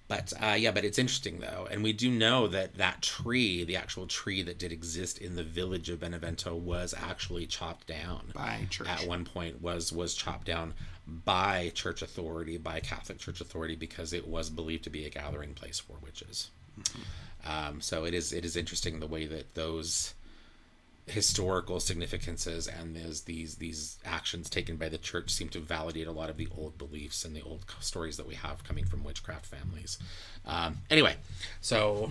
[0.08, 3.76] but uh, yeah, but it's interesting though, and we do know that that tree, the
[3.76, 8.66] actual tree that did exist in the village of Benevento, was actually chopped down By
[8.70, 8.88] church.
[8.88, 10.72] At one point, was was chopped down
[11.06, 15.54] by church authority, by Catholic Church authority, because it was believed to be a gathering
[15.54, 16.50] place for witches.
[17.46, 20.14] Um, so it is it is interesting the way that those
[21.10, 26.12] historical significances and these these these actions taken by the church seem to validate a
[26.12, 29.46] lot of the old beliefs and the old stories that we have coming from witchcraft
[29.46, 29.98] families.
[30.46, 31.16] Um, anyway,
[31.60, 32.10] so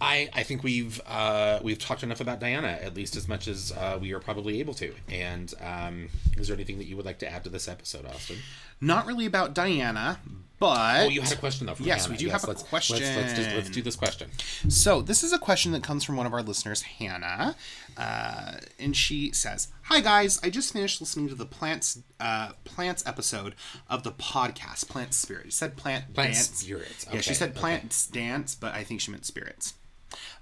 [0.00, 3.72] I I think we've uh, we've talked enough about Diana at least as much as
[3.72, 4.92] uh, we are probably able to.
[5.10, 8.36] And um, is there anything that you would like to add to this episode, Austin?
[8.80, 10.20] Not really about Diana,
[10.58, 11.74] but Oh, you had a question though.
[11.74, 12.12] From Yes, Hannah.
[12.14, 13.00] we do have a let's, Let's, let's,
[13.34, 14.30] just, let's do this question.
[14.68, 17.56] So this is a question that comes from one of our listeners, Hannah,
[17.96, 23.02] uh, and she says, "Hi guys, I just finished listening to the plants uh, plants
[23.06, 23.54] episode
[23.88, 25.46] of the podcast Plant Spirit.
[25.46, 26.50] She said plant, Plant dance.
[26.60, 27.06] spirits.
[27.12, 27.58] Yeah, she Okay, said okay.
[27.60, 29.74] plants dance, but I think she meant spirits.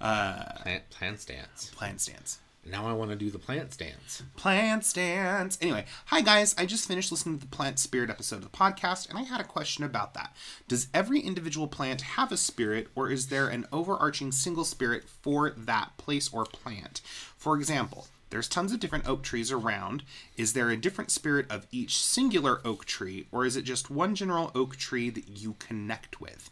[0.01, 1.71] Plant plants dance.
[1.75, 4.23] Plants dance." Now I want to do the plant dance.
[4.37, 5.59] Plant dance.
[5.61, 6.55] Anyway, hi guys.
[6.57, 9.41] I just finished listening to the plant spirit episode of the podcast, and I had
[9.41, 10.35] a question about that.
[10.67, 15.51] Does every individual plant have a spirit, or is there an overarching single spirit for
[15.51, 17.03] that place or plant?
[17.37, 20.03] For example, There's tons of different oak trees around.
[20.37, 24.17] Is there a different spirit of each singular oak tree, or is it just one
[24.17, 26.51] general oak tree that you connect with?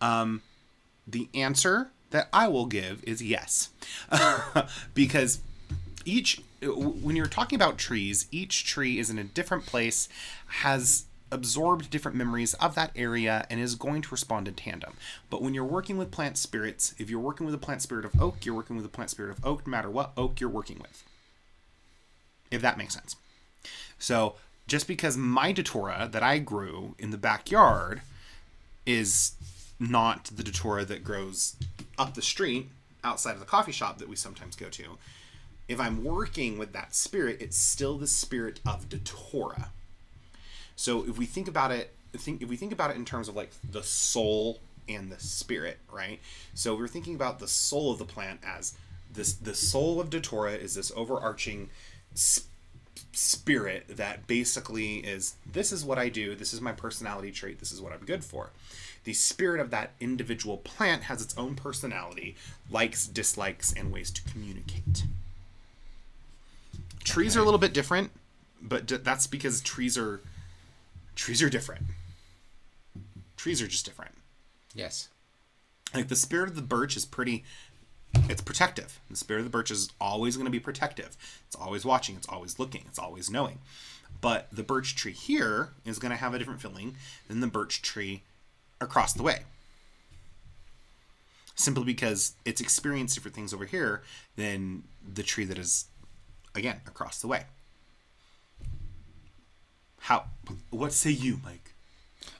[0.00, 0.40] Um,
[1.06, 3.70] the answer that I will give is yes,
[4.94, 5.40] because
[6.04, 10.08] each when you're talking about trees, each tree is in a different place,
[10.46, 14.94] has absorbed different memories of that area and is going to respond in tandem.
[15.30, 18.20] But when you're working with plant spirits, if you're working with a plant spirit of
[18.20, 20.78] oak, you're working with a plant spirit of oak no matter what oak you're working
[20.78, 21.04] with.
[22.50, 23.16] If that makes sense.
[23.98, 24.34] So,
[24.66, 28.02] just because my datura that I grew in the backyard
[28.86, 29.32] is
[29.78, 31.56] not the datura that grows
[32.00, 32.68] up the street
[33.04, 34.98] outside of the coffee shop that we sometimes go to,
[35.68, 39.70] if I'm working with that spirit, it's still the spirit of datura
[40.80, 43.36] so if we think about it, think if we think about it in terms of
[43.36, 46.20] like the soul and the spirit, right?
[46.54, 48.72] So we're thinking about the soul of the plant as
[49.12, 51.68] this the soul of Datura is this overarching
[52.16, 52.48] sp-
[53.12, 57.72] spirit that basically is this is what I do, this is my personality trait, this
[57.72, 58.48] is what I'm good for.
[59.04, 62.36] The spirit of that individual plant has its own personality,
[62.70, 65.04] likes, dislikes, and ways to communicate.
[67.02, 67.40] Trees okay.
[67.40, 68.10] are a little bit different,
[68.60, 70.20] but that's because trees are
[71.14, 71.86] trees are different.
[73.36, 74.12] Trees are just different.
[74.74, 75.08] Yes.
[75.94, 77.44] Like the spirit of the birch is pretty
[78.28, 79.00] it's protective.
[79.08, 81.16] The spirit of the birch is always going to be protective.
[81.46, 83.58] It's always watching, it's always looking, it's always knowing.
[84.20, 86.96] But the birch tree here is going to have a different feeling
[87.28, 88.22] than the birch tree
[88.80, 89.40] across the way.
[91.54, 94.02] Simply because it's experienced different things over here
[94.36, 94.84] than
[95.14, 95.86] the tree that is,
[96.54, 97.44] again, across the way.
[100.00, 100.24] How?
[100.70, 101.74] What say you, Mike?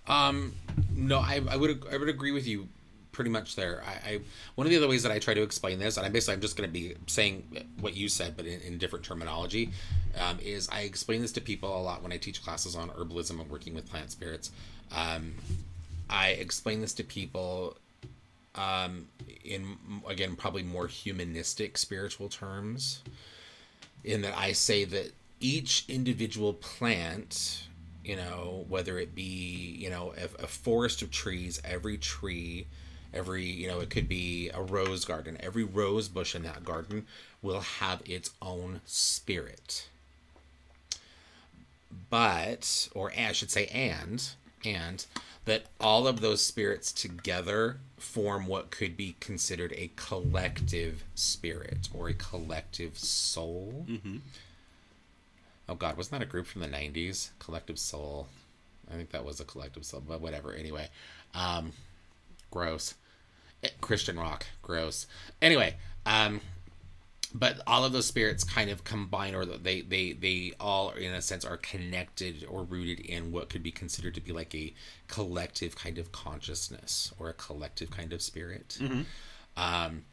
[0.09, 0.55] Um,
[0.95, 2.69] no, I, I would I would agree with you
[3.13, 3.83] pretty much there.
[3.87, 4.21] I, I,
[4.55, 6.41] one of the other ways that I try to explain this, and I basically I'm
[6.41, 9.71] just going to be saying what you said, but in, in different terminology,
[10.19, 13.41] um, is I explain this to people a lot when I teach classes on herbalism
[13.41, 14.53] and working with plant spirits.
[14.91, 15.35] Um,
[16.11, 17.77] I explain this to people
[18.57, 19.07] um,
[19.45, 19.77] in
[20.09, 23.03] again probably more humanistic spiritual terms,
[24.05, 27.67] in that I say that each individual plant
[28.05, 32.67] you know whether it be you know a, a, forest of trees every tree
[33.13, 37.07] every you know it could be a rose garden every rose bush in that garden
[37.43, 39.89] will have its own spirit.
[42.09, 44.31] But or i should say and
[44.65, 45.07] and
[45.45, 52.09] that all of those spirits together form what could be considered a collective spirit or
[52.09, 54.19] a collective soul mm-hmm
[55.71, 57.31] oh god, wasn't that a group from the '90s?
[57.39, 58.27] Collective Soul.
[58.91, 60.53] I think that was a Collective Soul, but whatever.
[60.53, 60.89] Anyway,
[61.33, 61.73] um,
[62.51, 62.95] gross.
[63.63, 65.07] Eh, Christian rock, gross.
[65.41, 66.41] Anyway, um,
[67.35, 71.23] but all of those spirits kind of combine, or they they they all, in a
[71.23, 74.75] sense, are connected or rooted in what could be considered to be like a
[75.09, 78.79] collective kind of consciousness or a collective kind of spirit.
[78.81, 79.03] Mm-hmm.
[79.57, 80.05] Um,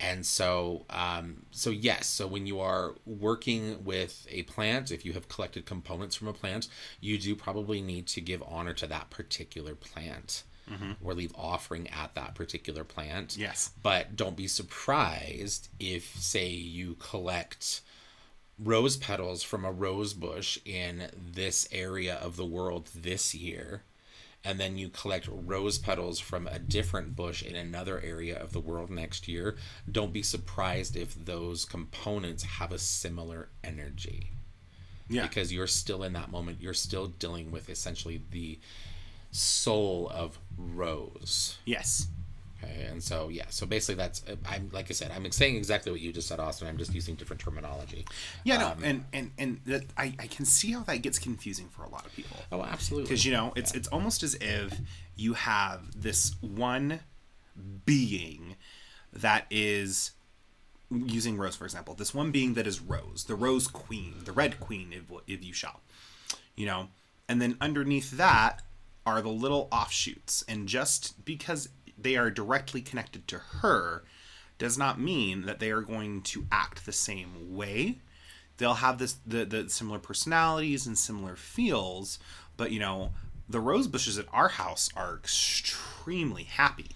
[0.00, 5.12] and so um, so yes so when you are working with a plant if you
[5.12, 6.68] have collected components from a plant
[7.00, 10.92] you do probably need to give honor to that particular plant mm-hmm.
[11.02, 16.94] or leave offering at that particular plant yes but don't be surprised if say you
[16.94, 17.80] collect
[18.58, 23.82] rose petals from a rose bush in this area of the world this year
[24.44, 28.60] and then you collect rose petals from a different bush in another area of the
[28.60, 29.56] world next year,
[29.90, 34.30] don't be surprised if those components have a similar energy.
[35.08, 35.22] Yeah.
[35.22, 38.58] Because you're still in that moment, you're still dealing with essentially the
[39.30, 41.58] soul of rose.
[41.64, 42.08] Yes.
[42.62, 46.00] Okay, and so yeah, so basically that's I'm like I said, I'm saying exactly what
[46.00, 46.66] you just said, Austin.
[46.66, 48.04] I'm just using different terminology.
[48.42, 51.68] Yeah, no, um, and and and that I I can see how that gets confusing
[51.68, 52.36] for a lot of people.
[52.50, 53.04] Oh, absolutely.
[53.04, 53.78] Because you know, it's yeah.
[53.78, 54.80] it's almost as if
[55.14, 57.00] you have this one
[57.84, 58.56] being
[59.12, 60.12] that is
[60.90, 61.94] using Rose for example.
[61.94, 65.52] This one being that is Rose, the Rose Queen, the Red Queen, if if you
[65.52, 65.80] shall,
[66.56, 66.88] you know,
[67.28, 68.62] and then underneath that
[69.08, 74.04] are the little offshoots, and just because they are directly connected to her
[74.58, 77.98] does not mean that they are going to act the same way.
[78.58, 82.18] They'll have this the, the similar personalities and similar feels,
[82.56, 83.12] but you know,
[83.48, 86.90] the rose bushes at our house are extremely happy.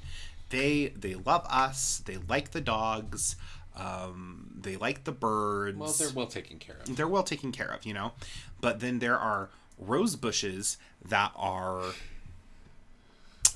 [0.51, 2.03] They they love us.
[2.05, 3.37] They like the dogs.
[3.75, 5.79] Um, they like the birds.
[5.79, 6.95] Well, they're well taken care of.
[6.95, 8.13] They're well taken care of, you know.
[8.61, 9.49] But then there are
[9.87, 11.83] rose bushes that are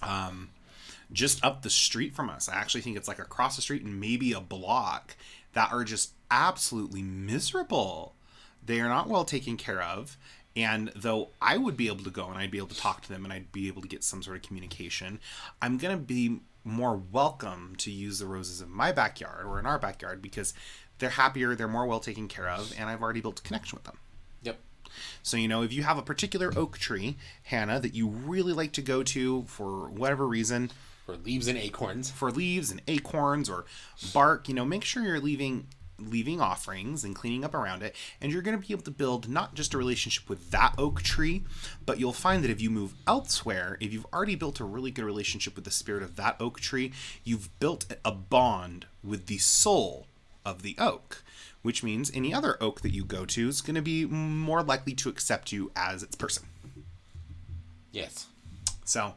[0.02, 0.50] um,
[1.12, 2.48] just up the street from us.
[2.48, 5.16] I actually think it's like across the street and maybe a block
[5.52, 8.14] that are just absolutely miserable.
[8.64, 10.16] They are not well taken care of.
[10.56, 13.08] And though I would be able to go and I'd be able to talk to
[13.08, 15.20] them and I'd be able to get some sort of communication,
[15.60, 19.66] I'm going to be more welcome to use the roses in my backyard or in
[19.66, 20.52] our backyard because
[20.98, 23.84] they're happier, they're more well taken care of, and I've already built a connection with
[23.84, 23.98] them.
[25.23, 28.73] So, you know, if you have a particular oak tree, Hannah, that you really like
[28.73, 30.70] to go to for whatever reason,
[31.05, 32.10] For leaves and acorns.
[32.10, 33.64] for leaves and acorns or
[34.12, 35.66] bark, you know, make sure you're leaving
[35.98, 39.31] leaving offerings and cleaning up around it and you're going to be able to build
[39.31, 41.43] not just a relationship with that oak tree
[41.86, 45.06] but you'll find that if you move elsewhere if you've already built a really good
[45.06, 46.93] relationship with the spirit of that oak tree
[47.24, 50.06] you've built a bond with the soul
[50.44, 51.24] of the oak
[51.66, 54.94] which means any other oak that you go to is going to be more likely
[54.94, 56.44] to accept you as its person
[57.93, 58.26] Yes.
[58.84, 59.14] so,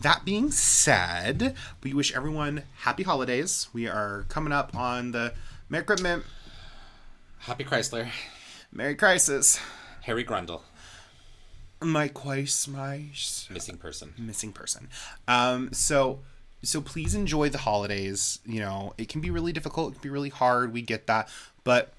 [0.00, 3.68] that being said, we wish everyone happy holidays.
[3.72, 5.34] We are coming up on the
[5.68, 6.22] Merry Christmas,
[7.40, 8.08] Happy Chrysler.
[8.72, 9.60] Merry Crisis,
[10.02, 10.62] Harry Grundle.
[11.82, 13.06] my Christ, my
[13.50, 14.14] Missing person.
[14.16, 14.88] missing person.
[15.28, 16.20] Um, so,
[16.64, 18.40] so please enjoy the holidays.
[18.44, 19.90] You know, it can be really difficult.
[19.92, 20.72] It can be really hard.
[20.72, 21.28] We get that,
[21.62, 21.92] but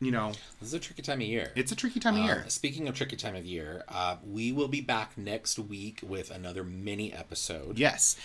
[0.00, 1.52] you know, This is a tricky time of year.
[1.54, 2.42] it's a tricky time of year.
[2.44, 6.30] Uh, speaking of tricky time of year, uh, we will be back next week with
[6.32, 7.78] another mini episode.
[7.78, 8.16] Yes.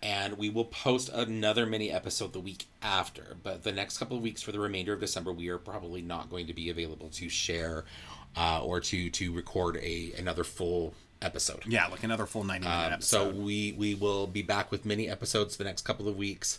[0.00, 3.36] And we will post another mini episode the week after.
[3.42, 6.30] But the next couple of weeks for the remainder of December, we are probably not
[6.30, 7.84] going to be available to share
[8.36, 10.92] uh, or to to record a another full
[11.22, 11.62] episode.
[11.66, 13.34] Yeah, like another full ninety minute Um, episode.
[13.34, 16.58] so we we will be back with mini episodes the next couple of weeks,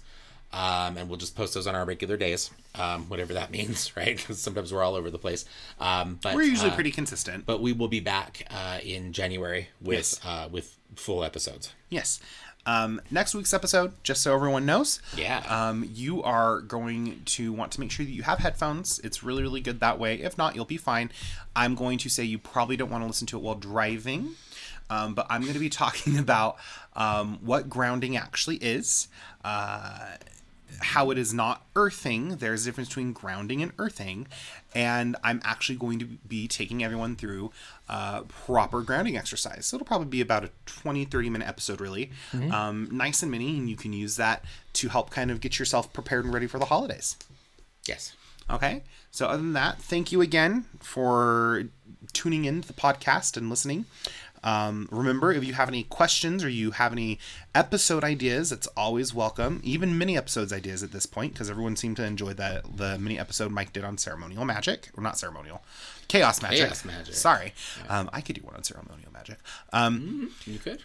[0.53, 4.15] um, and we'll just post those on our regular days, um, whatever that means, right?
[4.17, 5.45] Because sometimes we're all over the place.
[5.79, 7.45] Um, but We're usually uh, pretty consistent.
[7.45, 10.21] But we will be back uh, in January with Yes.
[10.25, 11.73] uh, with full episodes.
[11.89, 12.19] Yes.
[12.67, 15.43] Um, next week's episode, just so everyone knows, Yeah.
[15.47, 18.97] um, you are going to want to make sure that you have headphones.
[19.03, 20.15] It's really, really good that way.
[20.15, 21.11] If not, you'll be fine.
[21.55, 24.31] I'm going to say you probably don't want to listen to it while driving,
[24.89, 26.57] um, but I'm going to be talking about
[26.95, 29.07] um, what grounding actually is.
[29.43, 30.15] Uh,
[30.81, 32.37] how it is not earthing.
[32.37, 34.27] There's a difference between grounding and earthing.
[34.73, 37.51] And I'm actually going to be taking everyone through
[37.87, 39.65] uh, proper grounding exercise.
[39.67, 42.11] So it'll probably be about a 20, 30 minute episode, really.
[42.51, 44.43] Um, nice and mini, and you can use that
[44.73, 47.15] to help kind of get yourself prepared and ready for the holidays.
[47.87, 48.13] yes.
[48.49, 48.83] Okay.
[49.11, 51.63] So other than that, thank you again for
[52.13, 53.85] tuning in to the podcast and listening.
[54.45, 57.17] Um, remember, if you have any questions or you have any
[57.55, 59.59] episode ideas, it's always welcome.
[59.63, 63.17] Even mini episodes ideas at this point, because everyone seemed to enjoy that the mini
[63.17, 65.63] episode Mike did on ceremonial magic, or not ceremonial,
[66.07, 66.59] chaos magic.
[66.59, 67.13] Chaos magic.
[67.15, 67.53] Sorry,
[67.89, 69.37] um, I could do one on ceremonial magic.
[69.73, 70.83] Um, You could.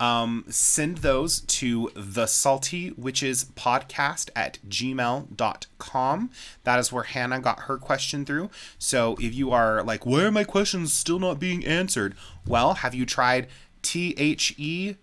[0.48, 6.30] send those to the salty witches podcast at gmail.com
[6.64, 10.30] that is where hannah got her question through so if you are like why are
[10.30, 12.14] my questions still not being answered
[12.46, 13.48] well have you tried E
[13.82, 14.96] t-h-e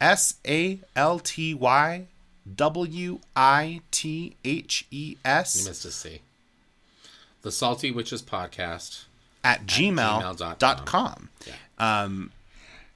[0.00, 2.06] s-a-l-t-y
[2.44, 3.20] You
[4.44, 6.20] w-i-t-h-e-s missed a C.
[7.46, 9.04] The Salty Witches Podcast.
[9.44, 11.30] at gmail.com
[11.78, 12.08] Yeah.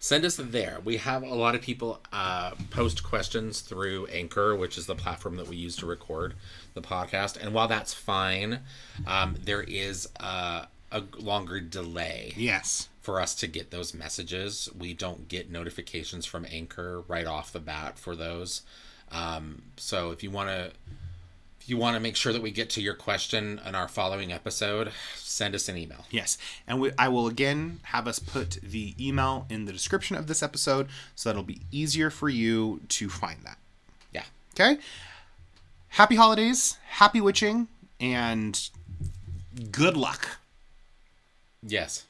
[0.01, 0.81] Send us there.
[0.83, 5.37] We have a lot of people uh, post questions through Anchor, which is the platform
[5.37, 6.35] that we use to record
[6.75, 7.41] the podcast.
[7.41, 8.59] And while that's fine,
[9.07, 14.69] um, there is uh, a longer delay yes for us to get those messages.
[14.77, 18.63] We don't get notifications from Anchor right off the bat for those.
[19.13, 20.73] Um, so if you want to,
[21.71, 24.91] you want to make sure that we get to your question in our following episode,
[25.15, 26.05] send us an email.
[26.11, 26.37] Yes,
[26.67, 30.43] and we, I will again have us put the email in the description of this
[30.43, 33.59] episode so that it'll be easier for you to find that.
[34.13, 34.25] Yeah.
[34.55, 34.81] Okay?
[35.91, 37.69] Happy holidays, happy witching,
[38.01, 38.69] and
[39.71, 40.39] good luck.
[41.63, 42.05] Yes.